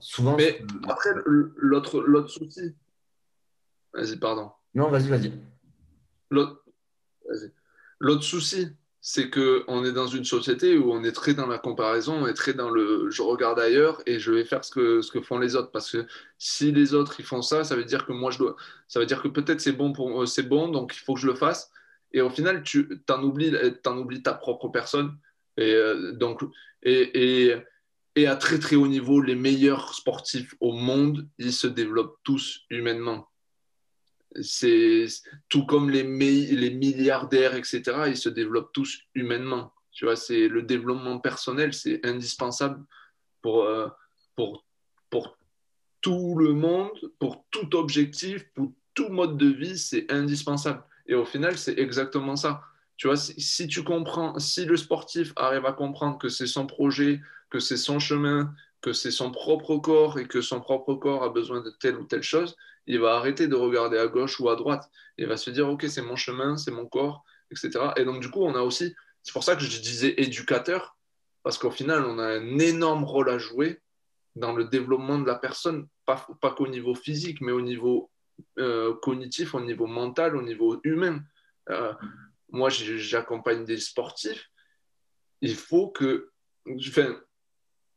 souvent. 0.00 0.36
Mais 0.36 0.60
après, 0.88 1.10
l'autre, 1.24 2.00
l'autre 2.00 2.30
souci. 2.30 2.74
Vas-y, 3.94 4.16
pardon. 4.16 4.50
Non, 4.74 4.90
vas-y, 4.90 5.08
vas-y. 5.08 5.32
L'autre, 6.30 8.22
souci, 8.22 8.68
c'est 9.00 9.30
qu'on 9.30 9.84
est 9.84 9.92
dans 9.92 10.06
une 10.06 10.24
société 10.24 10.76
où 10.76 10.92
on 10.92 11.02
est 11.04 11.12
très 11.12 11.34
dans 11.34 11.46
la 11.46 11.58
comparaison, 11.58 12.14
on 12.14 12.26
est 12.26 12.34
très 12.34 12.52
dans 12.52 12.70
le 12.70 13.10
je 13.10 13.22
regarde 13.22 13.58
ailleurs 13.58 14.02
et 14.06 14.18
je 14.18 14.32
vais 14.32 14.44
faire 14.44 14.64
ce 14.64 14.70
que, 14.70 15.00
ce 15.00 15.10
que 15.10 15.20
font 15.20 15.38
les 15.38 15.56
autres. 15.56 15.70
Parce 15.70 15.90
que 15.90 16.06
si 16.36 16.72
les 16.72 16.94
autres 16.94 17.18
ils 17.18 17.24
font 17.24 17.42
ça, 17.42 17.64
ça 17.64 17.76
veut 17.76 17.84
dire 17.84 18.06
que 18.06 18.12
moi 18.12 18.30
je 18.30 18.38
dois. 18.38 18.56
Ça 18.86 19.00
veut 19.00 19.06
dire 19.06 19.22
que 19.22 19.28
peut-être 19.28 19.60
c'est 19.60 19.72
bon, 19.72 19.92
pour, 19.92 20.28
c'est 20.28 20.42
bon, 20.42 20.68
donc 20.68 20.94
il 20.94 21.00
faut 21.00 21.14
que 21.14 21.20
je 21.20 21.26
le 21.26 21.34
fasse. 21.34 21.70
Et 22.12 22.20
au 22.20 22.30
final, 22.30 22.62
tu 22.62 22.88
en 23.10 23.22
oublies, 23.22 23.54
en 23.86 23.98
oublies 23.98 24.22
ta 24.22 24.34
propre 24.34 24.68
personne. 24.68 25.16
Et, 25.58 25.74
euh, 25.74 26.12
donc, 26.12 26.42
et, 26.82 27.48
et 27.50 27.56
et 28.18 28.26
à 28.26 28.34
très 28.34 28.58
très 28.58 28.74
haut 28.74 28.88
niveau, 28.88 29.20
les 29.20 29.36
meilleurs 29.36 29.94
sportifs 29.94 30.52
au 30.58 30.72
monde, 30.72 31.28
ils 31.38 31.52
se 31.52 31.68
développent 31.68 32.18
tous 32.24 32.62
humainement. 32.68 33.27
C'est 34.40 35.06
tout 35.48 35.64
comme 35.66 35.90
les, 35.90 36.02
les 36.02 36.70
milliardaires, 36.70 37.54
etc. 37.54 37.82
Ils 38.08 38.16
se 38.16 38.28
développent 38.28 38.72
tous 38.72 39.00
humainement. 39.14 39.72
Tu 39.92 40.04
vois, 40.04 40.16
c'est 40.16 40.48
le 40.48 40.62
développement 40.62 41.18
personnel, 41.18 41.74
c'est 41.74 42.04
indispensable 42.06 42.84
pour, 43.42 43.64
euh, 43.64 43.88
pour, 44.36 44.64
pour 45.10 45.36
tout 46.00 46.36
le 46.38 46.52
monde, 46.52 47.12
pour 47.18 47.44
tout 47.50 47.74
objectif, 47.74 48.44
pour 48.54 48.72
tout 48.94 49.08
mode 49.08 49.36
de 49.36 49.46
vie, 49.46 49.78
c'est 49.78 50.10
indispensable. 50.10 50.82
Et 51.06 51.14
au 51.14 51.24
final, 51.24 51.56
c'est 51.56 51.78
exactement 51.78 52.36
ça. 52.36 52.62
Tu 52.96 53.06
vois, 53.06 53.16
si, 53.16 53.68
tu 53.68 53.84
comprends, 53.84 54.38
si 54.38 54.64
le 54.64 54.76
sportif 54.76 55.32
arrive 55.36 55.66
à 55.66 55.72
comprendre 55.72 56.18
que 56.18 56.28
c'est 56.28 56.46
son 56.46 56.66
projet, 56.66 57.20
que 57.48 57.60
c'est 57.60 57.76
son 57.76 57.98
chemin, 57.98 58.52
que 58.80 58.92
c'est 58.92 59.10
son 59.10 59.30
propre 59.30 59.76
corps 59.76 60.18
et 60.18 60.26
que 60.26 60.40
son 60.40 60.60
propre 60.60 60.94
corps 60.94 61.22
a 61.22 61.28
besoin 61.28 61.60
de 61.60 61.70
telle 61.70 61.96
ou 61.96 62.04
telle 62.04 62.22
chose, 62.22 62.56
il 62.88 62.98
va 62.98 63.16
arrêter 63.16 63.46
de 63.46 63.54
regarder 63.54 63.98
à 63.98 64.08
gauche 64.08 64.40
ou 64.40 64.48
à 64.48 64.56
droite. 64.56 64.90
Il 65.18 65.26
va 65.26 65.36
se 65.36 65.50
dire, 65.50 65.68
OK, 65.68 65.84
c'est 65.88 66.02
mon 66.02 66.16
chemin, 66.16 66.56
c'est 66.56 66.70
mon 66.70 66.86
corps, 66.86 67.22
etc. 67.50 67.70
Et 67.96 68.04
donc, 68.04 68.20
du 68.20 68.30
coup, 68.30 68.42
on 68.42 68.54
a 68.54 68.62
aussi, 68.62 68.94
c'est 69.22 69.32
pour 69.32 69.44
ça 69.44 69.54
que 69.54 69.62
je 69.62 69.80
disais 69.80 70.14
éducateur, 70.16 70.96
parce 71.42 71.58
qu'au 71.58 71.70
final, 71.70 72.04
on 72.06 72.18
a 72.18 72.26
un 72.26 72.58
énorme 72.58 73.04
rôle 73.04 73.28
à 73.28 73.38
jouer 73.38 73.80
dans 74.36 74.52
le 74.54 74.64
développement 74.64 75.18
de 75.18 75.26
la 75.26 75.34
personne, 75.34 75.86
pas, 76.06 76.26
pas 76.40 76.50
qu'au 76.52 76.66
niveau 76.66 76.94
physique, 76.94 77.42
mais 77.42 77.52
au 77.52 77.60
niveau 77.60 78.10
euh, 78.58 78.94
cognitif, 79.02 79.54
au 79.54 79.60
niveau 79.60 79.86
mental, 79.86 80.34
au 80.34 80.42
niveau 80.42 80.80
humain. 80.82 81.20
Euh, 81.68 81.92
moi, 82.50 82.70
j'accompagne 82.70 83.64
des 83.66 83.78
sportifs, 83.78 84.50
il 85.42 85.54
faut 85.54 85.88
que, 85.88 86.30
enfin, 86.88 87.20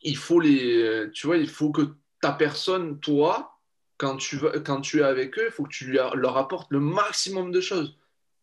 il 0.02 0.18
faut 0.18 0.42
les, 0.42 1.10
tu 1.14 1.28
vois, 1.28 1.38
il 1.38 1.50
faut 1.50 1.72
que 1.72 1.94
ta 2.20 2.34
personne, 2.34 3.00
toi, 3.00 3.61
quand 4.02 4.18
tu, 4.18 4.38
vas, 4.38 4.60
quand 4.60 4.82
tu 4.82 5.02
es 5.02 5.04
avec 5.04 5.38
eux, 5.38 5.45
il 5.45 5.52
faut 5.52 5.64
que 5.64 5.70
tu 5.70 5.91
leur 5.91 6.36
apportes 6.36 6.72
le 6.72 6.80
maximum 6.80 7.52
de 7.52 7.62
choses. 7.62 7.95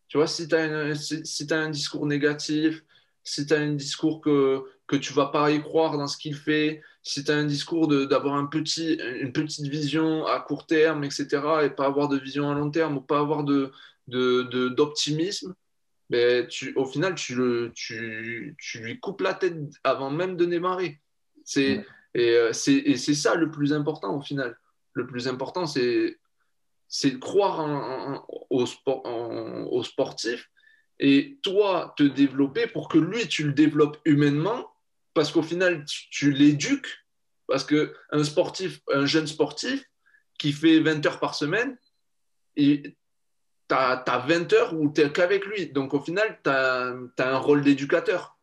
Tu 0.07 0.17
vois, 0.17 0.25
si 0.25 0.47
tu 0.47 0.55
as, 0.55 0.95
si, 0.95 1.47
as, 1.51 1.57
un 1.57 1.69
discours 1.69 2.05
négatif, 2.05 2.81
si 3.25 3.45
tu 3.45 3.53
as 3.53 3.57
un 3.57 3.73
discours 3.73 4.21
que, 4.21 4.63
que 4.87 4.95
tu 4.95 5.11
vas 5.11 5.25
pas 5.25 5.51
y 5.51 5.61
croire 5.61 5.97
dans 5.97 6.07
ce 6.07 6.17
qu'il 6.17 6.33
fait, 6.33 6.81
si 7.03 7.25
tu 7.25 7.31
as 7.31 7.35
un 7.35 7.43
discours 7.43 7.89
d'avoir 7.89 8.35
un 8.35 8.45
petit, 8.45 8.93
une 9.19 9.33
petite 9.33 9.67
vision 9.67 10.25
à 10.25 10.39
court 10.39 10.65
terme, 10.65 11.03
etc., 11.03 11.27
et 11.65 11.69
pas 11.69 11.87
avoir 11.87 12.07
de 12.07 12.17
vision 12.17 12.49
à 12.49 12.53
long 12.53 12.71
terme, 12.71 12.95
ou 12.95 13.01
pas 13.01 13.19
avoir 13.19 13.43
d'optimisme, 13.43 15.49
de, 15.49 15.53
de, 15.53 15.57
ben, 16.09 16.47
tu, 16.47 16.73
au 16.75 16.85
final, 16.85 17.15
tu, 17.15 17.35
le, 17.35 17.73
tu, 17.75 18.55
tu, 18.57 18.79
lui 18.79 18.97
coupes 19.01 19.19
la 19.19 19.33
tête 19.33 19.57
avant 19.83 20.09
même 20.09 20.37
de 20.37 20.45
démarrer. 20.45 21.01
C'est, 21.43 21.85
euh, 22.15 22.53
et, 22.65 22.95
c'est 22.95 23.13
ça 23.13 23.35
le 23.35 23.51
plus 23.51 23.73
important 23.73 24.15
au 24.15 24.21
final. 24.21 24.57
Le 24.99 25.07
plus 25.07 25.27
important, 25.27 25.65
c'est 25.65 26.17
de 27.03 27.17
croire 27.17 27.59
en, 27.59 28.25
au, 28.49 28.65
sport, 28.65 29.03
au 29.71 29.83
sportif 29.83 30.49
et 30.99 31.39
toi 31.41 31.93
te 31.97 32.03
développer 32.03 32.67
pour 32.67 32.89
que 32.89 32.97
lui, 32.97 33.27
tu 33.27 33.45
le 33.45 33.53
développes 33.53 33.97
humainement 34.05 34.69
parce 35.13 35.31
qu'au 35.31 35.41
final, 35.41 35.85
tu, 36.11 36.31
l'éduques. 36.31 37.05
Parce 37.47 37.63
qu'un 37.63 38.23
sportif, 38.23 38.79
un 38.93 39.05
jeune 39.05 39.25
sportif 39.25 39.83
qui 40.37 40.51
fait 40.51 40.79
20 40.79 41.05
heures 41.07 41.19
par 41.19 41.33
semaine, 41.33 41.77
tu 42.55 42.95
as, 43.71 44.25
20 44.27 44.53
heures 44.53 44.73
où 44.73 44.91
tu 44.93 45.01
n'es 45.01 45.11
qu'avec 45.11 45.45
lui. 45.45 45.67
Donc 45.67 45.93
au 45.93 45.99
final, 45.99 46.39
tu 46.43 46.49
as, 46.49 46.93
un 47.17 47.37
rôle 47.37 47.63
d'éducateur. 47.63 48.37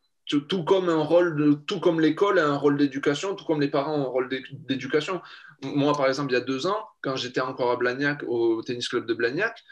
Comme 0.66 0.88
un 0.88 1.02
rôle 1.02 1.62
tout 1.66 1.78
comme 1.78 2.00
l'école 2.00 2.40
a 2.40 2.48
un 2.48 2.57
rôle 2.57 2.76
d'éducation, 2.76 3.36
tout 3.36 3.44
comme 3.44 3.61
les 3.61 3.70
parents 3.70 3.94
ont 3.94 4.07
un 4.07 4.09
rôle 4.09 4.28
d'éducation. 4.52 5.22
Moi, 5.62 5.92
par 5.94 6.07
exemple, 6.07 6.30
il 6.32 6.34
y 6.34 6.38
a 6.38 6.42
deux 6.42 6.66
ans, 6.66 6.86
quand 7.02 7.16
j'étais 7.16 7.40
encore 7.40 7.70
à 7.70 7.76
Blagnac, 7.76 8.22
au 8.26 8.62
tennis 8.62 8.88
club 8.88 9.07
de 9.07 9.14
Blagnac, 9.14 9.62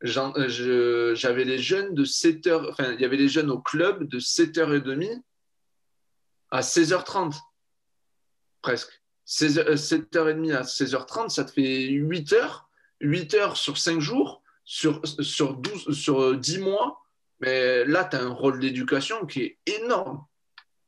j'avais 0.00 1.44
les 1.44 1.58
jeunes 1.58 1.94
de 1.94 2.04
7 2.04 2.46
heures, 2.46 2.68
enfin, 2.70 2.92
il 2.92 3.00
y 3.00 3.04
avait 3.04 3.16
les 3.16 3.28
jeunes 3.28 3.50
au 3.50 3.60
club 3.60 4.04
de 4.04 4.18
7h30 4.18 5.22
à 6.50 6.60
16h30, 6.60 7.34
presque. 8.62 9.00
7h30 9.26 10.54
à 10.54 10.62
16h30, 10.62 11.30
ça 11.30 11.44
te 11.44 11.52
fait 11.52 11.86
8 11.86 12.32
heures, 12.34 12.68
8 13.00 13.34
heures 13.34 13.56
sur 13.56 13.78
5 13.78 14.00
jours 14.00 14.42
sur, 14.64 15.00
sur, 15.04 15.54
12, 15.54 15.92
sur 15.92 16.36
10 16.36 16.58
mois, 16.58 17.02
mais 17.40 17.84
là, 17.84 18.04
tu 18.04 18.16
as 18.16 18.22
un 18.22 18.30
rôle 18.30 18.60
d'éducation 18.60 19.26
qui 19.26 19.42
est 19.42 19.58
énorme. 19.66 20.24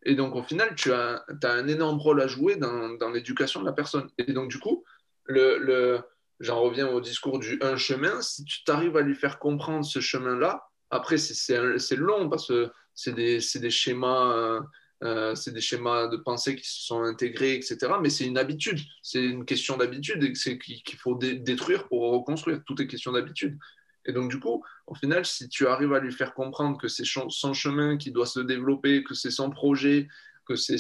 Et 0.09 0.15
donc, 0.15 0.37
au 0.37 0.43
final, 0.43 0.75
tu 0.77 0.93
as, 0.93 1.25
un 1.43 1.67
énorme 1.67 1.99
rôle 1.99 2.23
à 2.23 2.29
jouer 2.29 2.55
dans, 2.55 3.11
l'éducation 3.13 3.61
de 3.61 3.67
la 3.67 3.73
personne. 3.73 4.09
Et 4.19 4.33
donc, 4.33 4.49
du 4.49 4.61
coup, 4.61 4.85
j'en 5.29 6.61
reviens 6.61 6.87
au 6.89 7.01
discours 7.01 7.41
du 7.41 7.59
un 7.61 7.77
chemin, 7.77 8.23
si 8.23 8.45
tu 8.45 8.63
t'arrives 8.63 8.97
à 8.97 9.01
lui 9.01 9.17
faire 9.17 9.41
comprendre 9.41 9.85
ce 9.85 9.99
chemin-là, 9.99 10.63
après, 10.91 11.19
c'est 11.19 11.97
long 11.97 12.31
parce 12.31 12.47
que 12.47 12.71
c'est 12.95 13.15
des, 13.15 13.41
schémas. 13.41 14.33
Euh, 14.33 14.61
euh, 15.03 15.35
des 15.49 15.61
schémas 15.61 16.07
de 16.07 16.17
pensée 16.19 16.55
qui 16.55 16.67
se 16.67 16.87
sont 16.87 17.03
intégrés, 17.03 17.55
etc. 17.55 17.77
Mais 18.01 18.09
c'est 18.09 18.27
une 18.27 18.39
habitude, 18.39 18.79
c'est 19.03 19.23
une 19.23 19.45
question 19.45 19.77
d'habitude 19.77 20.33
qu'il 20.33 20.99
faut 20.99 21.17
détruire 21.17 21.89
pour 21.89 22.13
reconstruire. 22.13 22.63
Tout 22.65 22.81
est 22.81 22.87
question 22.87 23.11
d'habitude. 23.11 23.59
Et 24.07 24.13
donc, 24.13 24.31
du 24.31 24.39
coup, 24.39 24.63
au 24.87 24.95
final, 24.95 25.27
si 25.27 25.49
tu 25.49 25.67
arrives 25.67 25.93
à 25.93 26.01
lui 26.01 26.13
faire 26.13 26.35
comprendre 26.35 26.79
que 26.79 26.89
c'est 26.89 27.05
son 27.05 27.53
chemin 27.53 27.97
qui 27.97 28.13
doit 28.13 28.27
se 28.27 28.41
développer, 28.41 29.03
que 29.03 29.15
c'est 29.15 29.31
son 29.31 29.51
projet, 29.51 30.09
que 30.47 30.57
c'est 30.57 30.79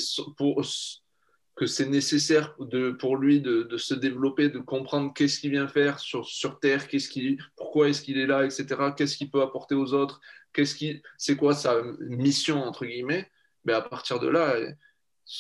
que 1.57 1.67
c'est 1.67 1.87
nécessaire 1.87 2.55
de, 2.61 2.91
pour 2.91 3.17
lui 3.17 3.41
de, 3.41 3.63
de, 3.63 3.79
se 3.79 3.95
développer, 3.95 4.51
de 4.51 4.59
comprendre 4.59 5.15
qu'est-ce 5.15 5.41
qu'il 5.41 5.53
vient 5.53 5.67
faire 5.67 5.99
sur, 5.99 6.27
sur 6.27 6.61
Terre, 6.61 6.87
qu'est-ce 6.87 7.09
qui, 7.09 7.39
pourquoi 7.57 7.89
est-ce 7.89 8.03
qu'il 8.03 8.19
est 8.19 8.27
là, 8.27 8.45
etc. 8.45 8.67
Qu'est-ce 8.95 9.17
qu'il 9.17 9.31
peut 9.31 9.41
apporter 9.41 9.75
aux 9.75 9.95
autres, 9.95 10.21
qu'est-ce 10.53 10.75
qui, 10.75 11.03
c'est 11.17 11.35
quoi 11.35 11.55
sa 11.55 11.83
mission 12.01 12.63
entre 12.63 12.85
guillemets. 12.85 13.31
Mais 13.65 13.73
à 13.73 13.81
partir 13.81 14.21
de 14.21 14.29
là, 14.29 14.55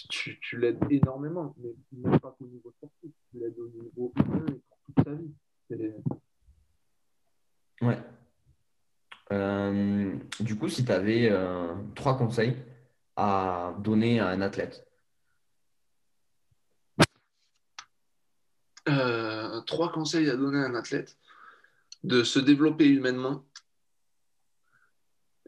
tu, 0.08 0.40
l'aides 0.54 0.78
énormément, 0.90 1.54
mais 1.92 2.18
pas 2.18 2.34
au 2.40 2.46
niveau 2.46 2.72
sportif, 2.72 3.10
tu 3.30 3.38
l'aides 3.38 3.58
au 3.58 3.68
niveau 3.68 4.12
humain 4.16 4.46
et 4.48 4.60
pour 4.68 4.78
toute 4.86 5.04
sa 5.04 5.14
vie. 5.14 5.30
Ouais. 7.82 7.98
Euh, 9.32 10.14
du 10.40 10.56
coup, 10.56 10.68
si 10.68 10.84
tu 10.84 10.92
avais 10.92 11.28
euh, 11.30 11.74
trois 11.94 12.16
conseils 12.16 12.56
à 13.16 13.74
donner 13.80 14.20
à 14.20 14.28
un 14.28 14.40
athlète 14.40 14.86
euh, 18.88 19.60
Trois 19.62 19.90
conseils 19.90 20.30
à 20.30 20.36
donner 20.36 20.58
à 20.58 20.66
un 20.66 20.74
athlète 20.74 21.16
de 22.04 22.22
se 22.22 22.38
développer 22.38 22.86
humainement. 22.86 23.44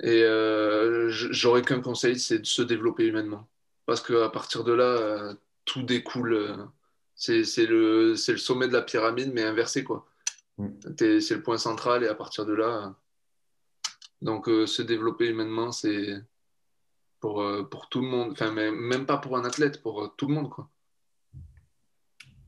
Et 0.00 0.24
j'aurais 1.08 1.62
qu'un 1.62 1.80
conseil, 1.80 2.18
c'est 2.18 2.38
de 2.40 2.46
se 2.46 2.62
développer 2.62 3.06
humainement. 3.06 3.48
Parce 3.84 4.00
qu'à 4.00 4.28
partir 4.28 4.64
de 4.64 4.72
là, 4.72 5.34
tout 5.64 5.82
découle. 5.82 6.68
C'est 7.14 7.66
le, 7.66 8.12
le 8.12 8.36
sommet 8.36 8.68
de 8.68 8.72
la 8.72 8.82
pyramide, 8.82 9.32
mais 9.32 9.42
inversé, 9.42 9.82
quoi. 9.82 10.06
Mm. 10.56 10.68
C'est 11.20 11.34
le 11.34 11.42
point 11.42 11.58
central, 11.58 12.04
et 12.04 12.08
à 12.08 12.14
partir 12.14 12.46
de 12.46 12.54
là, 12.54 12.94
donc, 14.20 14.48
euh, 14.48 14.66
se 14.66 14.82
développer 14.82 15.28
humainement, 15.28 15.72
c'est 15.72 16.22
pour, 17.20 17.42
euh, 17.42 17.62
pour 17.64 17.88
tout 17.88 18.00
le 18.00 18.08
monde. 18.08 18.32
Enfin, 18.32 18.52
mais 18.52 18.70
même 18.70 19.06
pas 19.06 19.18
pour 19.18 19.36
un 19.36 19.44
athlète, 19.44 19.82
pour 19.82 20.02
euh, 20.02 20.08
tout 20.16 20.26
le 20.26 20.34
monde, 20.34 20.50
quoi. 20.50 20.68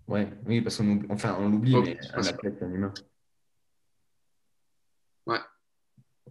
Ouais, 0.08 0.28
oui, 0.46 0.60
parce 0.60 0.78
qu'on 0.78 1.00
enfin, 1.08 1.36
on 1.38 1.48
l'oublie, 1.48 1.76
mais 1.76 1.98
un 2.14 2.26
athlète, 2.26 2.56
c'est 2.58 2.64
un 2.64 2.72
humain. 2.72 2.92
Ouais. 5.26 5.38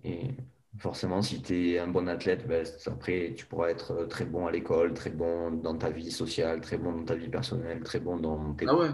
Et 0.04 0.32
forcément, 0.78 1.22
si 1.22 1.42
tu 1.42 1.72
es 1.72 1.80
un 1.80 1.88
bon 1.88 2.10
athlète, 2.10 2.46
ben, 2.46 2.66
après, 2.88 3.34
tu 3.38 3.46
pourras 3.46 3.70
être 3.70 4.06
très 4.10 4.26
bon 4.26 4.48
à 4.48 4.52
l'école, 4.52 4.94
très 4.94 5.12
bon 5.12 5.52
dans 5.52 5.78
ta 5.78 5.90
vie 5.90 6.12
sociale, 6.12 6.60
très 6.60 6.78
bon 6.78 6.92
dans 6.92 7.06
ta 7.06 7.16
vie 7.16 7.30
personnelle, 7.30 7.82
très 7.82 8.02
bon 8.02 8.18
dans 8.18 8.54
tes. 8.56 8.66
Ah 8.68 8.76
ouais. 8.76 8.90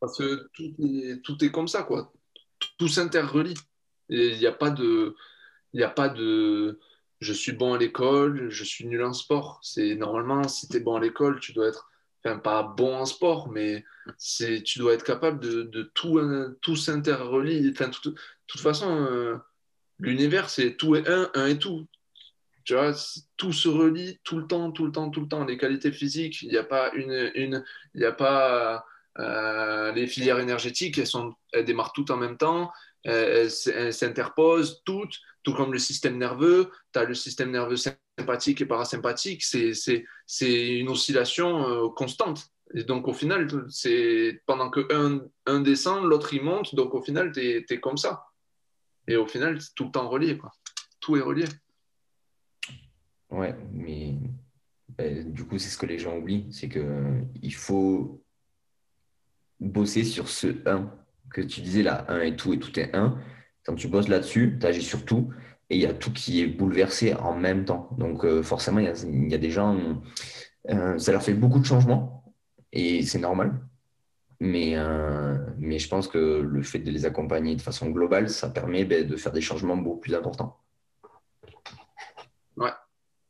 Parce 0.00 0.18
que 0.18 0.48
tout 0.52 0.74
est, 0.80 1.22
tout 1.22 1.44
est 1.44 1.52
comme 1.52 1.68
ça, 1.68 1.84
quoi. 1.84 2.12
Tout 2.78 2.88
s'interrelie. 2.88 3.54
Il 4.08 4.36
n'y 4.36 4.46
a 4.46 4.52
pas 4.52 4.70
de. 4.70 5.14
Il 5.72 5.78
n'y 5.78 5.84
a 5.84 5.90
pas 5.90 6.08
de 6.08 6.78
je 7.22 7.32
suis 7.32 7.52
bon 7.52 7.74
à 7.74 7.78
l'école, 7.78 8.50
je 8.50 8.64
suis 8.64 8.84
nul 8.84 9.02
en 9.04 9.12
sport. 9.12 9.60
C'est 9.62 9.94
normalement, 9.94 10.48
si 10.48 10.68
tu 10.68 10.76
es 10.76 10.80
bon 10.80 10.96
à 10.96 11.00
l'école, 11.00 11.38
tu 11.38 11.52
dois 11.52 11.68
être, 11.68 11.88
enfin, 12.24 12.36
pas 12.36 12.64
bon 12.64 12.96
en 12.96 13.06
sport, 13.06 13.48
mais 13.48 13.84
c'est, 14.18 14.62
tu 14.62 14.80
dois 14.80 14.94
être 14.94 15.04
capable 15.04 15.38
de, 15.38 15.62
de 15.62 15.84
tout, 15.94 16.20
tout 16.60 16.74
s'interrelier. 16.74 17.70
Enfin, 17.72 17.88
de 17.88 18.14
toute 18.48 18.60
façon, 18.60 19.06
euh, 19.06 19.36
l'univers, 20.00 20.50
c'est 20.50 20.76
tout 20.76 20.96
et 20.96 21.06
un, 21.06 21.30
un 21.34 21.46
et 21.46 21.58
tout. 21.58 21.86
Tu 22.64 22.74
vois, 22.74 22.92
tout 23.36 23.52
se 23.52 23.68
relie 23.68 24.20
tout 24.24 24.38
le 24.38 24.46
temps, 24.46 24.72
tout 24.72 24.86
le 24.86 24.92
temps, 24.92 25.10
tout 25.10 25.20
le 25.20 25.28
temps. 25.28 25.44
Les 25.44 25.56
qualités 25.56 25.92
physiques, 25.92 26.42
il 26.42 26.48
n'y 26.48 26.58
a 26.58 26.64
pas 26.64 26.92
une, 26.94 27.30
une, 27.36 27.64
il 27.94 28.00
n'y 28.00 28.06
a 28.06 28.12
pas 28.12 28.84
euh, 29.18 29.92
les 29.92 30.06
filières 30.08 30.40
énergétiques, 30.40 30.98
elles 30.98 31.06
sont, 31.06 31.34
elles 31.52 31.64
démarrent 31.64 31.92
toutes 31.92 32.10
en 32.10 32.16
même 32.16 32.36
temps, 32.36 32.72
elles 33.04 33.50
s'interposent 33.50 34.82
toutes 34.84 35.18
tout 35.42 35.54
comme 35.54 35.72
le 35.72 35.78
système 35.78 36.18
nerveux, 36.18 36.70
tu 36.92 36.98
as 36.98 37.04
le 37.04 37.14
système 37.14 37.50
nerveux 37.50 37.76
sympathique 37.76 38.60
et 38.60 38.66
parasympathique, 38.66 39.42
c'est 39.44 40.78
une 40.78 40.88
oscillation 40.88 41.68
euh, 41.68 41.88
constante. 41.88 42.48
Donc 42.86 43.08
au 43.08 43.12
final, 43.12 43.48
c'est 43.68 44.40
pendant 44.46 44.70
que 44.70 44.86
un, 44.92 45.20
un 45.46 45.60
descend, 45.60 46.04
l'autre 46.04 46.32
il 46.32 46.42
monte, 46.42 46.74
donc 46.74 46.94
au 46.94 47.02
final, 47.02 47.32
tu 47.32 47.40
es, 47.40 47.80
comme 47.80 47.96
ça. 47.96 48.26
Et 49.08 49.16
au 49.16 49.26
final, 49.26 49.60
c'est 49.60 49.74
tout 49.74 49.84
le 49.84 49.90
temps 49.90 50.08
relié. 50.08 50.38
Quoi. 50.38 50.52
Tout 51.00 51.16
est 51.16 51.20
relié. 51.20 51.44
Ouais, 53.30 53.54
mais 53.72 54.14
ben, 54.96 55.32
du 55.32 55.44
coup, 55.44 55.58
c'est 55.58 55.70
ce 55.70 55.76
que 55.76 55.86
les 55.86 55.98
gens 55.98 56.16
oublient, 56.16 56.48
c'est 56.52 56.68
qu'il 56.68 57.54
faut 57.54 58.22
bosser 59.60 60.04
sur 60.04 60.28
ce 60.28 60.48
1 60.66 61.01
que 61.32 61.40
tu 61.40 61.60
disais 61.60 61.82
là, 61.82 62.04
1 62.08 62.20
et 62.20 62.36
tout, 62.36 62.52
et 62.52 62.58
tout 62.58 62.78
est 62.78 62.94
1 62.94 63.18
quand 63.64 63.74
tu 63.74 63.88
bosses 63.88 64.08
là-dessus, 64.08 64.58
tu 64.60 64.66
agis 64.66 64.82
sur 64.82 65.04
tout 65.04 65.32
et 65.70 65.76
il 65.76 65.80
y 65.80 65.86
a 65.86 65.94
tout 65.94 66.12
qui 66.12 66.42
est 66.42 66.46
bouleversé 66.46 67.14
en 67.14 67.36
même 67.36 67.64
temps. 67.64 67.88
Donc 67.98 68.24
euh, 68.24 68.42
forcément, 68.42 68.80
il 68.80 69.30
y, 69.30 69.34
a, 69.34 69.38
des 69.38 69.50
gens, 69.50 70.02
euh, 70.68 70.98
ça 70.98 71.12
leur 71.12 71.22
fait 71.22 71.34
beaucoup 71.34 71.60
de 71.60 71.64
changements 71.64 72.24
et 72.72 73.02
c'est 73.02 73.18
normal. 73.18 73.60
Mais, 74.40 74.76
euh, 74.76 75.38
mais 75.58 75.78
je 75.78 75.88
pense 75.88 76.08
que 76.08 76.18
le 76.18 76.62
fait 76.62 76.80
de 76.80 76.90
les 76.90 77.06
accompagner 77.06 77.54
de 77.54 77.62
façon 77.62 77.90
globale, 77.90 78.28
ça 78.28 78.50
permet 78.50 78.84
ben, 78.84 79.06
de 79.06 79.16
faire 79.16 79.30
des 79.30 79.40
changements 79.40 79.76
beaucoup 79.76 80.00
plus 80.00 80.14
importants. 80.16 80.58
Ouais, 82.56 82.72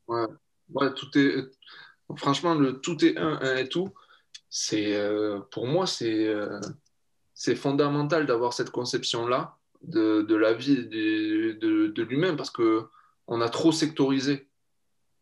ouais. 0.09 0.94
tout 0.94 1.18
est, 1.18 1.34
franchement, 2.16 2.55
le 2.55 2.80
tout 2.80 3.05
est 3.05 3.18
un, 3.18 3.38
un 3.42 3.57
et 3.57 3.68
tout, 3.68 3.90
c'est, 4.48 4.98
pour 5.50 5.66
moi, 5.66 5.86
c'est, 5.86 6.34
c'est 7.43 7.57
fondamental 7.57 8.24
d'avoir 8.24 8.53
cette 8.53 8.70
conception-là 8.70 9.57
de, 9.82 10.36
la 10.36 10.53
vie 10.53 10.86
de, 10.86 11.88
de, 11.88 12.03
l'humain 12.05 12.36
parce 12.36 12.51
qu'on 12.51 13.40
a 13.40 13.49
trop 13.49 13.72
sectorisé. 13.72 14.49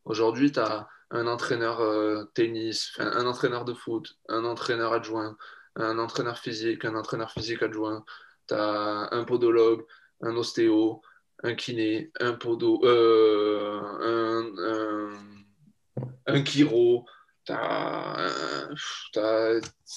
Aujourd'hui, 0.05 0.53
tu 0.53 0.61
as 0.61 0.87
un 1.11 1.27
entraîneur 1.27 1.81
euh, 1.81 2.25
tennis, 2.35 2.93
un 2.99 3.25
entraîneur 3.25 3.65
de 3.65 3.73
foot, 3.73 4.19
un 4.29 4.45
entraîneur 4.45 4.93
adjoint, 4.93 5.35
un 5.77 5.99
entraîneur 5.99 6.37
physique, 6.37 6.85
un 6.85 6.95
entraîneur 6.95 7.31
physique 7.31 7.63
adjoint, 7.63 8.05
tu 8.49 8.53
as 8.53 9.09
un 9.13 9.25
podologue, 9.25 9.87
un 10.21 10.37
ostéo, 10.37 11.01
un 11.43 11.55
kiné, 11.55 12.13
un 12.21 12.35
podo, 12.35 12.83
euh, 12.85 13.81
un, 14.03 14.45
un, 14.69 16.35
un 16.35 16.45
chiro, 16.45 17.07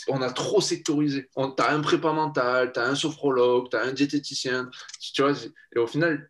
on 0.07 0.21
a 0.21 0.31
trop 0.31 0.61
sectorisé. 0.61 1.29
Tu 1.35 1.63
as 1.63 1.71
un 1.71 1.81
prépa 1.81 2.11
mental, 2.13 2.71
tu 2.73 2.79
as 2.79 2.87
un 2.87 2.95
sophrologue, 2.95 3.69
tu 3.69 3.77
as 3.77 3.83
un 3.83 3.93
diététicien. 3.93 4.69
Tu 5.13 5.21
vois, 5.21 5.33
et 5.75 5.79
au 5.79 5.87
final, 5.87 6.29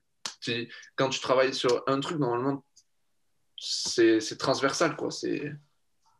quand 0.95 1.09
tu 1.09 1.19
travailles 1.19 1.53
sur 1.53 1.83
un 1.87 1.99
truc, 1.99 2.19
normalement, 2.19 2.63
c'est 3.57 4.37
transversal. 4.37 4.95
Quoi. 4.95 5.09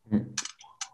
Mm. 0.10 0.20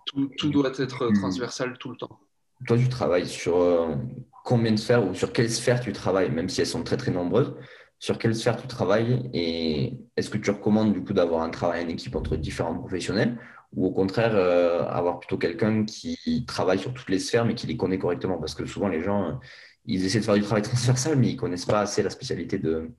Tout, 0.05 0.31
tout, 0.37 0.49
doit 0.49 0.71
être 0.77 1.09
mm. 1.09 1.13
transversal 1.13 1.77
tout 1.77 1.91
le 1.91 1.97
temps. 1.97 2.19
Toi, 2.67 2.77
tu 2.77 2.89
travailles 2.89 3.27
sur 3.27 3.57
euh, 3.57 3.95
combien 4.43 4.71
de 4.71 4.77
sphères 4.77 5.05
ou 5.05 5.13
sur 5.13 5.31
quelles 5.31 5.51
sphères 5.51 5.79
tu 5.79 5.93
travailles, 5.93 6.31
même 6.31 6.49
si 6.49 6.61
elles 6.61 6.67
sont 6.67 6.83
très 6.83 6.97
très 6.97 7.11
nombreuses? 7.11 7.53
Sur 7.99 8.17
quelle 8.17 8.33
sphère 8.33 8.59
tu 8.59 8.67
travailles 8.67 9.29
et 9.33 9.93
est-ce 10.15 10.29
que 10.29 10.37
tu 10.37 10.49
recommandes 10.49 10.93
du 10.93 11.03
coup 11.03 11.13
d'avoir 11.13 11.41
un 11.41 11.49
travail 11.49 11.83
en 11.83 11.89
équipe 11.89 12.15
entre 12.15 12.37
différents 12.37 12.73
professionnels 12.73 13.37
ou 13.73 13.85
au 13.85 13.91
contraire 13.91 14.31
euh, 14.35 14.85
avoir 14.85 15.19
plutôt 15.19 15.37
quelqu'un 15.37 15.85
qui 15.85 16.45
travaille 16.47 16.79
sur 16.79 16.93
toutes 16.93 17.09
les 17.09 17.19
sphères 17.19 17.45
mais 17.45 17.55
qui 17.55 17.67
les 17.67 17.75
connaît 17.75 17.99
correctement? 17.99 18.37
Parce 18.37 18.55
que 18.55 18.65
souvent 18.65 18.87
les 18.87 19.03
gens 19.03 19.27
euh, 19.27 19.33
ils 19.85 20.05
essaient 20.05 20.19
de 20.19 20.25
faire 20.25 20.35
du 20.35 20.41
travail 20.41 20.61
transversal 20.63 21.17
mais 21.17 21.31
ils 21.31 21.35
connaissent 21.35 21.65
pas 21.65 21.81
assez 21.81 22.01
la 22.01 22.09
spécialité 22.09 22.57
de, 22.57 22.89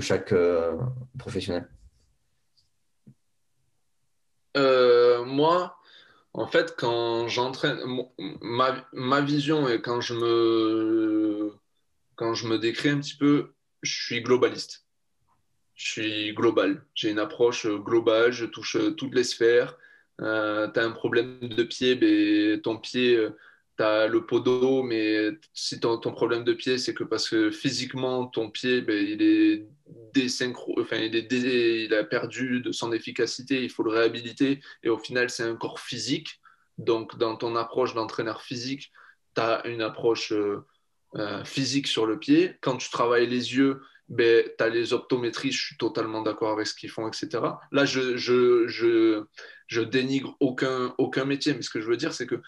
chaque 0.00 0.32
euh, 0.32 0.76
professionnel. 1.18 1.68
Moi 5.24 5.76
en 6.34 6.46
fait 6.46 6.74
quand 6.76 7.28
j'entraîne 7.28 7.78
ma, 8.40 8.84
ma, 8.92 9.20
vision 9.20 9.68
et 9.68 9.80
quand 9.80 10.00
je 10.00 10.14
me 10.14 11.52
quand 12.16 12.34
je 12.34 12.48
me 12.48 12.58
décris 12.58 12.90
un 12.90 12.98
petit 12.98 13.16
peu 13.16 13.52
je 13.82 14.02
suis 14.04 14.22
globaliste 14.22 14.84
je 15.78 15.92
suis 15.92 16.34
global. 16.34 16.84
J'ai 16.94 17.10
une 17.10 17.20
approche 17.20 17.66
globale, 17.66 18.32
je 18.32 18.44
touche 18.44 18.76
toutes 18.96 19.14
les 19.14 19.22
sphères. 19.22 19.78
Euh, 20.20 20.68
tu 20.68 20.80
as 20.80 20.84
un 20.84 20.90
problème 20.90 21.38
de 21.40 21.62
pied, 21.62 21.94
ben, 21.94 22.60
ton 22.60 22.76
pied, 22.78 23.16
euh, 23.16 23.30
tu 23.76 23.84
as 23.84 24.08
le 24.08 24.26
podo, 24.26 24.82
mais 24.82 25.30
si 25.54 25.78
ton, 25.78 25.98
problème 26.00 26.42
de 26.42 26.52
pied, 26.52 26.78
c'est 26.78 26.94
que 26.94 27.04
parce 27.04 27.28
que 27.28 27.52
physiquement, 27.52 28.26
ton 28.26 28.50
pied, 28.50 28.80
ben, 28.80 29.06
il 29.06 29.22
est 29.22 29.66
désynchro, 30.12 30.80
enfin, 30.80 30.96
il 30.96 31.94
a 31.94 32.02
perdu 32.02 32.60
de 32.60 32.72
son 32.72 32.92
efficacité, 32.92 33.62
il 33.62 33.70
faut 33.70 33.84
le 33.84 33.90
réhabiliter, 33.90 34.60
et 34.82 34.88
au 34.88 34.98
final, 34.98 35.30
c'est 35.30 35.44
un 35.44 35.54
corps 35.54 35.78
physique. 35.78 36.40
Donc, 36.78 37.16
dans 37.18 37.36
ton 37.36 37.54
approche 37.54 37.94
d'entraîneur 37.94 38.42
physique, 38.42 38.90
tu 39.36 39.40
as 39.40 39.64
une 39.68 39.82
approche 39.82 40.32
euh, 40.32 40.66
physique 41.44 41.86
sur 41.86 42.06
le 42.06 42.18
pied. 42.18 42.56
Quand 42.60 42.76
tu 42.76 42.90
travailles 42.90 43.26
les 43.26 43.56
yeux, 43.56 43.80
ben, 44.08 44.44
tu 44.56 44.64
as 44.64 44.68
les 44.68 44.92
optométries, 44.92 45.52
je 45.52 45.66
suis 45.66 45.76
totalement 45.76 46.22
d'accord 46.22 46.52
avec 46.52 46.66
ce 46.66 46.74
qu'ils 46.74 46.90
font, 46.90 47.08
etc. 47.08 47.28
Là, 47.72 47.84
je, 47.84 48.16
je, 48.16 48.66
je, 48.66 49.24
je, 49.66 49.80
dénigre 49.82 50.34
aucun, 50.40 50.94
aucun 50.96 51.24
métier, 51.24 51.52
mais 51.54 51.62
ce 51.62 51.70
que 51.70 51.80
je 51.80 51.88
veux 51.88 51.96
dire, 51.96 52.14
c'est 52.14 52.26
que 52.26 52.40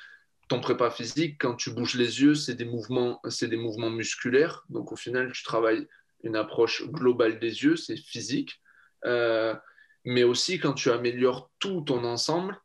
ton 0.49 0.61
prépa 0.61 0.91
physique, 0.91 1.37
quand 1.39 1.55
tu 1.55 1.71
bouges 1.71 1.95
les 1.95 2.23
yeux, 2.23 2.35
c'est 2.35 2.55
des 2.55 2.65
mouvements, 2.65 3.21
c'est 3.29 3.49
des 3.49 3.59
mouvements 3.59 3.91
musculaires. 3.91 4.65
Donc, 4.71 4.91
au 4.91 4.97
final, 4.97 5.31
tu 5.33 5.43
travailles 5.43 5.87
une 6.23 6.37
approche 6.37 6.87
globale 6.87 7.39
des 7.39 7.63
yeux, 7.63 7.77
c'est 7.77 7.97
physique. 7.97 8.61
Euh, 9.05 9.55
mais 10.05 10.25
aussi, 10.25 10.59
quand 10.59 10.73
tu 10.73 10.91
améliores 10.91 11.51
tout 11.59 11.83
ton 11.83 12.05
ensemble, 12.05 12.59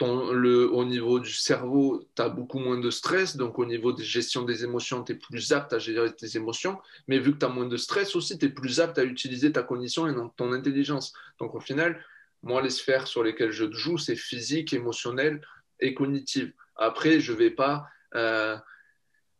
le, 0.00 0.68
au 0.70 0.84
niveau 0.84 1.20
du 1.20 1.32
cerveau, 1.32 2.04
tu 2.16 2.22
as 2.22 2.28
beaucoup 2.28 2.58
moins 2.58 2.78
de 2.78 2.90
stress. 2.90 3.36
Donc, 3.36 3.58
au 3.58 3.64
niveau 3.64 3.92
de 3.92 4.02
gestion 4.02 4.42
des 4.42 4.64
émotions, 4.64 5.04
tu 5.04 5.12
es 5.12 5.14
plus 5.14 5.52
apte 5.52 5.72
à 5.72 5.78
gérer 5.78 6.12
tes 6.14 6.36
émotions. 6.36 6.78
Mais 7.06 7.18
vu 7.18 7.32
que 7.32 7.38
tu 7.38 7.46
as 7.46 7.48
moins 7.48 7.66
de 7.66 7.76
stress 7.76 8.16
aussi, 8.16 8.38
tu 8.38 8.46
es 8.46 8.48
plus 8.48 8.80
apte 8.80 8.98
à 8.98 9.04
utiliser 9.04 9.52
ta 9.52 9.62
cognition 9.62 10.08
et 10.08 10.14
ton 10.36 10.52
intelligence. 10.52 11.12
Donc, 11.38 11.54
au 11.54 11.60
final, 11.60 12.04
moi, 12.42 12.60
les 12.60 12.70
sphères 12.70 13.06
sur 13.06 13.22
lesquelles 13.22 13.52
je 13.52 13.70
joue, 13.72 13.98
c'est 13.98 14.16
physique, 14.16 14.72
émotionnel 14.72 15.40
et 15.80 15.94
cognitive. 15.94 16.52
Après, 16.76 17.20
je 17.20 17.32
vais 17.32 17.50
pas, 17.50 17.86
euh, 18.14 18.56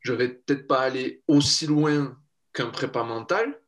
je 0.01 0.13
vais 0.13 0.29
peut-être 0.29 0.67
pas 0.67 0.81
aller 0.81 1.23
aussi 1.27 1.67
loin 1.67 2.17
qu'un 2.53 2.69
prépa 2.69 3.03
mental, 3.03 3.61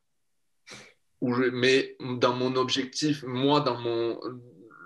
mais 1.21 1.97
dans 1.99 2.33
mon 2.33 2.55
objectif, 2.55 3.23
moi, 3.23 3.59
dans 3.59 3.79
mon 3.79 4.19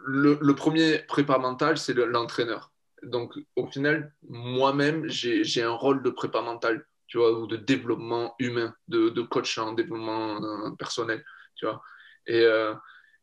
le, 0.05 0.53
premier 0.53 0.99
prépa 0.99 1.37
mental, 1.37 1.77
c'est 1.77 1.93
l'entraîneur. 1.93 2.71
Donc, 3.03 3.33
au 3.55 3.67
final, 3.67 4.13
moi-même, 4.27 5.07
j'ai 5.07 5.63
un 5.63 5.71
rôle 5.71 6.03
de 6.03 6.09
prépa 6.09 6.41
mental, 6.41 6.85
tu 7.07 7.17
vois, 7.17 7.37
ou 7.37 7.47
de 7.47 7.57
développement 7.57 8.35
humain, 8.39 8.75
de, 8.87 9.21
coach 9.21 9.57
en 9.57 9.73
développement 9.73 10.41
euh, 10.43 10.71
personnel, 10.77 11.23
tu 11.55 11.65
vois. 11.65 11.81
Et, 12.27 12.41
euh, 12.41 12.73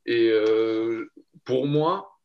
euh, 0.09 1.07
pour 1.45 1.67
moi, 1.67 2.19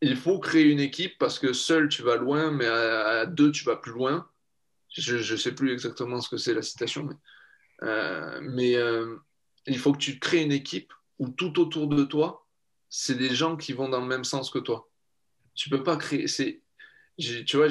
il 0.00 0.16
faut 0.16 0.40
créer 0.40 0.64
une 0.64 0.80
équipe 0.80 1.16
parce 1.18 1.38
que 1.38 1.52
seul, 1.52 1.88
tu 1.88 2.02
vas 2.02 2.16
loin, 2.16 2.50
mais 2.50 2.66
à, 2.66 3.26
deux, 3.26 3.52
tu 3.52 3.64
vas 3.64 3.76
plus 3.76 3.92
loin. 3.92 4.28
Je 4.90 5.32
ne 5.32 5.38
sais 5.38 5.54
plus 5.54 5.72
exactement 5.72 6.20
ce 6.20 6.28
que 6.28 6.36
c'est 6.36 6.54
la 6.54 6.62
citation, 6.62 7.04
mais, 7.04 7.16
mais 8.42 8.76
il 9.66 9.78
faut 9.78 9.92
que 9.92 9.98
tu 9.98 10.18
crées 10.18 10.42
une 10.42 10.52
équipe 10.52 10.92
où 11.18 11.28
tout 11.28 11.60
autour 11.60 11.86
de 11.86 12.02
toi, 12.02 12.41
c'est 12.94 13.14
des 13.14 13.34
gens 13.34 13.56
qui 13.56 13.72
vont 13.72 13.88
dans 13.88 14.02
le 14.02 14.06
même 14.06 14.22
sens 14.22 14.50
que 14.50 14.58
toi. 14.58 14.86
Tu 15.54 15.70
peux 15.70 15.82
pas 15.82 15.96
créer, 15.96 16.28
c'est, 16.28 16.60
tu 17.18 17.56
vois, 17.56 17.68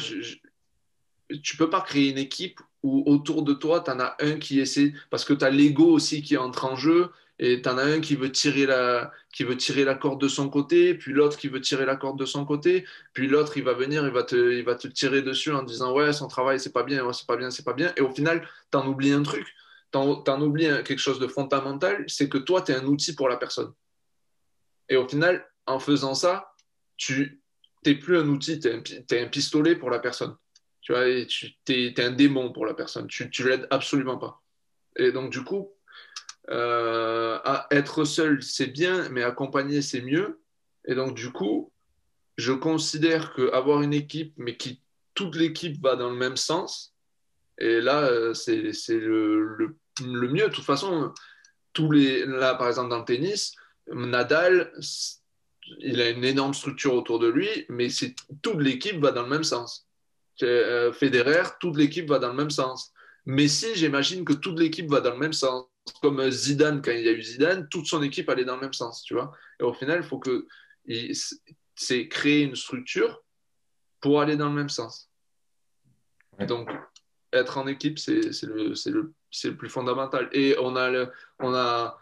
tu 1.44 1.58
peux 1.58 1.70
pas 1.70 1.82
créer 1.82 2.10
une 2.10 2.18
équipe 2.18 2.60
où 2.82 3.04
autour 3.06 3.44
de 3.44 3.54
toi, 3.54 3.82
tu 3.82 3.92
en 3.92 4.00
as 4.00 4.16
un 4.20 4.40
qui 4.40 4.60
essaie, 4.60 4.94
parce 5.12 5.24
que 5.24 5.34
tu 5.34 5.46
as 5.46 5.52
l'ego 5.52 5.86
aussi 5.86 6.24
qui 6.24 6.38
entre 6.38 6.66
en 6.66 6.76
jeu, 6.76 7.12
et 7.38 7.62
tu 7.62 7.70
en 7.70 7.78
as 7.78 7.84
un 7.84 8.00
qui 8.00 8.16
veut, 8.16 8.32
tirer 8.32 8.66
la, 8.66 9.12
qui 9.32 9.44
veut 9.44 9.56
tirer 9.56 9.84
la 9.84 9.94
corde 9.94 10.20
de 10.20 10.28
son 10.28 10.50
côté, 10.50 10.96
puis 10.96 11.14
l'autre 11.14 11.38
qui 11.38 11.50
veut 11.50 11.62
tirer 11.62 11.86
la 11.86 11.98
corde 11.98 12.18
de 12.18 12.26
son 12.26 12.44
côté, 12.44 12.84
puis 13.14 13.28
l'autre, 13.28 13.58
il 13.58 13.64
va 13.64 13.74
venir, 13.74 14.04
il 14.04 14.12
va, 14.12 14.24
te, 14.24 14.36
il 14.36 14.66
va 14.66 14.74
te 14.74 14.88
tirer 14.88 15.22
dessus 15.22 15.52
en 15.52 15.62
disant, 15.62 15.94
ouais, 15.94 16.14
son 16.14 16.30
travail, 16.30 16.60
c'est 16.60 16.74
pas 16.74 16.84
bien, 16.84 17.14
c'est 17.14 17.28
pas 17.28 17.38
bien, 17.38 17.52
c'est 17.52 17.64
pas 17.64 17.74
bien, 17.74 17.94
et 17.96 18.02
au 18.02 18.10
final, 18.10 18.48
tu 18.72 18.78
en 18.80 18.88
oublies 18.88 19.12
un 19.12 19.22
truc, 19.22 19.46
tu 19.92 20.00
en, 20.00 20.42
oublies 20.42 20.70
quelque 20.84 20.98
chose 20.98 21.20
de 21.20 21.28
fondamental, 21.28 22.06
c'est 22.08 22.28
que 22.28 22.40
toi, 22.40 22.64
tu 22.64 22.72
es 22.72 22.76
un 22.76 22.86
outil 22.86 23.14
pour 23.14 23.30
la 23.30 23.38
personne. 23.38 23.72
Et 24.92 24.98
au 24.98 25.08
final, 25.08 25.48
en 25.68 25.80
faisant 25.80 26.14
ça, 26.14 26.52
tu 26.98 27.42
n'es 27.86 27.96
plus 27.96 28.18
un 28.18 28.28
outil, 28.28 28.60
tu 28.60 28.68
es, 28.68 29.22
un 29.22 29.28
pistolet 29.30 29.78
pour 29.78 29.90
la 29.90 30.00
personne. 30.00 30.36
Tu 30.82 30.92
vois, 30.92 31.06
tu 31.26 31.56
es, 31.70 32.00
un 32.02 32.12
démon 32.12 32.52
pour 32.52 32.66
la 32.66 32.74
personne. 32.74 33.08
Tu 33.08 33.24
ne 33.24 33.48
l'aides 33.48 33.68
absolument 33.72 34.18
pas. 34.18 34.42
Et 34.98 35.14
donc, 35.14 35.32
du 35.32 35.46
coup, 35.46 35.72
euh, 36.50 37.40
être 37.72 38.04
seul, 38.04 38.44
c'est 38.44 38.68
bien, 38.68 39.08
mais 39.10 39.24
accompagner, 39.24 39.82
c'est 39.82 40.02
mieux. 40.02 40.42
Et 40.84 40.94
donc, 40.94 41.16
du 41.16 41.32
coup, 41.32 41.72
je 42.36 42.52
considère 42.52 43.34
qu'avoir 43.34 43.84
une 43.84 43.94
équipe, 43.94 44.34
mais 44.36 44.58
qui 44.58 44.82
toute 45.14 45.38
l'équipe 45.38 45.82
va 45.82 45.96
dans 45.96 46.10
le 46.10 46.18
même 46.18 46.38
sens, 46.38 46.94
et 47.58 47.80
là, 47.80 48.02
euh, 48.02 48.34
c'est 48.34 48.74
le, 48.90 49.56
le, 49.56 49.78
le, 50.04 50.28
mieux. 50.28 50.50
De 50.50 50.54
toute 50.54 50.66
façon, 50.66 51.14
tous 51.72 51.92
les, 51.92 52.26
là, 52.26 52.56
par 52.56 52.68
exemple, 52.68 52.90
dans 52.90 53.00
le 53.00 53.06
tennis, 53.06 53.56
Nadal, 53.88 54.72
il 55.80 56.02
a 56.02 56.10
une 56.10 56.24
énorme 56.24 56.54
structure 56.54 56.94
autour 56.94 57.20
de 57.20 57.28
lui, 57.28 57.66
mais 57.70 57.88
toute 58.42 58.60
l'équipe 58.60 59.00
va 59.00 59.12
dans 59.12 59.24
le 59.24 59.30
même 59.30 59.44
sens. 59.44 59.88
Euh, 60.44 60.92
Federer, 60.92 61.44
toute 61.60 61.78
l'équipe 61.78 62.10
va 62.10 62.20
dans 62.20 62.30
le 62.30 62.36
même 62.36 62.50
sens. 62.50 62.92
Messi, 63.26 63.76
j'imagine 63.76 64.26
que 64.26 64.34
toute 64.34 64.60
l'équipe 64.60 64.90
va 64.90 65.02
dans 65.02 65.12
le 65.12 65.20
même 65.20 65.34
sens. 65.34 65.66
Comme 66.02 66.30
Zidane, 66.30 66.82
quand 66.82 66.92
il 66.92 67.04
y 67.04 67.10
a 67.10 67.12
eu 67.12 67.22
Zidane, 67.22 67.68
toute 67.70 67.88
son 67.88 68.02
équipe 68.04 68.30
allait 68.30 68.46
dans 68.46 68.56
le 68.56 68.62
même 68.62 68.74
sens, 68.74 69.04
tu 69.04 69.14
vois. 69.14 69.32
Et 69.60 69.64
au 69.64 69.74
final, 69.74 70.02
il 70.02 70.08
faut 70.08 70.20
que 70.20 70.48
c'est 71.76 72.08
créer 72.08 72.44
une 72.44 72.56
structure 72.56 73.24
pour 74.00 74.22
aller 74.22 74.36
dans 74.36 74.50
le 74.50 74.56
même 74.56 74.70
sens. 74.70 75.10
Donc, 76.48 76.70
être 77.34 77.58
en 77.58 77.68
équipe, 77.68 78.00
c'est 78.00 78.22
le, 78.44 78.74
le, 78.86 79.14
le, 79.44 79.58
plus 79.58 79.70
fondamental. 79.70 80.30
Et 80.32 80.56
on 80.60 80.76
a, 80.76 80.90
le, 80.90 81.12
on 81.40 81.54
a 81.54 81.98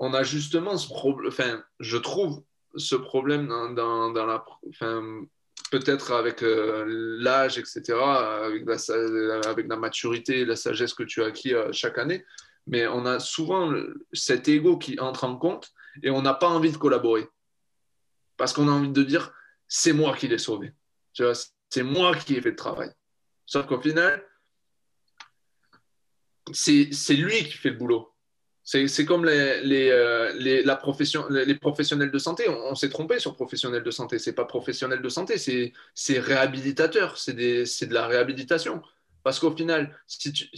on 0.00 0.14
a 0.14 0.22
justement 0.22 0.76
ce 0.78 0.88
problème, 0.88 1.28
enfin, 1.28 1.62
je 1.78 1.98
trouve 1.98 2.42
ce 2.74 2.96
problème 2.96 3.48
dans, 3.48 4.12
la, 4.12 4.44
enfin, 4.68 5.22
peut-être 5.70 6.12
avec 6.12 6.42
euh, 6.42 6.84
l'âge, 7.20 7.58
etc., 7.58 7.82
avec 7.92 8.64
la, 8.66 8.76
avec 9.48 9.68
la 9.68 9.76
maturité 9.76 10.40
et 10.40 10.44
la 10.46 10.56
sagesse 10.56 10.94
que 10.94 11.02
tu 11.02 11.22
as 11.22 11.26
acquis 11.26 11.54
euh, 11.54 11.70
chaque 11.72 11.98
année, 11.98 12.24
mais 12.66 12.86
on 12.86 13.04
a 13.04 13.20
souvent 13.20 13.72
cet 14.12 14.48
ego 14.48 14.78
qui 14.78 14.98
entre 14.98 15.24
en 15.24 15.36
compte 15.36 15.70
et 16.02 16.10
on 16.10 16.22
n'a 16.22 16.34
pas 16.34 16.48
envie 16.48 16.72
de 16.72 16.78
collaborer. 16.78 17.28
Parce 18.38 18.54
qu'on 18.54 18.68
a 18.68 18.72
envie 18.72 18.88
de 18.88 19.02
dire, 19.02 19.32
c'est 19.68 19.92
moi 19.92 20.16
qui 20.16 20.28
l'ai 20.28 20.38
sauvé. 20.38 20.72
C'est 21.12 21.82
moi 21.82 22.16
qui 22.16 22.36
ai 22.36 22.40
fait 22.40 22.50
le 22.50 22.56
travail. 22.56 22.90
Sauf 23.44 23.66
qu'au 23.66 23.80
final, 23.80 24.24
c'est 26.52 26.90
lui 27.10 27.44
qui 27.44 27.58
fait 27.58 27.70
le 27.70 27.76
boulot. 27.76 28.09
C'est 28.72 29.04
comme 29.04 29.24
les, 29.24 29.90
euh, 29.90 30.62
la 30.64 30.76
profession, 30.76 31.26
les 31.28 31.56
professionnels 31.56 32.12
de 32.12 32.18
santé. 32.18 32.48
On, 32.48 32.76
s'est 32.76 32.88
trompé 32.88 33.18
sur 33.18 33.34
professionnels 33.34 33.82
de 33.82 33.90
santé. 33.90 34.20
C'est 34.20 34.32
pas 34.32 34.44
professionnel 34.44 35.02
de 35.02 35.08
santé, 35.08 35.38
c'est 35.38 36.18
réhabilitateur. 36.20 37.18
C'est 37.18 37.34
de 37.34 37.94
la 37.94 38.06
réhabilitation. 38.06 38.80
Parce 39.24 39.40
qu'au 39.40 39.50
final, 39.50 39.98
si 40.06 40.32
tu, 40.32 40.48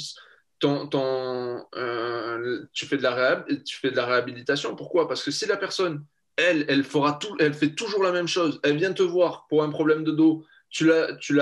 euh, 0.65 2.67
tu, 2.75 2.85
fais 2.85 2.99
de 2.99 3.03
la 3.03 3.47
tu 3.65 3.79
fais 3.79 3.91
de 3.91 3.97
la 3.97 4.05
réhabilitation, 4.05 4.77
pourquoi? 4.77 5.09
Parce 5.09 5.25
que 5.25 5.31
si 5.31 5.47
la 5.47 5.57
personne, 5.57 6.05
elle, 6.37 6.67
elle, 6.69 6.85
fera 6.85 7.15
tout, 7.15 7.35
elle 7.41 7.55
fait 7.55 7.71
toujours 7.71 8.03
la 8.03 8.13
même 8.13 8.29
chose, 8.29 8.61
elle 8.63 8.77
vient 8.77 8.93
te 8.93 9.03
voir 9.03 9.47
pour 9.49 9.63
un 9.63 9.71
problème 9.71 10.05
de 10.05 10.13
dos, 10.13 10.45
tu 10.69 10.85
l'as 10.85 11.15
tu 11.15 11.41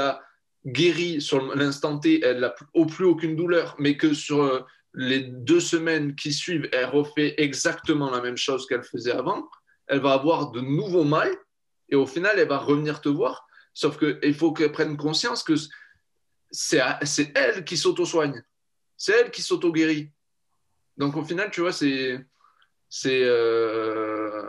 guéri 0.66 1.20
sur 1.20 1.54
l'instant 1.56 1.98
T, 1.98 2.24
elle 2.24 2.40
n'a 2.40 2.54
au 2.74 2.86
plus 2.86 3.06
aucune 3.06 3.34
douleur, 3.34 3.74
mais 3.78 3.96
que 3.96 4.14
sur 4.14 4.42
euh, 4.42 4.60
les 4.94 5.20
deux 5.20 5.60
semaines 5.60 6.14
qui 6.14 6.32
suivent, 6.32 6.68
elle 6.72 6.86
refait 6.86 7.34
exactement 7.38 8.10
la 8.10 8.20
même 8.20 8.36
chose 8.36 8.66
qu'elle 8.66 8.82
faisait 8.82 9.12
avant, 9.12 9.48
elle 9.86 10.00
va 10.00 10.12
avoir 10.12 10.50
de 10.50 10.60
nouveaux 10.60 11.04
mal 11.04 11.30
et 11.90 11.96
au 11.96 12.06
final, 12.06 12.38
elle 12.38 12.48
va 12.48 12.58
revenir 12.58 13.00
te 13.00 13.08
voir. 13.08 13.46
Sauf 13.74 13.98
qu'il 13.98 14.34
faut 14.34 14.52
qu'elle 14.52 14.72
prenne 14.72 14.96
conscience 14.96 15.42
que 15.42 15.54
c'est 16.50 17.32
elle 17.34 17.64
qui 17.64 17.76
s'auto-soigne. 17.76 18.42
C'est 18.96 19.12
elle 19.12 19.30
qui 19.30 19.42
s'auto-guérit. 19.42 20.10
Donc 20.96 21.16
au 21.16 21.24
final, 21.24 21.50
tu 21.50 21.60
vois, 21.60 21.72
c'est. 21.72 22.24
c'est 22.88 23.22
euh... 23.24 24.42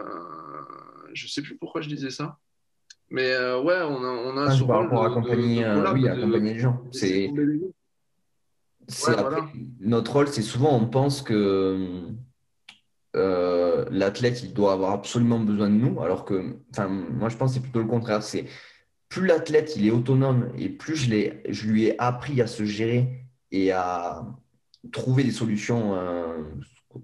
Je 1.14 1.28
sais 1.28 1.42
plus 1.42 1.58
pourquoi 1.58 1.82
je 1.82 1.90
disais 1.90 2.10
ça. 2.10 2.38
Mais 3.10 3.32
euh, 3.32 3.60
ouais, 3.60 3.82
on 3.82 4.04
a, 4.04 4.08
on 4.08 4.38
a 4.38 4.46
ah, 4.46 4.52
à 4.52 5.06
accompagner, 5.06 5.66
euh, 5.66 5.92
oui, 5.92 6.08
accompagner 6.08 6.54
les 6.54 6.60
gens. 6.60 6.82
C'est 6.92 7.30
notre 9.80 10.14
rôle, 10.14 10.28
c'est 10.28 10.42
souvent 10.42 10.76
on 10.76 10.88
pense 10.88 11.22
que 11.22 12.08
euh, 13.16 13.86
l'athlète 13.92 14.44
il 14.44 14.54
doit 14.54 14.74
avoir 14.74 14.92
absolument 14.92 15.40
besoin 15.40 15.70
de 15.70 15.76
nous, 15.76 16.02
alors 16.02 16.26
que, 16.26 16.58
enfin, 16.72 16.88
moi 16.88 17.30
je 17.30 17.38
pense 17.38 17.52
que 17.52 17.56
c'est 17.56 17.62
plutôt 17.62 17.82
le 17.82 17.88
contraire. 17.88 18.24
C'est 18.24 18.46
plus 19.10 19.26
l'athlète 19.28 19.76
il 19.76 19.86
est 19.86 19.92
autonome 19.92 20.52
et 20.58 20.70
plus 20.70 20.96
je, 20.96 21.32
je 21.50 21.68
lui 21.68 21.86
ai 21.86 22.00
appris 22.02 22.42
à 22.42 22.48
se 22.48 22.64
gérer 22.64 23.28
et 23.52 23.72
à 23.72 24.26
trouver 24.92 25.24
des 25.24 25.32
solutions, 25.32 25.94
euh, 25.96 26.44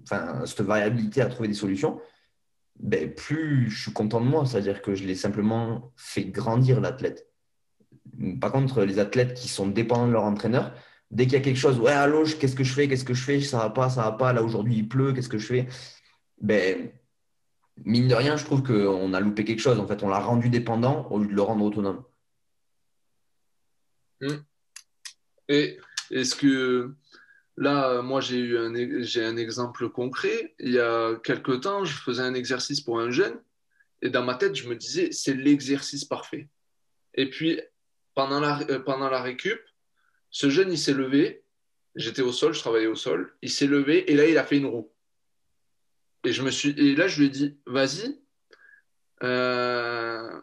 enfin, 0.02 0.44
cette 0.46 0.62
variabilité 0.62 1.20
à 1.20 1.26
trouver 1.26 1.48
des 1.48 1.54
solutions, 1.54 2.00
ben, 2.80 3.12
plus 3.12 3.70
je 3.70 3.82
suis 3.82 3.92
content 3.92 4.20
de 4.20 4.26
moi. 4.26 4.46
C'est-à-dire 4.46 4.82
que 4.82 4.94
je 4.94 5.04
l'ai 5.04 5.14
simplement 5.14 5.92
fait 5.96 6.24
grandir 6.24 6.80
l'athlète. 6.80 7.28
Par 8.40 8.50
contre, 8.50 8.82
les 8.82 8.98
athlètes 8.98 9.34
qui 9.34 9.48
sont 9.48 9.68
dépendants 9.68 10.08
de 10.08 10.12
leur 10.12 10.24
entraîneur, 10.24 10.72
Dès 11.10 11.24
qu'il 11.24 11.34
y 11.34 11.36
a 11.36 11.40
quelque 11.40 11.58
chose, 11.58 11.78
ouais, 11.78 11.92
allô, 11.92 12.24
qu'est-ce 12.24 12.54
que 12.54 12.64
je 12.64 12.72
fais 12.72 12.88
Qu'est-ce 12.88 13.04
que 13.04 13.14
je 13.14 13.22
fais 13.22 13.40
Ça 13.40 13.58
va 13.58 13.70
pas, 13.70 13.88
ça 13.88 14.02
va 14.02 14.12
pas. 14.12 14.32
Là, 14.32 14.42
aujourd'hui, 14.42 14.76
il 14.76 14.88
pleut, 14.88 15.12
qu'est-ce 15.12 15.28
que 15.28 15.38
je 15.38 15.46
fais? 15.46 15.68
Ben, 16.40 16.90
mine 17.84 18.08
de 18.08 18.14
rien, 18.14 18.36
je 18.36 18.44
trouve 18.44 18.62
qu'on 18.62 19.14
a 19.14 19.20
loupé 19.20 19.44
quelque 19.44 19.60
chose. 19.60 19.78
En 19.80 19.86
fait, 19.86 20.02
on 20.02 20.08
l'a 20.08 20.18
rendu 20.18 20.50
dépendant 20.50 21.08
au 21.10 21.18
lieu 21.18 21.28
de 21.28 21.34
le 21.34 21.42
rendre 21.42 21.64
autonome. 21.64 22.04
Hmm. 24.20 24.42
Et 25.48 25.78
est-ce 26.10 26.34
que 26.34 26.94
là, 27.56 28.02
moi, 28.02 28.20
j'ai 28.20 28.38
eu 28.38 28.58
un, 28.58 29.02
j'ai 29.02 29.24
un 29.24 29.36
exemple 29.36 29.88
concret. 29.88 30.54
Il 30.58 30.72
y 30.72 30.80
a 30.80 31.16
quelque 31.24 31.52
temps, 31.52 31.84
je 31.84 31.94
faisais 31.94 32.22
un 32.22 32.34
exercice 32.34 32.80
pour 32.80 33.00
un 33.00 33.10
jeune 33.10 33.40
et 34.02 34.10
dans 34.10 34.24
ma 34.24 34.34
tête, 34.34 34.54
je 34.54 34.68
me 34.68 34.76
disais, 34.76 35.10
c'est 35.12 35.34
l'exercice 35.34 36.04
parfait. 36.04 36.48
Et 37.14 37.28
puis, 37.28 37.60
pendant 38.14 38.40
la, 38.40 38.60
euh, 38.70 38.78
pendant 38.78 39.08
la 39.08 39.22
récup, 39.22 39.60
ce 40.30 40.50
jeune, 40.50 40.72
il 40.72 40.78
s'est 40.78 40.92
levé. 40.92 41.44
J'étais 41.94 42.22
au 42.22 42.32
sol, 42.32 42.54
je 42.54 42.60
travaillais 42.60 42.86
au 42.86 42.94
sol. 42.94 43.36
Il 43.42 43.50
s'est 43.50 43.66
levé 43.66 44.10
et 44.10 44.16
là, 44.16 44.26
il 44.26 44.38
a 44.38 44.44
fait 44.44 44.58
une 44.58 44.66
roue. 44.66 44.92
Et, 46.24 46.32
je 46.32 46.42
me 46.42 46.50
suis, 46.50 46.70
et 46.70 46.94
là, 46.94 47.08
je 47.08 47.20
lui 47.20 47.26
ai 47.26 47.30
dit, 47.30 47.58
vas-y, 47.66 48.20
euh, 49.22 50.40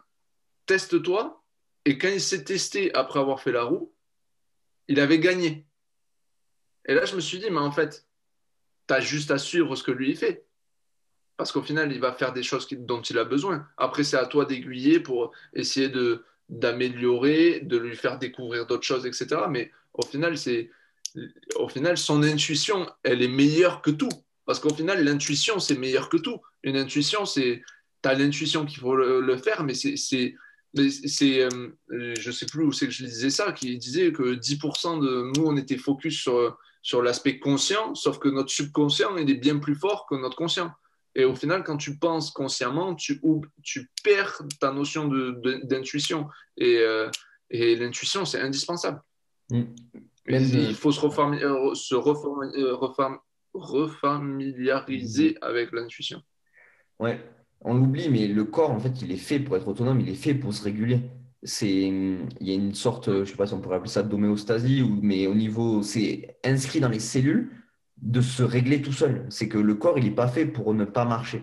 teste-toi. 0.66 1.42
Et 1.84 1.98
quand 1.98 2.08
il 2.08 2.20
s'est 2.20 2.44
testé 2.44 2.92
après 2.94 3.20
avoir 3.20 3.40
fait 3.40 3.52
la 3.52 3.62
roue, 3.62 3.94
il 4.88 5.00
avait 5.00 5.20
gagné. 5.20 5.66
Et 6.86 6.94
là, 6.94 7.04
je 7.04 7.14
me 7.14 7.20
suis 7.20 7.38
dit, 7.38 7.50
mais 7.50 7.58
en 7.58 7.72
fait, 7.72 8.06
tu 8.88 8.94
as 8.94 9.00
juste 9.00 9.30
à 9.30 9.38
suivre 9.38 9.76
ce 9.76 9.82
que 9.82 9.92
lui 9.92 10.14
fait. 10.16 10.46
Parce 11.36 11.52
qu'au 11.52 11.62
final, 11.62 11.92
il 11.92 12.00
va 12.00 12.12
faire 12.12 12.32
des 12.32 12.42
choses 12.42 12.66
dont 12.70 13.02
il 13.02 13.18
a 13.18 13.24
besoin. 13.24 13.68
Après, 13.76 14.04
c'est 14.04 14.16
à 14.16 14.26
toi 14.26 14.46
d'aiguiller 14.46 15.00
pour 15.00 15.32
essayer 15.52 15.88
de, 15.88 16.24
d'améliorer, 16.48 17.60
de 17.60 17.76
lui 17.76 17.96
faire 17.96 18.18
découvrir 18.18 18.66
d'autres 18.66 18.84
choses, 18.84 19.06
etc. 19.06 19.42
Mais 19.50 19.70
au 19.94 20.02
final, 20.02 20.38
c'est, 20.38 20.70
au 21.56 21.68
final, 21.68 21.96
son 21.98 22.22
intuition, 22.22 22.88
elle 23.02 23.22
est 23.22 23.28
meilleure 23.28 23.82
que 23.82 23.90
tout. 23.90 24.10
Parce 24.44 24.60
qu'au 24.60 24.72
final, 24.72 25.02
l'intuition, 25.02 25.58
c'est 25.58 25.76
meilleur 25.76 26.08
que 26.08 26.16
tout. 26.16 26.40
Une 26.62 26.76
intuition, 26.76 27.24
c'est, 27.26 27.62
tu 28.02 28.08
as 28.08 28.14
l'intuition 28.14 28.64
qu'il 28.64 28.78
faut 28.78 28.94
le, 28.94 29.36
faire, 29.36 29.64
mais 29.64 29.74
c'est, 29.74 29.96
c'est, 29.96 30.34
euh, 30.78 32.14
je 32.18 32.30
sais 32.30 32.46
plus 32.46 32.64
où 32.64 32.72
c'est 32.72 32.86
que 32.86 32.92
je 32.92 33.04
disais 33.04 33.30
ça, 33.30 33.52
qui 33.52 33.76
disait 33.76 34.12
que 34.12 34.34
10% 34.34 35.00
de 35.00 35.32
nous, 35.36 35.46
on 35.46 35.56
était 35.56 35.78
focus 35.78 36.20
sur, 36.20 36.56
sur 36.82 37.02
l'aspect 37.02 37.40
conscient, 37.40 37.94
sauf 37.96 38.18
que 38.18 38.28
notre 38.28 38.50
subconscient, 38.50 39.16
il 39.16 39.28
est 39.30 39.34
bien 39.34 39.58
plus 39.58 39.74
fort 39.74 40.06
que 40.08 40.14
notre 40.14 40.36
conscient. 40.36 40.70
Et 41.16 41.24
au 41.24 41.34
final, 41.34 41.64
quand 41.64 41.78
tu 41.78 41.96
penses 41.96 42.30
consciemment, 42.30 42.94
tu, 42.94 43.22
tu 43.62 43.90
perds 44.04 44.42
ta 44.60 44.70
notion 44.70 45.08
d'intuition. 45.64 46.28
Et, 46.58 46.76
euh, 46.76 47.08
et 47.48 47.74
l'intuition, 47.74 48.26
c'est 48.26 48.40
indispensable. 48.40 49.00
Mm. 49.50 49.62
il 50.28 50.74
faut 50.74 50.92
se, 50.92 51.00
euh, 51.06 51.74
se 51.74 51.94
euh, 51.94 52.76
refamiliariser 53.54 55.30
mm. 55.30 55.38
avec 55.40 55.72
l'intuition. 55.72 56.20
Ouais, 56.98 57.18
on 57.62 57.72
l'oublie, 57.72 58.10
mais 58.10 58.28
le 58.28 58.44
corps, 58.44 58.70
en 58.70 58.78
fait, 58.78 59.00
il 59.00 59.10
est 59.10 59.16
fait 59.16 59.40
pour 59.40 59.56
être 59.56 59.68
autonome, 59.68 60.02
il 60.02 60.10
est 60.10 60.14
fait 60.14 60.34
pour 60.34 60.52
se 60.52 60.62
réguler. 60.62 61.00
C'est, 61.42 61.70
il 61.70 62.28
y 62.40 62.50
a 62.50 62.54
une 62.54 62.74
sorte, 62.74 63.10
je 63.10 63.20
ne 63.20 63.24
sais 63.24 63.36
pas 63.36 63.46
si 63.46 63.54
on 63.54 63.62
pourrait 63.62 63.76
appeler 63.76 63.90
ça 63.90 64.02
d'homéostasie, 64.02 64.82
mais 65.00 65.26
au 65.26 65.34
niveau, 65.34 65.82
c'est 65.82 66.36
inscrit 66.44 66.80
dans 66.80 66.90
les 66.90 67.00
cellules 67.00 67.50
de 68.02 68.20
se 68.20 68.42
régler 68.42 68.82
tout 68.82 68.92
seul. 68.92 69.26
C'est 69.30 69.48
que 69.48 69.58
le 69.58 69.74
corps, 69.74 69.98
il 69.98 70.04
n'est 70.04 70.10
pas 70.10 70.28
fait 70.28 70.46
pour 70.46 70.74
ne 70.74 70.84
pas 70.84 71.04
marcher. 71.04 71.42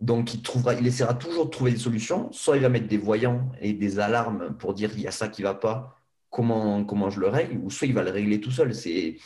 Donc, 0.00 0.34
il, 0.34 0.42
trouvera, 0.42 0.74
il 0.74 0.86
essaiera 0.86 1.14
toujours 1.14 1.46
de 1.46 1.50
trouver 1.50 1.72
des 1.72 1.78
solutions. 1.78 2.30
Soit 2.32 2.56
il 2.56 2.62
va 2.62 2.68
mettre 2.68 2.88
des 2.88 2.98
voyants 2.98 3.50
et 3.60 3.72
des 3.72 3.98
alarmes 3.98 4.56
pour 4.58 4.74
dire 4.74 4.90
il 4.94 5.00
y 5.00 5.06
a 5.06 5.12
ça 5.12 5.28
qui 5.28 5.42
ne 5.42 5.46
va 5.46 5.54
pas, 5.54 5.98
comment, 6.30 6.84
comment 6.84 7.10
je 7.10 7.20
le 7.20 7.28
règle, 7.28 7.58
ou 7.64 7.70
soit 7.70 7.86
il 7.86 7.94
va 7.94 8.02
le 8.02 8.10
régler 8.10 8.40
tout 8.40 8.50
seul. 8.50 8.74
C'est 8.74 9.16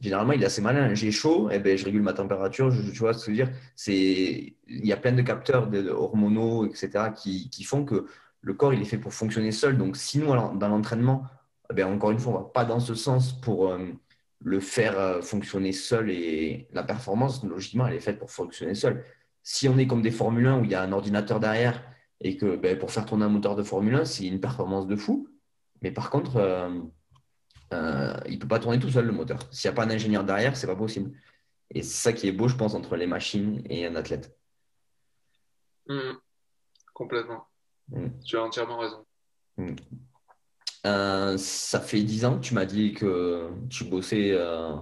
Généralement, 0.00 0.32
il 0.32 0.42
est 0.42 0.46
assez 0.46 0.60
malin. 0.60 0.94
J'ai 0.94 1.10
chaud, 1.10 1.48
eh 1.50 1.58
ben, 1.58 1.76
je 1.76 1.84
régule 1.84 2.02
ma 2.02 2.12
température. 2.12 2.70
Je, 2.70 2.90
tu 2.90 2.98
vois 2.98 3.14
ce 3.14 3.26
que 3.26 3.34
je 3.34 3.42
veux 3.42 3.46
dire? 3.46 3.56
Il 3.86 4.86
y 4.86 4.92
a 4.92 4.96
plein 4.96 5.12
de 5.12 5.22
capteurs 5.22 5.68
de, 5.68 5.88
hormonaux, 5.88 6.66
etc., 6.66 7.10
qui, 7.16 7.48
qui, 7.48 7.64
font 7.64 7.84
que 7.84 8.06
le 8.42 8.54
corps, 8.54 8.74
il 8.74 8.82
est 8.82 8.86
fait 8.86 8.98
pour 8.98 9.14
fonctionner 9.14 9.52
seul. 9.52 9.78
Donc, 9.78 9.96
si 9.96 10.18
nous, 10.18 10.26
dans 10.26 10.68
l'entraînement, 10.68 11.24
eh 11.70 11.74
ben, 11.74 11.86
encore 11.86 12.10
une 12.10 12.18
fois, 12.18 12.32
on 12.32 12.38
ne 12.38 12.42
va 12.42 12.50
pas 12.50 12.64
dans 12.64 12.80
ce 12.80 12.94
sens 12.94 13.32
pour, 13.40 13.70
euh, 13.70 13.78
le 14.40 14.60
faire 14.60 14.98
euh, 14.98 15.22
fonctionner 15.22 15.72
seul 15.72 16.10
et 16.10 16.68
la 16.72 16.82
performance, 16.82 17.42
logiquement, 17.44 17.86
elle 17.86 17.94
est 17.94 18.00
faite 18.00 18.18
pour 18.18 18.30
fonctionner 18.30 18.74
seul. 18.74 19.04
Si 19.42 19.68
on 19.68 19.78
est 19.78 19.86
comme 19.86 20.02
des 20.02 20.10
Formule 20.10 20.46
1 20.46 20.60
où 20.60 20.64
il 20.64 20.70
y 20.70 20.74
a 20.74 20.82
un 20.82 20.92
ordinateur 20.92 21.40
derrière 21.40 21.82
et 22.20 22.36
que 22.36 22.56
ben, 22.56 22.78
pour 22.78 22.90
faire 22.90 23.06
tourner 23.06 23.24
un 23.24 23.28
moteur 23.28 23.56
de 23.56 23.62
Formule 23.62 23.94
1, 23.94 24.04
c'est 24.04 24.26
une 24.26 24.40
performance 24.40 24.86
de 24.86 24.96
fou. 24.96 25.28
Mais 25.82 25.90
par 25.90 26.10
contre, 26.10 26.36
euh, 26.36 26.68
euh, 27.72 28.16
il 28.26 28.34
ne 28.34 28.38
peut 28.38 28.48
pas 28.48 28.58
tourner 28.58 28.78
tout 28.78 28.90
seul 28.90 29.06
le 29.06 29.12
moteur. 29.12 29.38
S'il 29.50 29.68
n'y 29.68 29.72
a 29.72 29.76
pas 29.76 29.84
un 29.84 29.90
ingénieur 29.90 30.24
derrière, 30.24 30.56
c'est 30.56 30.66
pas 30.66 30.76
possible. 30.76 31.12
Et 31.70 31.82
c'est 31.82 32.10
ça 32.10 32.12
qui 32.12 32.28
est 32.28 32.32
beau, 32.32 32.48
je 32.48 32.56
pense, 32.56 32.74
entre 32.74 32.96
les 32.96 33.06
machines 33.06 33.62
et 33.68 33.86
un 33.86 33.96
athlète. 33.96 34.36
Mmh. 35.88 36.12
Complètement. 36.94 37.46
Mmh. 37.88 38.06
Tu 38.24 38.36
as 38.36 38.42
entièrement 38.42 38.78
raison. 38.78 39.04
Mmh. 39.56 39.74
Euh, 40.86 41.36
ça 41.36 41.80
fait 41.80 42.02
dix 42.02 42.24
ans 42.24 42.38
que 42.38 42.44
tu 42.44 42.54
m'as 42.54 42.64
dit 42.64 42.94
que 42.94 43.50
tu 43.68 43.84
bossais 43.84 44.30
euh, 44.32 44.72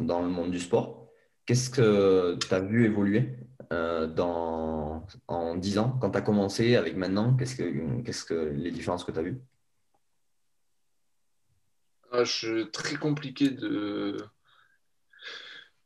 dans 0.00 0.20
le 0.20 0.28
monde 0.28 0.50
du 0.50 0.58
sport. 0.58 1.08
Qu'est-ce 1.46 1.70
que 1.70 2.36
tu 2.36 2.52
as 2.52 2.60
vu 2.60 2.86
évoluer 2.86 3.36
euh, 3.72 4.08
dans, 4.08 5.06
en 5.28 5.54
dix 5.54 5.78
ans 5.78 5.96
quand 6.00 6.10
tu 6.10 6.18
as 6.18 6.22
commencé 6.22 6.74
avec 6.74 6.96
maintenant? 6.96 7.36
Qu'est-ce 7.36 7.54
que, 7.54 8.28
que 8.28 8.52
les 8.52 8.72
différences 8.72 9.04
que 9.04 9.12
tu 9.12 9.18
as 9.18 9.22
vues? 9.22 9.38
Ah, 12.10 12.24
Très 12.72 12.96
compliqué 12.96 13.50
de. 13.50 14.16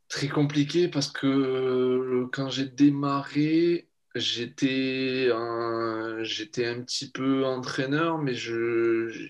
Très 0.08 0.28
compliqué 0.28 0.88
parce 0.88 1.08
que 1.08 2.26
quand 2.32 2.48
j'ai 2.48 2.64
démarré, 2.64 3.90
j'étais 4.14 5.30
un, 5.34 6.22
j'étais 6.22 6.64
un 6.64 6.80
petit 6.80 7.10
peu 7.10 7.44
entraîneur, 7.44 8.16
mais 8.16 8.32
je, 8.32 9.28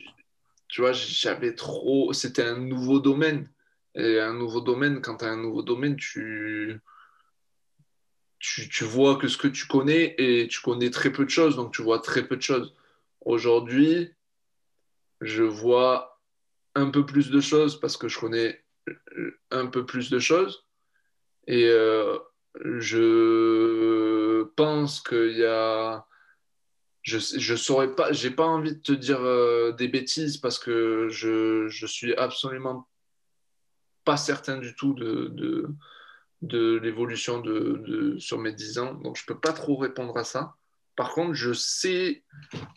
tu 0.68 0.82
vois, 0.82 0.92
j'avais 0.92 1.54
trop. 1.54 2.12
C'était 2.12 2.44
un 2.44 2.58
nouveau 2.58 3.00
domaine. 3.00 3.50
Et 3.94 4.20
un 4.20 4.34
nouveau 4.34 4.60
domaine, 4.60 5.00
quand 5.00 5.18
tu 5.18 5.24
as 5.24 5.28
un 5.28 5.36
nouveau 5.36 5.62
domaine, 5.62 5.96
tu, 5.96 6.80
tu, 8.38 8.68
tu, 8.68 8.84
vois 8.84 9.16
que 9.16 9.26
ce 9.28 9.36
que 9.36 9.48
tu 9.48 9.66
connais 9.66 10.14
et 10.18 10.46
tu 10.48 10.60
connais 10.60 10.90
très 10.90 11.10
peu 11.10 11.24
de 11.24 11.30
choses, 11.30 11.56
donc 11.56 11.72
tu 11.72 11.82
vois 11.82 11.98
très 11.98 12.26
peu 12.26 12.36
de 12.36 12.42
choses. 12.42 12.74
Aujourd'hui, 13.22 14.12
je 15.20 15.42
vois 15.42 16.20
un 16.74 16.90
peu 16.90 17.04
plus 17.04 17.30
de 17.30 17.40
choses 17.40 17.80
parce 17.80 17.96
que 17.96 18.08
je 18.08 18.18
connais 18.20 18.64
un 19.50 19.66
peu 19.66 19.84
plus 19.84 20.10
de 20.10 20.18
choses. 20.18 20.66
Et 21.46 21.66
euh, 21.66 22.18
je 22.64 24.44
pense 24.54 25.00
qu'il 25.00 25.38
y 25.38 25.44
a 25.44 26.06
je 27.08 27.38
je 27.38 27.54
saurais 27.56 27.94
pas, 27.94 28.12
j'ai 28.12 28.30
pas 28.30 28.44
envie 28.44 28.74
de 28.74 28.80
te 28.80 28.92
dire 28.92 29.20
euh, 29.20 29.72
des 29.72 29.88
bêtises 29.88 30.36
parce 30.36 30.58
que 30.58 31.08
je, 31.10 31.66
je 31.68 31.86
suis 31.86 32.14
absolument 32.14 32.86
pas 34.04 34.18
certain 34.18 34.58
du 34.58 34.74
tout 34.74 34.92
de, 34.92 35.28
de, 35.28 35.70
de 36.42 36.78
l'évolution 36.82 37.40
de, 37.40 37.82
de, 37.86 38.18
sur 38.18 38.38
mes 38.38 38.52
10 38.52 38.78
ans, 38.78 38.94
donc 38.94 39.16
je 39.16 39.24
peux 39.24 39.38
pas 39.38 39.52
trop 39.52 39.76
répondre 39.76 40.16
à 40.18 40.24
ça. 40.24 40.56
Par 40.96 41.12
contre, 41.12 41.32
je 41.32 41.52
sais, 41.52 42.24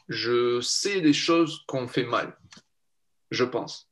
je 0.07 0.61
sais 0.61 1.01
des 1.01 1.13
choses 1.13 1.63
qu'on 1.67 1.87
fait 1.87 2.05
mal, 2.05 2.37
je 3.31 3.43
pense. 3.43 3.89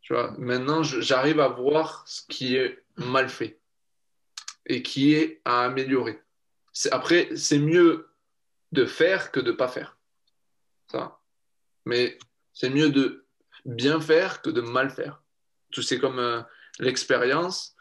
Tu 0.00 0.12
vois, 0.12 0.34
maintenant, 0.38 0.82
j'arrive 0.82 1.40
à 1.40 1.48
voir 1.48 2.02
ce 2.06 2.22
qui 2.28 2.56
est 2.56 2.84
mal 2.96 3.28
fait 3.28 3.60
et 4.66 4.82
qui 4.82 5.14
est 5.14 5.40
à 5.44 5.64
améliorer. 5.64 6.20
Après, 6.90 7.28
c'est 7.36 7.58
mieux 7.58 8.08
de 8.72 8.84
faire 8.84 9.30
que 9.32 9.40
de 9.40 9.52
ne 9.52 9.56
pas 9.56 9.68
faire. 9.68 9.96
Ça. 10.90 11.20
Mais 11.84 12.18
c'est 12.52 12.70
mieux 12.70 12.90
de 12.90 13.26
bien 13.64 14.00
faire 14.00 14.42
que 14.42 14.50
de 14.50 14.60
mal 14.60 14.90
faire. 14.90 15.22
C'est 15.72 15.98
comme 15.98 16.18
euh, 16.18 16.42
l'expérience. 16.78 17.76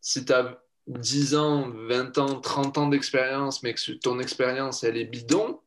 Si 0.00 0.24
tu 0.24 0.32
as 0.32 0.62
10 0.86 1.34
ans, 1.34 1.70
20 1.70 2.18
ans, 2.18 2.40
30 2.40 2.78
ans 2.78 2.88
d'expérience, 2.88 3.62
mais 3.62 3.74
que 3.74 3.92
ton 3.92 4.18
expérience, 4.18 4.84
elle 4.84 4.96
est 4.96 5.04
bidon, 5.04 5.60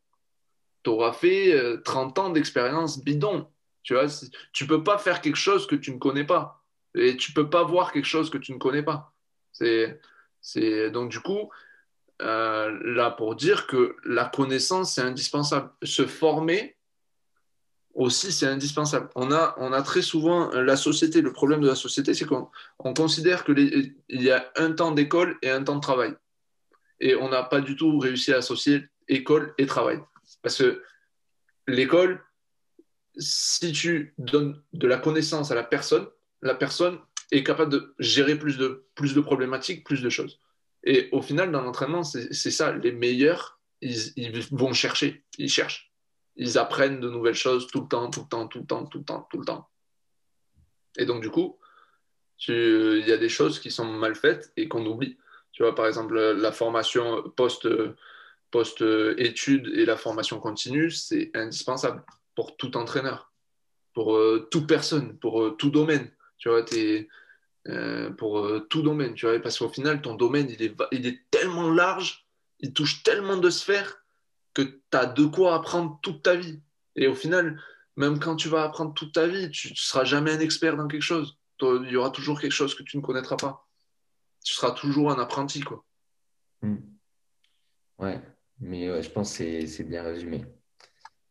tu 0.84 0.90
auras 0.90 1.14
fait 1.14 1.82
30 1.84 2.18
euh, 2.18 2.22
ans 2.22 2.30
d'expérience 2.30 3.04
bidon. 3.04 3.48
Tu 3.84 3.94
vois, 3.94 4.08
tu 4.52 4.68
peux 4.68 4.84
pas 4.84 4.98
faire 4.98 5.22
quelque 5.22 5.38
chose 5.38 5.66
que 5.66 5.76
tu 5.76 5.92
ne 5.92 5.98
connais 5.98 6.26
pas. 6.26 6.64
Et 6.96 7.16
tu 7.16 7.32
peux 7.32 7.50
pas 7.50 7.64
voir 7.64 7.92
quelque 7.92 8.06
chose 8.06 8.30
que 8.30 8.38
tu 8.38 8.54
ne 8.54 8.58
connais 8.58 8.84
pas. 8.84 9.14
C'est, 9.52 10.92
donc 10.92 11.10
du 11.10 11.20
coup, 11.20 11.50
euh, 12.22 12.78
là 12.84 13.12
pour 13.12 13.36
dire 13.36 13.68
que 13.68 13.96
la 14.04 14.26
connaissance, 14.26 14.96
c'est 14.96 15.02
indispensable. 15.02 15.70
Se 15.84 16.08
former 16.08 16.76
aussi, 17.94 18.32
c'est 18.32 18.48
indispensable. 18.48 19.10
On 19.16 19.32
a, 19.32 19.56
on 19.58 19.72
très 19.82 20.02
souvent 20.02 20.52
la 20.52 20.78
société, 20.78 21.22
le 21.22 21.34
problème 21.34 21.62
de 21.62 21.68
la 21.68 21.76
société, 21.76 22.14
c'est 22.14 22.26
qu'on 22.26 22.50
considère 22.94 23.44
qu'il 23.44 23.96
y 24.10 24.32
a 24.32 24.52
un 24.56 24.72
temps 24.72 24.92
d'école 24.92 25.38
et 25.42 25.50
un 25.50 25.64
temps 25.64 25.76
de 25.76 25.82
travail. 25.82 26.14
Et 27.00 27.16
on 27.16 27.30
n'a 27.30 27.44
pas 27.44 27.62
du 27.62 27.76
tout 27.76 27.98
réussi 27.98 28.34
à 28.34 28.38
associer 28.38 28.86
école 29.08 29.54
et 29.58 29.66
travail. 29.66 30.00
Parce 30.42 30.58
que 30.58 30.84
l'école, 31.68 32.24
si 33.18 33.72
tu 33.72 34.14
donnes 34.18 34.62
de 34.74 34.88
la 34.88 34.98
connaissance 34.98 35.52
à 35.52 35.56
la 35.56 35.64
personne, 35.64 36.08
la 36.44 36.54
personne 36.56 37.00
est 37.32 37.44
capable 37.44 37.72
de 37.72 37.96
gérer 38.00 38.38
plus 38.38 38.58
de 38.58 39.22
problématiques, 39.22 39.84
plus 39.84 40.02
de 40.02 40.10
choses. 40.10 40.40
Et 40.84 41.10
au 41.12 41.22
final, 41.22 41.52
dans 41.52 41.62
l'entraînement, 41.62 42.04
c'est 42.04 42.52
ça. 42.52 42.72
Les 42.72 42.92
meilleurs, 42.92 43.60
ils, 43.82 44.32
vont 44.52 44.74
chercher, 44.74 45.24
ils 45.38 45.50
cherchent. 45.50 45.92
Ils 46.36 46.58
apprennent 46.58 47.00
de 47.00 47.10
nouvelles 47.10 47.36
choses 47.36 47.68
tout 47.68 47.82
le 47.82 47.88
temps, 47.88 48.10
tout 48.10 48.22
le 48.22 48.28
temps, 48.28 48.48
tout 48.48 48.60
le 48.60 48.66
temps, 48.66 48.86
tout 48.86 49.00
le 49.00 49.04
temps, 49.04 49.28
tout 49.30 49.40
le 49.40 49.46
temps. 49.46 49.70
Et 50.98 51.06
donc, 51.06 51.22
du 51.22 51.30
coup, 51.30 51.58
il 52.48 53.08
y 53.08 53.12
a 53.12 53.18
des 53.18 53.30
choses 53.30 53.60
qui 53.60 53.72
sont 53.72 53.86
mal 53.86 54.16
faites 54.16 54.52
et 54.56 54.68
qu'on 54.68 54.86
oublie. 54.86 55.18
Tu 55.52 55.64
vois, 55.64 55.74
par 55.74 55.88
exemple, 55.88 56.16
la 56.16 56.52
formation 56.52 57.24
post, 57.36 57.68
post-études 58.52 59.68
et 59.74 59.86
la 59.86 59.98
formation 59.98 60.40
continue, 60.40 60.92
c'est 60.92 61.32
indispensable 61.34 62.04
pour 62.36 62.56
tout 62.56 62.78
entraîneur, 62.78 63.32
pour 63.94 64.16
euh, 64.16 64.48
toute 64.52 64.68
personne, 64.68 65.18
pour 65.18 65.42
euh, 65.42 65.52
tout 65.58 65.72
domaine. 65.72 66.12
Tu 66.38 66.50
vois, 66.50 66.64
tu 66.64 66.76
es 66.76 67.10
euh, 67.70 68.12
pour 68.12 68.40
euh, 68.40 68.66
tout 68.70 68.82
domaine, 68.82 69.14
tu 69.14 69.26
vois, 69.26 69.40
parce 69.40 69.60
qu'au 69.60 69.68
final, 69.68 70.02
ton 70.02 70.16
domaine, 70.16 70.48
il 70.50 70.62
est, 70.64 70.74
il 70.94 71.06
est 71.06 71.20
tellement 71.32 71.70
large, 71.70 72.26
il 72.62 72.72
touche 72.72 73.04
tellement 73.04 73.36
de 73.36 73.50
sphères 73.50 74.06
que 74.54 74.62
tu 74.62 74.82
as 74.94 75.06
de 75.06 75.26
quoi 75.26 75.56
apprendre 75.56 76.00
toute 76.02 76.24
ta 76.24 76.36
vie. 76.36 76.62
Et 76.96 77.08
au 77.08 77.16
final, 77.16 77.62
même 77.98 78.20
quand 78.20 78.38
tu 78.38 78.48
vas 78.48 78.64
apprendre 78.64 78.94
toute 78.94 79.14
ta 79.14 79.28
vie, 79.28 79.50
tu 79.50 79.72
ne 79.72 79.76
seras 79.76 80.06
jamais 80.06 80.32
un 80.32 80.40
expert 80.40 80.78
dans 80.78 80.88
quelque 80.88 81.02
chose. 81.02 81.38
Il 81.62 81.90
y 81.90 81.98
aura 81.98 82.10
toujours 82.10 82.40
quelque 82.40 82.54
chose 82.54 82.74
que 82.74 82.84
tu 82.84 82.96
ne 82.96 83.02
connaîtras 83.02 83.36
pas. 83.36 83.68
Tu 84.46 84.54
seras 84.54 84.72
toujours 84.72 85.12
un 85.12 85.20
apprenti, 85.20 85.60
quoi. 85.60 85.84
Hmm. 86.62 86.78
Ouais, 88.00 88.22
mais 88.62 89.02
je 89.04 89.10
pense 89.10 89.38
que 89.38 89.66
c'est 89.66 89.84
bien 89.84 90.04
résumé. 90.04 90.46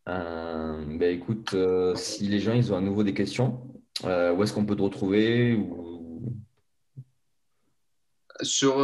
Euh, 0.09 0.85
ben 0.99 1.17
écoute, 1.17 1.57
si 1.95 2.29
les 2.29 2.41
gens 2.41 2.53
ils 2.53 2.73
ont 2.73 2.77
à 2.77 2.81
nouveau 2.81 3.05
des 3.05 3.15
questions, 3.15 3.75
où 4.05 4.43
est-ce 4.43 4.53
qu'on 4.53 4.67
peut 4.67 4.77
te 4.77 4.83
retrouver 4.83 5.55
ou... 5.55 5.96
Sur 8.43 8.81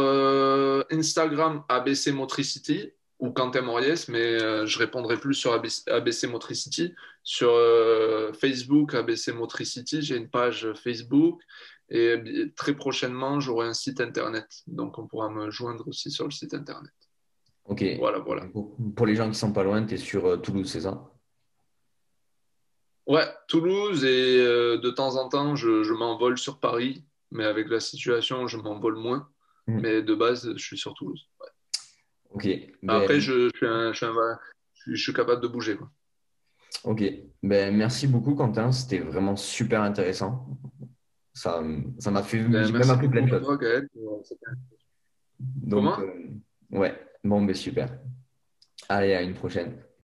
Instagram, 0.91 1.63
ABC 1.69 2.11
Motricity 2.11 2.91
ou 3.19 3.31
Quentin 3.31 3.61
Moriès, 3.61 4.07
mais 4.09 4.37
je 4.65 4.79
répondrai 4.79 5.17
plus 5.17 5.35
sur 5.35 5.53
ABC, 5.53 6.27
Motricity. 6.27 6.93
Sur 7.23 7.51
Facebook, 8.39 8.93
ABC 8.93 9.31
Motricity, 9.31 10.01
j'ai 10.01 10.17
une 10.17 10.29
page 10.29 10.67
Facebook 10.73 11.41
et 11.89 12.51
très 12.55 12.73
prochainement, 12.73 13.39
j'aurai 13.39 13.67
un 13.67 13.73
site 13.73 14.01
internet. 14.01 14.47
Donc 14.67 14.97
on 14.97 15.07
pourra 15.07 15.29
me 15.29 15.51
joindre 15.51 15.87
aussi 15.87 16.11
sur 16.11 16.25
le 16.25 16.31
site 16.31 16.53
internet. 16.53 16.91
Ok. 17.65 17.83
Voilà, 17.97 18.19
voilà. 18.19 18.45
Pour 18.95 19.05
les 19.05 19.15
gens 19.15 19.29
qui 19.29 19.37
sont 19.37 19.53
pas 19.53 19.63
loin, 19.63 19.85
tu 19.85 19.95
es 19.95 19.97
sur 19.97 20.41
Toulouse, 20.41 20.69
c'est 20.69 20.81
ça? 20.81 21.13
Ouais, 23.05 23.27
Toulouse 23.47 24.05
et 24.05 24.37
euh, 24.39 24.77
de 24.77 24.89
temps 24.89 25.17
en 25.17 25.27
temps, 25.27 25.55
je, 25.55 25.91
m'envole 25.93 26.37
sur 26.37 26.59
Paris, 26.59 27.03
mais 27.31 27.43
avec 27.43 27.67
la 27.69 27.81
situation, 27.81 28.47
je 28.47 28.57
m'envole 28.57 28.95
moins. 28.95 29.29
Hmm. 29.67 29.79
Mais 29.79 30.01
de 30.01 30.15
base, 30.15 30.51
je 30.55 30.63
suis 30.63 30.77
sur 30.77 30.93
Toulouse. 30.93 31.27
Ok. 32.31 32.47
Après, 32.87 33.19
je, 33.19 33.49
je, 33.53 34.95
suis 34.95 35.13
capable 35.13 35.41
de 35.41 35.47
bouger. 35.47 35.77
Ok. 36.83 37.03
Ben, 37.41 37.75
merci 37.75 38.07
beaucoup, 38.07 38.35
Quentin. 38.35 38.71
C'était 38.71 38.99
vraiment 38.99 39.35
super 39.35 39.81
intéressant. 39.81 40.47
Ça 41.33 41.61
m'a 41.61 42.23
fait. 42.23 42.43
Ben, 42.43 42.71
même 42.71 42.89
appris 42.89 43.07
plein 43.07 43.23
de 43.23 43.29
choses. 43.29 43.59
Donc, 45.39 45.99
euh, 45.99 46.29
ouais. 46.71 46.99
Bon, 47.23 47.41
ben 47.43 47.55
super. 47.55 47.89
Allez, 48.89 49.13
à 49.13 49.21
une 49.21 49.33
prochaine. 49.33 49.77